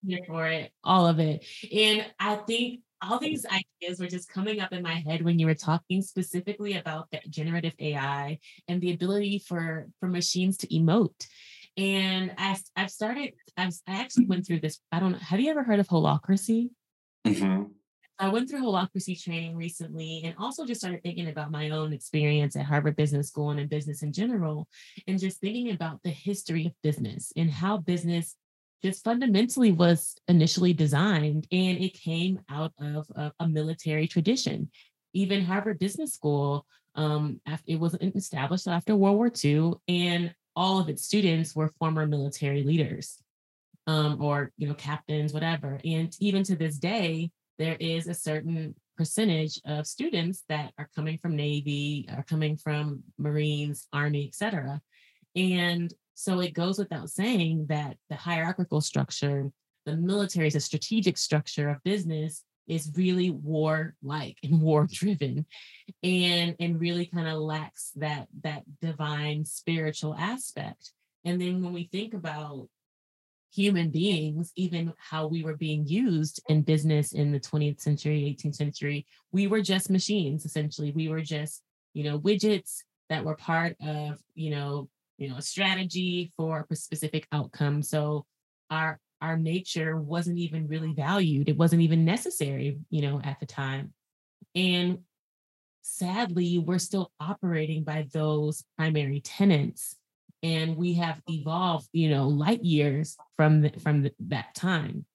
Here 0.04 0.20
for 0.26 0.48
it, 0.48 0.72
all 0.84 1.06
of 1.06 1.20
it. 1.20 1.46
And 1.72 2.04
I 2.20 2.38
think 2.38 2.82
all 3.00 3.20
these 3.20 3.46
ideas 3.46 4.00
were 4.00 4.08
just 4.08 4.28
coming 4.28 4.60
up 4.60 4.74
in 4.74 4.82
my 4.82 4.96
head 4.96 5.22
when 5.22 5.38
you 5.38 5.46
were 5.46 5.54
talking 5.54 6.02
specifically 6.02 6.78
about 6.78 7.12
the 7.12 7.20
generative 7.30 7.76
AI 7.78 8.40
and 8.68 8.82
the 8.82 8.92
ability 8.92 9.44
for 9.48 9.88
for 10.00 10.10
machines 10.10 10.58
to 10.58 10.68
emote. 10.68 11.28
And 11.78 12.34
I, 12.38 12.58
I've 12.76 12.92
started, 12.92 13.34
I've, 13.58 13.74
I 13.88 14.02
actually 14.02 14.26
went 14.26 14.46
through 14.46 14.60
this. 14.60 14.80
I 14.92 15.00
don't 15.00 15.14
know. 15.14 15.18
Have 15.20 15.40
you 15.40 15.50
ever 15.52 15.64
heard 15.64 15.80
of 15.80 15.88
holacracy? 15.88 16.70
Mm-hmm. 17.26 17.64
I 18.20 18.30
went 18.30 18.50
through 18.50 18.62
holacracy 18.62 19.22
training 19.22 19.56
recently 19.56 20.22
and 20.24 20.36
also 20.38 20.64
just 20.64 20.82
started 20.82 21.02
thinking 21.02 21.30
about 21.30 21.50
my 21.50 21.72
own 21.72 21.92
experience 21.92 22.56
at 22.56 22.66
Harvard 22.66 22.96
Business 22.96 23.30
School 23.30 23.50
and 23.50 23.60
in 23.60 23.68
business 23.68 24.04
in 24.04 24.14
general, 24.14 24.68
and 25.08 25.20
just 25.20 25.40
thinking 25.40 25.72
about 25.72 26.04
the 26.04 26.12
history 26.12 26.68
of 26.68 26.74
business 26.84 27.34
and 27.36 27.50
how 27.50 27.78
business 27.78 28.36
just 28.84 29.04
fundamentally 29.04 29.72
was 29.72 30.16
initially 30.28 30.74
designed 30.74 31.48
and 31.52 31.78
it 31.80 31.94
came 31.94 32.40
out 32.50 32.74
of 32.80 33.08
a, 33.16 33.32
a 33.40 33.48
military 33.48 34.08
tradition. 34.08 34.70
Even 35.14 35.44
Harvard 35.44 35.80
Business 35.80 36.14
School, 36.14 36.66
um, 36.96 37.42
it 37.66 37.80
was 37.80 37.96
established 37.96 38.68
after 38.68 38.96
World 38.96 39.18
War 39.18 39.32
II, 39.44 39.74
and 39.88 40.34
all 40.56 40.80
of 40.80 40.90
its 40.90 41.04
students 41.04 41.56
were 41.56 41.72
former 41.80 42.06
military 42.06 42.64
leaders 42.64 43.22
um, 43.88 44.22
or 44.22 44.52
you 44.58 44.68
know 44.68 44.74
captains, 44.74 45.34
whatever. 45.34 45.80
And 45.84 46.16
even 46.20 46.44
to 46.44 46.56
this 46.56 46.78
day, 46.78 47.32
there 47.58 47.78
is 47.80 48.08
a 48.08 48.14
certain 48.14 48.76
percentage 48.98 49.60
of 49.66 49.88
students 49.88 50.44
that 50.50 50.74
are 50.78 50.90
coming 50.96 51.18
from 51.18 51.36
Navy, 51.36 52.08
are 52.16 52.24
coming 52.24 52.58
from 52.58 53.04
Marines, 53.18 53.88
Army, 53.94 54.28
etc. 54.28 54.82
And 55.36 55.94
so 56.14 56.40
it 56.40 56.54
goes 56.54 56.78
without 56.78 57.10
saying 57.10 57.68
that 57.70 57.98
the 58.10 58.16
hierarchical 58.16 58.82
structure, 58.82 59.50
the 59.86 59.96
military 59.96 60.48
is 60.48 60.56
a 60.56 60.60
strategic 60.60 61.18
structure 61.18 61.70
of 61.70 61.84
business 61.84 62.44
is 62.72 62.90
really 62.96 63.30
war-like 63.30 64.38
and 64.44 64.62
war-driven 64.70 65.46
and 66.02 66.56
and 66.60 66.80
really 66.80 67.06
kind 67.06 67.28
of 67.28 67.38
lacks 67.38 67.92
that 67.98 68.28
that 68.44 68.64
divine 68.82 69.46
spiritual 69.46 70.16
aspect. 70.16 70.94
And 71.26 71.40
then 71.40 71.62
when 71.62 71.74
we 71.74 71.90
think 71.92 72.14
about 72.14 72.68
human 73.54 73.90
beings, 73.90 74.54
even 74.56 74.94
how 74.98 75.28
we 75.28 75.44
were 75.44 75.58
being 75.58 75.86
used 75.86 76.42
in 76.48 76.62
business 76.62 77.12
in 77.12 77.34
the 77.34 77.40
20th 77.40 77.82
century, 77.82 78.36
18th 78.40 78.56
century, 78.56 79.06
we 79.34 79.46
were 79.46 79.62
just 79.62 79.90
machines, 79.90 80.46
essentially. 80.46 80.92
We 80.92 81.10
were 81.10 81.22
just, 81.22 81.62
you 81.94 82.06
know, 82.06 82.18
widgets 82.18 82.78
that 83.10 83.26
were 83.26 83.36
part 83.36 83.76
of, 83.86 84.20
you 84.34 84.52
know, 84.52 84.90
you 85.18 85.30
know, 85.30 85.36
a 85.36 85.42
strategy 85.42 86.32
for 86.38 86.66
a 86.72 86.76
specific 86.76 87.28
outcome. 87.34 87.84
So 87.84 88.26
our 88.70 89.00
our 89.22 89.38
nature 89.38 89.98
wasn't 89.98 90.38
even 90.38 90.68
really 90.68 90.94
valued. 90.94 91.50
It 91.50 91.58
wasn't 91.58 91.82
even 91.82 92.06
necessary, 92.06 92.80
you 92.90 93.02
know, 93.02 93.22
at 93.24 93.40
the 93.40 93.46
time. 93.46 93.94
And 94.56 95.00
sadly, 95.82 96.58
we're 96.60 96.80
still 96.80 97.12
operating 97.20 97.84
by 97.84 98.08
those 98.12 98.64
primary 98.78 99.22
tenets 99.22 99.96
and 100.44 100.76
we 100.76 100.94
have 100.94 101.22
evolved 101.30 101.88
you 101.94 102.10
know 102.10 102.28
light 102.28 102.64
years 102.64 103.18
from 103.36 103.62
the, 103.62 103.72
from 103.80 104.04
the, 104.04 104.12
that 104.20 104.54
time 104.56 105.06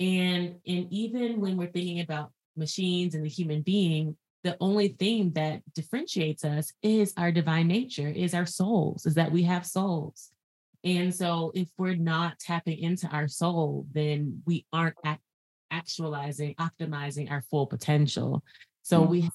and 0.00 0.56
and 0.66 0.86
even 0.90 1.40
when 1.40 1.56
we're 1.56 1.70
thinking 1.70 2.00
about 2.00 2.30
machines 2.56 3.14
and 3.14 3.24
the 3.24 3.28
human 3.28 3.62
being 3.62 4.16
the 4.44 4.56
only 4.60 4.88
thing 4.88 5.30
that 5.32 5.62
differentiates 5.72 6.44
us 6.44 6.72
is 6.82 7.14
our 7.16 7.30
divine 7.30 7.68
nature 7.68 8.08
is 8.08 8.34
our 8.34 8.46
souls 8.46 9.06
is 9.06 9.14
that 9.14 9.32
we 9.32 9.42
have 9.42 9.64
souls 9.64 10.31
and 10.84 11.14
so 11.14 11.52
if 11.54 11.68
we're 11.78 11.94
not 11.94 12.38
tapping 12.38 12.78
into 12.78 13.06
our 13.08 13.28
soul 13.28 13.86
then 13.92 14.42
we 14.46 14.66
aren't 14.72 14.96
actualizing 15.70 16.54
optimizing 16.56 17.30
our 17.30 17.42
full 17.50 17.66
potential 17.66 18.42
so 18.82 19.00
mm-hmm. 19.00 19.10
we 19.10 19.20
have 19.22 19.32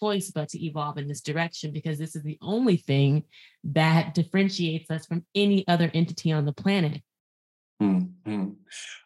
choice 0.00 0.30
but 0.30 0.48
to 0.50 0.64
evolve 0.64 0.98
in 0.98 1.08
this 1.08 1.20
direction 1.20 1.72
because 1.72 1.98
this 1.98 2.16
is 2.16 2.22
the 2.22 2.38
only 2.42 2.76
thing 2.76 3.22
that 3.64 4.14
differentiates 4.14 4.90
us 4.90 5.06
from 5.06 5.24
any 5.34 5.66
other 5.68 5.90
entity 5.94 6.32
on 6.32 6.44
the 6.44 6.52
planet. 6.52 7.02
Mm-hmm. 7.82 8.50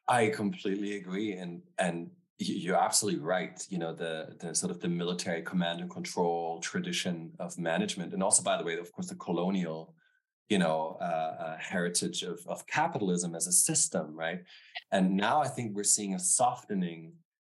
I 0.08 0.28
completely 0.28 0.96
agree, 0.96 1.32
and 1.32 1.62
and 1.78 2.10
you're 2.38 2.76
absolutely 2.76 3.20
right. 3.20 3.60
You 3.68 3.78
know 3.78 3.92
the 3.92 4.36
the 4.38 4.54
sort 4.54 4.70
of 4.70 4.80
the 4.80 4.88
military 4.88 5.42
command 5.42 5.80
and 5.80 5.90
control 5.90 6.60
tradition 6.60 7.32
of 7.40 7.58
management, 7.58 8.12
and 8.12 8.22
also 8.22 8.42
by 8.42 8.56
the 8.56 8.64
way, 8.64 8.78
of 8.78 8.92
course, 8.92 9.08
the 9.08 9.16
colonial 9.16 9.94
you 10.50 10.58
know 10.58 10.98
uh, 11.00 11.56
heritage 11.58 12.22
of 12.22 12.40
of 12.46 12.66
capitalism 12.66 13.34
as 13.34 13.46
a 13.46 13.52
system, 13.52 14.14
right? 14.14 14.40
And 14.92 15.16
now 15.16 15.40
I 15.40 15.48
think 15.48 15.74
we're 15.74 15.84
seeing 15.84 16.14
a 16.14 16.18
softening 16.18 17.12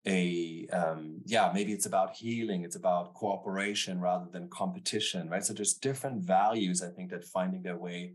a 0.06 0.66
um, 0.72 1.20
yeah 1.26 1.50
maybe 1.54 1.72
it's 1.72 1.86
about 1.86 2.10
healing 2.10 2.64
it's 2.64 2.74
about 2.76 3.14
cooperation 3.14 4.00
rather 4.00 4.26
than 4.32 4.48
competition 4.48 5.28
right? 5.28 5.44
So 5.44 5.52
there's 5.52 5.74
different 5.74 6.22
values 6.22 6.82
i 6.82 6.88
think 6.88 7.10
that 7.10 7.24
finding 7.24 7.62
their 7.62 7.76
way 7.76 8.14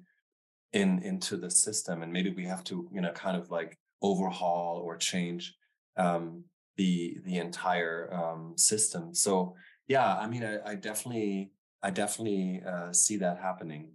in 0.73 1.01
into 1.03 1.37
the 1.37 1.49
system 1.49 2.03
and 2.03 2.11
maybe 2.11 2.29
we 2.29 2.45
have 2.45 2.63
to 2.65 2.89
you 2.93 2.99
know 2.99 3.13
kind 3.13 3.37
of 3.37 3.49
like 3.51 3.77
overhaul 4.01 4.81
or 4.83 4.97
change 4.97 5.55
um, 5.95 6.43
the 6.75 7.17
the 7.25 7.37
entire 7.37 8.13
um, 8.13 8.53
system. 8.57 9.13
So 9.15 9.55
yeah 9.87 10.17
i 10.17 10.27
mean 10.27 10.43
i, 10.43 10.71
I 10.71 10.75
definitely 10.75 11.51
i 11.81 11.89
definitely 11.89 12.61
uh, 12.67 12.91
see 12.91 13.15
that 13.17 13.39
happening 13.39 13.91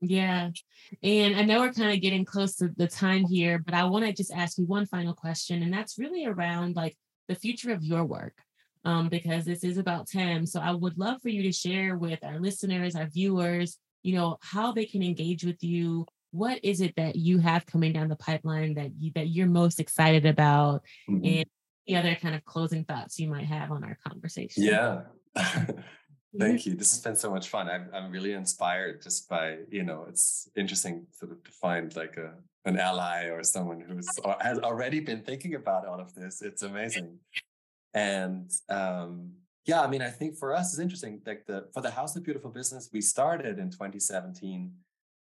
yeah. 0.00 0.50
And 1.02 1.36
I 1.36 1.42
know 1.42 1.60
we're 1.60 1.72
kind 1.72 1.92
of 1.92 2.00
getting 2.00 2.24
close 2.24 2.56
to 2.56 2.70
the 2.76 2.86
time 2.86 3.24
here, 3.24 3.58
but 3.58 3.74
I 3.74 3.84
want 3.84 4.04
to 4.04 4.12
just 4.12 4.32
ask 4.32 4.58
you 4.58 4.64
one 4.66 4.86
final 4.86 5.14
question. 5.14 5.62
And 5.62 5.72
that's 5.72 5.98
really 5.98 6.26
around 6.26 6.76
like 6.76 6.96
the 7.28 7.34
future 7.34 7.72
of 7.72 7.82
your 7.82 8.04
work. 8.04 8.34
Um, 8.84 9.08
because 9.08 9.44
this 9.44 9.64
is 9.64 9.78
about 9.78 10.06
Tim. 10.06 10.46
So 10.46 10.60
I 10.60 10.70
would 10.70 10.96
love 10.96 11.20
for 11.20 11.28
you 11.28 11.42
to 11.42 11.50
share 11.50 11.96
with 11.96 12.22
our 12.22 12.38
listeners, 12.38 12.94
our 12.94 13.08
viewers, 13.08 13.78
you 14.04 14.14
know, 14.14 14.38
how 14.42 14.70
they 14.70 14.84
can 14.84 15.02
engage 15.02 15.42
with 15.42 15.60
you. 15.64 16.06
What 16.30 16.60
is 16.62 16.80
it 16.80 16.94
that 16.94 17.16
you 17.16 17.38
have 17.38 17.66
coming 17.66 17.92
down 17.92 18.06
the 18.06 18.14
pipeline 18.14 18.74
that 18.74 18.92
you 18.96 19.10
that 19.16 19.26
you're 19.30 19.48
most 19.48 19.80
excited 19.80 20.24
about? 20.24 20.84
Mm-hmm. 21.10 21.26
And 21.26 21.46
the 21.88 21.96
other 21.96 22.14
kind 22.14 22.36
of 22.36 22.44
closing 22.44 22.84
thoughts 22.84 23.18
you 23.18 23.28
might 23.28 23.46
have 23.46 23.72
on 23.72 23.82
our 23.82 23.98
conversation. 24.06 24.62
Yeah. 24.62 25.00
Thank 26.38 26.66
you. 26.66 26.74
This 26.74 26.90
has 26.92 27.00
been 27.00 27.16
so 27.16 27.30
much 27.30 27.48
fun. 27.48 27.68
I'm 27.68 27.88
I'm 27.94 28.10
really 28.10 28.32
inspired 28.32 29.02
just 29.02 29.28
by 29.28 29.58
you 29.70 29.84
know 29.84 30.06
it's 30.08 30.48
interesting 30.56 31.06
sort 31.12 31.32
of 31.32 31.42
to 31.44 31.50
find 31.50 31.94
like 31.96 32.16
a 32.16 32.34
an 32.64 32.78
ally 32.78 33.26
or 33.26 33.42
someone 33.42 33.80
who's 33.80 34.08
or 34.24 34.36
has 34.40 34.58
already 34.58 35.00
been 35.00 35.22
thinking 35.22 35.54
about 35.54 35.86
all 35.86 36.00
of 36.00 36.14
this. 36.14 36.42
It's 36.42 36.62
amazing, 36.62 37.18
and 37.94 38.50
um, 38.68 39.32
yeah, 39.64 39.80
I 39.80 39.86
mean 39.86 40.02
I 40.02 40.10
think 40.10 40.36
for 40.36 40.54
us 40.54 40.72
it's 40.72 40.80
interesting. 40.80 41.20
Like 41.26 41.46
the 41.46 41.68
for 41.72 41.80
the 41.80 41.90
House 41.90 42.16
of 42.16 42.24
Beautiful 42.24 42.50
Business, 42.50 42.90
we 42.92 43.00
started 43.00 43.58
in 43.58 43.70
2017 43.70 44.72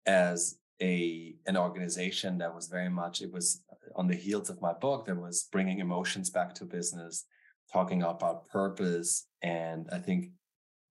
as 0.07 0.59
a 0.81 1.35
an 1.47 1.57
organization 1.57 2.39
that 2.39 2.55
was 2.55 2.69
very 2.69 2.89
much 2.89 3.21
it 3.21 3.33
was 3.33 3.63
on 3.97 4.07
the 4.07 4.15
heels 4.15 4.49
of 4.49 4.61
my 4.61 4.73
book 4.73 5.07
that 5.07 5.17
was 5.17 5.49
bringing 5.51 5.81
emotions 5.81 6.31
back 6.31 6.55
to 6.55 6.65
business, 6.65 7.25
talking 7.73 8.03
about 8.03 8.49
purpose, 8.49 9.27
and 9.43 9.89
I 9.93 9.99
think 9.99 10.31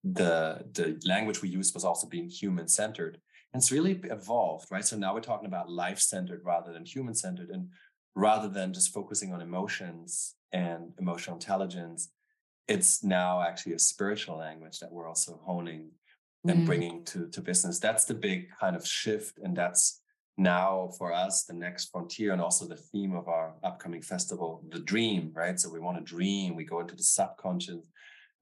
the 0.05 0.65
the 0.73 1.01
language 1.07 1.41
we 1.41 1.49
used 1.49 1.75
was 1.75 1.85
also 1.85 2.07
being 2.07 2.29
human 2.29 2.69
centered 2.69 3.19
and 3.53 3.61
it's 3.61 3.73
really 3.73 4.01
evolved 4.05 4.69
right? 4.71 4.85
So 4.85 4.97
now 4.97 5.15
we're 5.15 5.21
talking 5.21 5.47
about 5.47 5.71
life 5.71 5.99
centered 5.99 6.43
rather 6.45 6.73
than 6.73 6.85
human 6.85 7.15
centered 7.15 7.51
and 7.51 7.69
rather 8.15 8.49
than 8.49 8.73
just 8.73 8.93
focusing 8.93 9.33
on 9.33 9.41
emotions 9.41 10.35
and 10.53 10.93
emotional 10.99 11.37
intelligence 11.37 12.11
it's 12.69 13.05
now 13.05 13.43
actually 13.43 13.75
a 13.75 13.79
spiritual 13.79 14.39
language 14.39 14.79
that 14.81 14.91
we're 14.91 15.09
also 15.09 15.41
honing 15.45 15.91
and 16.47 16.61
mm. 16.61 16.67
bringing 16.67 17.05
to 17.05 17.29
to 17.29 17.41
business. 17.41 17.79
That's 17.79 18.05
the 18.05 18.15
big 18.15 18.49
kind 18.61 18.77
of 18.77 18.87
shift 18.87 19.39
and 19.43 19.57
that's 19.57 20.01
now 20.37 20.91
for 20.99 21.13
us 21.13 21.45
the 21.45 21.55
next 21.55 21.91
frontier 21.93 22.33
and 22.33 22.43
also 22.43 22.67
the 22.67 22.77
theme 22.77 23.15
of 23.15 23.29
our 23.29 23.55
upcoming 23.63 24.03
festival 24.03 24.63
the 24.71 24.81
dream 24.81 25.31
right? 25.35 25.59
So 25.59 25.71
we 25.71 25.81
want 25.81 25.97
to 25.99 26.05
dream 26.05 26.57
we 26.57 26.65
go 26.65 26.81
into 26.81 26.97
the 26.97 27.03
subconscious 27.03 27.87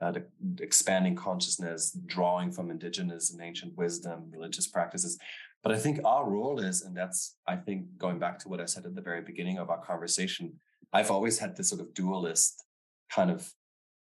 uh, 0.02 0.12
expanding 0.60 1.14
consciousness, 1.14 1.96
drawing 2.06 2.50
from 2.50 2.70
indigenous 2.70 3.30
and 3.30 3.40
ancient 3.40 3.76
wisdom, 3.76 4.28
religious 4.30 4.66
practices. 4.66 5.18
But 5.62 5.72
I 5.72 5.78
think 5.78 6.00
our 6.04 6.28
role 6.28 6.58
is, 6.58 6.82
and 6.82 6.96
that's, 6.96 7.36
I 7.46 7.56
think, 7.56 7.80
going 7.96 8.18
back 8.18 8.38
to 8.40 8.48
what 8.48 8.60
I 8.60 8.66
said 8.66 8.84
at 8.84 8.94
the 8.96 9.00
very 9.10 9.22
beginning 9.22 9.58
of 9.58 9.70
our 9.70 9.82
conversation, 9.90 10.54
I've 10.92 11.10
always 11.10 11.38
had 11.38 11.56
this 11.56 11.68
sort 11.68 11.80
of 11.80 11.94
dualist 11.94 12.64
kind 13.10 13.30
of, 13.30 13.48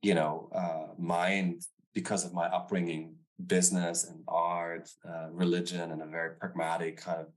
you 0.02 0.16
know, 0.16 0.50
uh, 0.56 0.93
mind 0.97 1.64
because 1.93 2.24
of 2.26 2.34
my 2.34 2.47
upbringing, 2.47 3.16
business 3.45 4.06
and 4.10 4.20
art, 4.28 4.89
uh, 5.08 5.28
religion, 5.32 5.91
and 5.91 6.02
a 6.02 6.06
very 6.06 6.32
pragmatic 6.36 6.97
kind 6.97 7.22
of 7.22 7.28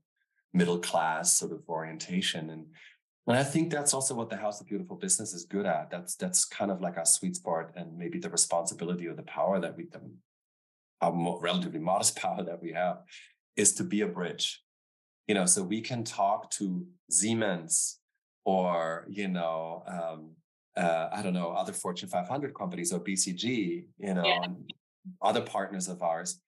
middle 0.53 0.79
class 0.79 1.37
sort 1.37 1.51
of 1.51 1.61
orientation. 1.67 2.49
And 2.49 2.65
and 3.27 3.37
I 3.37 3.43
think 3.43 3.71
that's 3.71 3.93
also 3.93 4.15
what 4.15 4.29
the 4.29 4.37
House 4.37 4.59
of 4.59 4.67
Beautiful 4.67 4.97
Business 4.97 5.33
is 5.33 5.45
good 5.45 5.65
at. 5.65 5.89
That's 5.89 6.15
that's 6.15 6.43
kind 6.43 6.71
of 6.71 6.81
like 6.81 6.97
our 6.97 7.05
sweet 7.05 7.35
spot 7.35 7.71
and 7.75 7.97
maybe 7.97 8.19
the 8.19 8.29
responsibility 8.29 9.07
or 9.07 9.13
the 9.13 9.23
power 9.23 9.59
that 9.59 9.77
we, 9.77 9.87
um, 9.95 10.11
our 11.01 11.39
relatively 11.39 11.79
modest 11.79 12.15
power 12.23 12.43
that 12.43 12.61
we 12.61 12.73
have, 12.73 12.97
is 13.55 13.73
to 13.75 13.83
be 13.83 14.01
a 14.01 14.07
bridge. 14.07 14.61
You 15.27 15.35
know, 15.35 15.45
so 15.45 15.63
we 15.63 15.79
can 15.79 16.03
talk 16.03 16.49
to 16.51 16.85
Siemens 17.09 17.99
or 18.43 19.05
you 19.09 19.29
know, 19.29 19.83
um, 19.87 20.31
uh, 20.75 21.07
I 21.13 21.21
don't 21.21 21.33
know, 21.33 21.51
other 21.51 21.71
Fortune 21.71 22.09
500 22.09 22.53
companies 22.53 22.91
or 22.91 22.99
BCG, 22.99 23.85
you 23.99 24.13
know, 24.13 24.25
yeah. 24.25 24.47
other 25.21 25.41
partners 25.41 25.87
of 25.87 26.01
ours, 26.01 26.41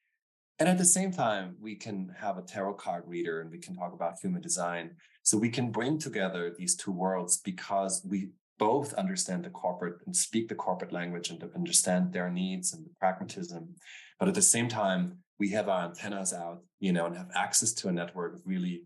and 0.59 0.69
at 0.69 0.77
the 0.77 0.85
same 0.85 1.11
time, 1.11 1.55
we 1.59 1.75
can 1.75 2.13
have 2.17 2.37
a 2.37 2.41
tarot 2.41 2.75
card 2.75 3.03
reader 3.07 3.41
and 3.41 3.51
we 3.51 3.57
can 3.57 3.75
talk 3.75 3.93
about 3.93 4.19
human 4.21 4.41
design. 4.41 4.91
So 5.25 5.39
we 5.39 5.49
can 5.49 5.71
bring 5.71 5.97
together 5.97 6.53
these 6.55 6.75
two 6.75 6.91
worlds 6.91 7.37
because 7.37 8.03
we 8.07 8.29
both 8.59 8.93
understand 8.93 9.43
the 9.43 9.49
corporate 9.49 9.97
and 10.05 10.15
speak 10.15 10.47
the 10.47 10.55
corporate 10.55 10.93
language 10.93 11.31
and 11.31 11.43
understand 11.55 12.13
their 12.13 12.29
needs 12.29 12.73
and 12.73 12.85
the 12.85 12.91
pragmatism. 12.99 13.75
But 14.19 14.27
at 14.27 14.35
the 14.35 14.43
same 14.43 14.67
time, 14.67 15.17
we 15.39 15.49
have 15.49 15.67
our 15.67 15.85
antennas 15.85 16.31
out, 16.31 16.61
you 16.79 16.93
know, 16.93 17.07
and 17.07 17.17
have 17.17 17.31
access 17.35 17.73
to 17.73 17.87
a 17.87 17.91
network 17.91 18.35
of 18.35 18.41
really 18.45 18.83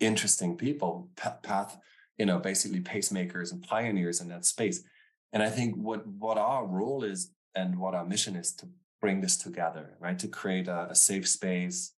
interesting 0.00 0.56
people, 0.56 1.10
path, 1.16 1.78
you 2.18 2.26
know, 2.26 2.40
basically 2.40 2.80
pacemakers 2.80 3.52
and 3.52 3.62
pioneers 3.62 4.20
in 4.20 4.28
that 4.30 4.44
space. 4.44 4.82
And 5.32 5.44
I 5.44 5.48
think 5.48 5.76
what 5.76 6.04
what 6.08 6.38
our 6.38 6.66
role 6.66 7.04
is 7.04 7.30
and 7.54 7.78
what 7.78 7.94
our 7.94 8.04
mission 8.04 8.34
is 8.34 8.52
to 8.56 8.68
bring 9.00 9.20
this 9.20 9.36
together, 9.36 9.96
right? 10.00 10.18
To 10.18 10.26
create 10.26 10.66
a, 10.66 10.88
a 10.90 10.94
safe 10.96 11.28
space 11.28 11.92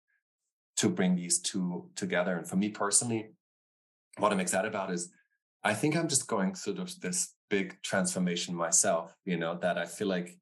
to 0.76 0.90
bring 0.90 1.14
these 1.16 1.38
two 1.40 1.88
together. 1.96 2.36
And 2.36 2.46
for 2.46 2.56
me 2.56 2.68
personally, 2.68 3.30
what 4.18 4.32
I'm 4.32 4.40
excited 4.40 4.68
about 4.68 4.90
is 4.90 5.10
I 5.62 5.74
think 5.74 5.96
I'm 5.96 6.08
just 6.08 6.26
going 6.26 6.54
through 6.54 6.78
this 7.00 7.34
big 7.48 7.80
transformation 7.82 8.54
myself, 8.54 9.14
you 9.24 9.36
know, 9.36 9.58
that 9.60 9.76
I 9.76 9.84
feel 9.84 10.08
like, 10.08 10.38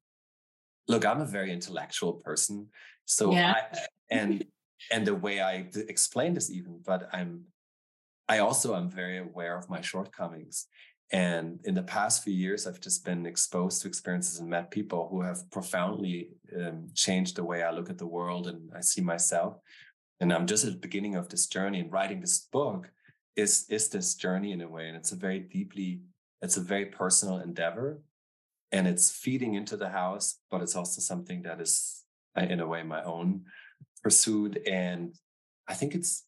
look, 0.87 1.05
I'm 1.05 1.21
a 1.21 1.25
very 1.25 1.51
intellectual 1.51 2.13
person. 2.13 2.67
So 3.05 3.33
yeah. 3.33 3.53
I, 3.55 3.77
and 4.11 4.45
and 4.91 5.05
the 5.05 5.15
way 5.15 5.41
I 5.41 5.67
explain 5.75 6.33
this 6.33 6.49
even, 6.49 6.79
but 6.85 7.09
I'm 7.11 7.45
I 8.29 8.39
also 8.39 8.75
am 8.75 8.89
very 8.89 9.17
aware 9.17 9.57
of 9.57 9.69
my 9.69 9.81
shortcomings. 9.81 10.67
And 11.11 11.59
in 11.63 11.73
the 11.73 11.81
past 11.81 12.23
few 12.23 12.33
years, 12.33 12.67
I've 12.67 12.79
just 12.79 13.03
been 13.03 13.25
exposed 13.25 13.81
to 13.81 13.87
experiences 13.87 14.39
and 14.39 14.47
met 14.47 14.69
people 14.69 15.07
who 15.09 15.21
have 15.21 15.49
profoundly 15.49 16.29
um, 16.55 16.87
changed 16.93 17.35
the 17.35 17.43
way 17.43 17.63
I 17.63 17.71
look 17.71 17.89
at 17.89 17.97
the 17.97 18.05
world 18.05 18.47
and 18.47 18.69
I 18.75 18.81
see 18.81 19.01
myself. 19.01 19.57
And 20.19 20.31
I'm 20.31 20.45
just 20.45 20.65
at 20.65 20.73
the 20.73 20.79
beginning 20.79 21.15
of 21.15 21.27
this 21.27 21.47
journey. 21.47 21.79
And 21.79 21.91
writing 21.91 22.21
this 22.21 22.47
book 22.51 22.91
is 23.39 23.65
is 23.69 23.89
this 23.89 24.15
journey 24.15 24.51
in 24.51 24.61
a 24.61 24.67
way, 24.67 24.87
and 24.87 24.97
it's 24.97 25.11
a 25.11 25.15
very 25.15 25.39
deeply, 25.39 26.01
it's 26.41 26.57
a 26.57 26.61
very 26.61 26.85
personal 26.85 27.39
endeavor, 27.39 28.01
and 28.71 28.87
it's 28.87 29.11
feeding 29.11 29.55
into 29.55 29.77
the 29.77 29.89
house, 29.89 30.39
but 30.51 30.61
it's 30.61 30.75
also 30.75 31.01
something 31.01 31.43
that 31.43 31.61
is, 31.61 32.03
uh, 32.37 32.41
in 32.41 32.59
a 32.59 32.67
way, 32.67 32.83
my 32.83 33.03
own 33.03 33.45
pursuit. 34.03 34.57
And 34.67 35.15
I 35.67 35.73
think 35.73 35.95
it's 35.95 36.25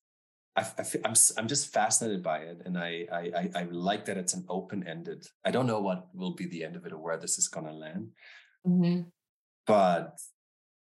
I, 0.56 0.62
I 0.62 0.84
feel, 0.84 1.02
I'm 1.06 1.14
I'm 1.38 1.48
just 1.48 1.74
fascinated 1.74 2.24
by 2.24 2.40
it, 2.40 2.62
and 2.66 2.78
I 2.78 3.08
I 3.12 3.50
I 3.56 3.64
like 3.72 4.06
that 4.06 4.18
it's 4.18 4.34
an 4.34 4.46
open 4.50 4.88
ended. 4.88 5.28
I 5.46 5.52
don't 5.52 5.68
know 5.68 5.82
what 5.82 6.08
will 6.14 6.36
be 6.36 6.46
the 6.46 6.64
end 6.64 6.76
of 6.76 6.86
it 6.86 6.94
or 6.94 6.98
where 6.98 7.18
this 7.18 7.38
is 7.38 7.48
gonna 7.48 7.74
land, 7.74 8.10
mm-hmm. 8.68 9.02
but 9.66 10.20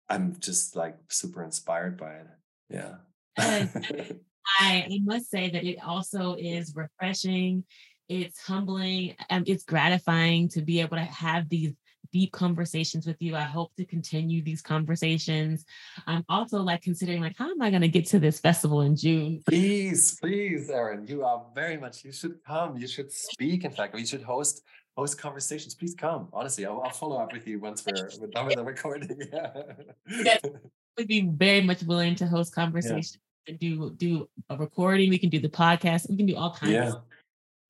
I'm 0.09 0.37
just 0.41 0.77
like 0.77 0.97
super 1.09 1.43
inspired 1.43 1.97
by 1.97 2.15
it. 2.15 2.27
Yeah. 2.69 2.95
I, 4.59 4.87
I 4.91 4.99
must 5.05 5.31
say 5.31 5.51
that 5.51 5.65
it 5.65 5.79
also 5.85 6.35
is 6.35 6.75
refreshing. 6.75 7.65
It's 8.09 8.41
humbling. 8.41 9.15
and 9.29 9.49
it's 9.49 9.65
gratifying 9.65 10.49
to 10.51 10.63
be 10.63 10.81
able 10.81 10.97
to 10.97 11.05
have 11.05 11.49
these 11.49 11.73
deep 12.13 12.33
conversations 12.33 13.07
with 13.07 13.17
you. 13.21 13.37
I 13.37 13.43
hope 13.43 13.75
to 13.77 13.85
continue 13.85 14.43
these 14.43 14.63
conversations. 14.63 15.65
I'm 16.07 16.25
also 16.29 16.61
like 16.61 16.83
considering 16.83 17.21
like, 17.21 17.37
how 17.37 17.51
am 17.51 17.63
I 17.63 17.71
going 17.71 17.83
to 17.83 17.89
get 17.89 18.07
to 18.07 18.19
this 18.19 18.41
festival 18.41 18.81
in 18.83 18.97
June? 18.97 19.43
Please, 19.49 20.19
please, 20.21 20.71
Erin, 20.71 21.07
you 21.07 21.25
are 21.25 21.45
very 21.55 21.77
much, 21.77 22.05
you 22.05 22.13
should 22.13 22.43
come. 22.45 22.77
You 22.77 22.89
should 22.89 23.13
speak, 23.13 23.65
in 23.65 23.71
fact, 23.71 23.97
you 23.99 24.07
should 24.07 24.23
host 24.23 24.63
host 24.97 25.19
conversations. 25.19 25.75
Please 25.75 25.95
come. 25.95 26.29
Honestly, 26.33 26.67
I'll, 26.67 26.83
I'll 26.83 26.91
follow 26.91 27.19
up 27.19 27.33
with 27.33 27.47
you 27.47 27.61
once 27.61 27.87
we're, 27.87 28.11
we're 28.21 28.27
done 28.27 28.47
with 28.47 28.57
the 28.57 28.65
recording. 28.65 29.23
Yeah. 29.33 29.63
yes, 30.25 30.41
would 30.99 31.07
be 31.09 31.23
very 31.33 31.61
much 31.61 31.83
willing 31.85 32.17
to 32.17 32.27
host 32.27 32.55
conversations 32.55 33.15
yeah. 33.15 33.30
Do 33.59 33.91
do 33.97 34.29
a 34.49 34.57
recording. 34.57 35.11
We 35.11 35.19
can 35.19 35.31
do 35.31 35.41
the 35.41 35.49
podcast. 35.49 36.09
We 36.09 36.17
can 36.17 36.27
do 36.27 36.37
all 36.37 36.55
kinds 36.55 36.73
yeah. 36.73 36.89
of 36.89 37.03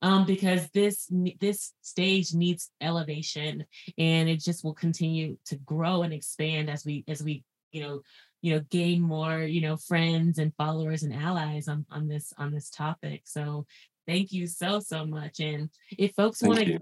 um, 0.02 0.26
because 0.26 0.68
this 0.70 1.10
this 1.40 1.72
stage 1.82 2.34
needs 2.34 2.70
elevation 2.80 3.64
and 3.98 4.28
it 4.28 4.40
just 4.40 4.64
will 4.64 4.74
continue 4.74 5.36
to 5.46 5.56
grow 5.56 6.02
and 6.02 6.12
expand 6.12 6.70
as 6.70 6.84
we 6.84 7.04
as 7.08 7.22
we 7.22 7.44
you 7.72 7.82
know 7.82 8.00
you 8.40 8.54
know 8.54 8.60
gain 8.70 9.00
more 9.00 9.40
you 9.40 9.60
know 9.60 9.76
friends 9.76 10.38
and 10.38 10.54
followers 10.56 11.02
and 11.02 11.14
allies 11.14 11.68
on 11.68 11.84
on 11.90 12.08
this 12.08 12.32
on 12.38 12.50
this 12.50 12.70
topic 12.70 13.22
so 13.24 13.66
thank 14.06 14.32
you 14.32 14.46
so 14.46 14.80
so 14.80 15.04
much 15.04 15.40
and 15.40 15.68
if 15.98 16.14
folks 16.14 16.42
want 16.42 16.60
to 16.60 16.78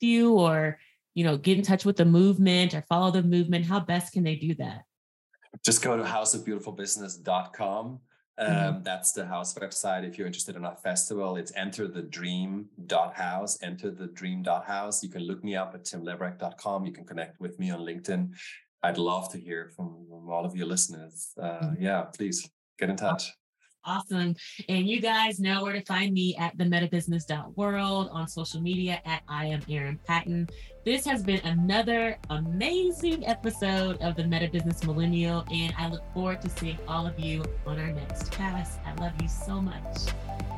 you 0.00 0.34
or 0.34 0.78
you 1.14 1.24
know 1.24 1.38
get 1.38 1.56
in 1.56 1.64
touch 1.64 1.86
with 1.86 1.96
the 1.96 2.04
movement 2.04 2.74
or 2.74 2.82
follow 2.82 3.10
the 3.10 3.22
movement 3.22 3.64
how 3.64 3.80
best 3.80 4.12
can 4.12 4.22
they 4.22 4.36
do 4.36 4.54
that 4.54 4.82
just 5.64 5.82
go 5.82 5.96
to 5.96 6.02
houseofbeautifulbusiness.com. 6.04 8.00
Um, 8.40 8.82
that's 8.82 9.12
the 9.12 9.26
house 9.26 9.54
website. 9.54 10.08
If 10.08 10.16
you're 10.16 10.26
interested 10.26 10.56
in 10.56 10.64
our 10.64 10.76
festival, 10.76 11.36
it's 11.36 11.52
enter 11.56 11.86
the 11.86 12.02
dream 12.02 12.66
dot 12.86 13.14
house, 13.14 13.58
enter 13.62 13.90
the 13.90 14.06
dream 14.06 14.42
dot 14.42 14.64
house. 14.64 15.02
You 15.02 15.10
can 15.10 15.22
look 15.22 15.44
me 15.44 15.56
up 15.56 15.74
at 15.74 15.84
timleberecht.com. 15.84 16.86
You 16.86 16.92
can 16.92 17.04
connect 17.04 17.38
with 17.38 17.58
me 17.58 17.70
on 17.70 17.80
LinkedIn. 17.80 18.30
I'd 18.82 18.96
love 18.96 19.30
to 19.32 19.38
hear 19.38 19.70
from, 19.76 20.06
from 20.08 20.30
all 20.30 20.46
of 20.46 20.56
your 20.56 20.66
listeners. 20.66 21.32
Uh, 21.40 21.44
mm-hmm. 21.44 21.82
Yeah, 21.82 22.02
please 22.02 22.48
get 22.78 22.88
in 22.88 22.96
touch. 22.96 23.30
Awesome. 23.84 24.36
And 24.68 24.86
you 24.86 25.00
guys 25.00 25.40
know 25.40 25.62
where 25.62 25.72
to 25.72 25.82
find 25.82 26.12
me 26.12 26.36
at 26.38 26.56
themetabusiness.world 26.58 28.10
on 28.12 28.28
social 28.28 28.60
media 28.60 29.00
at 29.06 29.22
I 29.26 29.46
am 29.46 29.62
Erin 29.70 29.98
Patton. 30.06 30.48
This 30.84 31.06
has 31.06 31.22
been 31.22 31.40
another 31.44 32.18
amazing 32.28 33.26
episode 33.26 33.96
of 34.02 34.16
the 34.16 34.24
Meta 34.24 34.48
Business 34.48 34.84
Millennial, 34.84 35.46
and 35.50 35.72
I 35.78 35.88
look 35.88 36.02
forward 36.12 36.42
to 36.42 36.50
seeing 36.50 36.78
all 36.86 37.06
of 37.06 37.18
you 37.18 37.42
on 37.66 37.78
our 37.78 37.90
next 37.92 38.30
cast. 38.30 38.80
I 38.84 38.94
love 39.02 39.12
you 39.20 39.28
so 39.28 39.62
much. 39.62 40.08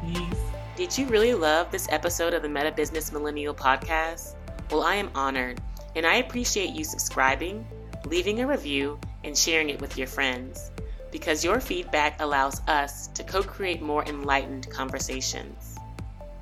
Peace. 0.05 0.41
Did 0.77 0.99
you 0.99 1.07
really 1.07 1.35
love 1.35 1.71
this 1.71 1.87
episode 1.91 2.35
of 2.35 2.43
the 2.43 2.49
Meta 2.49 2.73
Business 2.73 3.13
Millennial 3.13 3.55
podcast? 3.55 4.35
Well, 4.73 4.83
I 4.83 4.97
am 4.97 5.11
honored, 5.15 5.61
and 5.95 6.05
I 6.05 6.17
appreciate 6.17 6.71
you 6.71 6.83
subscribing, 6.83 7.65
leaving 8.05 8.41
a 8.41 8.47
review, 8.49 8.99
and 9.23 9.39
sharing 9.39 9.71
it 9.71 9.81
with 9.81 9.97
your 9.97 10.09
friends 10.09 10.73
because 11.13 11.45
your 11.45 11.61
feedback 11.61 12.21
allows 12.21 12.61
us 12.67 13.07
to 13.09 13.23
co 13.23 13.43
create 13.43 13.81
more 13.81 14.05
enlightened 14.05 14.69
conversations. 14.71 15.77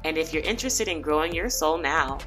And 0.04 0.16
if 0.16 0.32
you're 0.32 0.42
interested 0.42 0.88
in 0.88 1.02
growing 1.02 1.34
your 1.34 1.50
soul 1.50 1.76
now, 1.76 2.18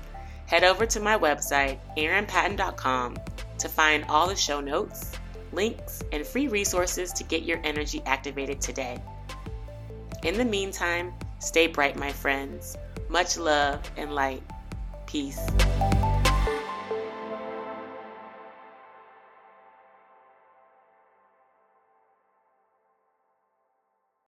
head 0.46 0.64
over 0.64 0.86
to 0.86 1.00
my 1.00 1.18
website, 1.18 1.80
erinpatton.com, 1.98 3.18
to 3.58 3.70
find 3.70 4.06
all 4.10 4.28
the 4.28 4.36
show 4.36 4.62
notes, 4.62 5.14
links, 5.52 6.04
and 6.12 6.28
free 6.28 6.48
resources 6.48 7.12
to 7.14 7.24
get 7.24 7.44
your 7.44 7.60
energy 7.64 8.04
activated 8.06 8.62
today. 8.62 9.02
In 10.24 10.38
the 10.38 10.46
meantime, 10.46 11.14
stay 11.40 11.68
bright, 11.68 11.96
my 11.96 12.12
friends. 12.12 12.78
Much 13.10 13.38
love 13.38 13.80
and 13.98 14.14
light. 14.14 14.44
Peace. 15.08 15.40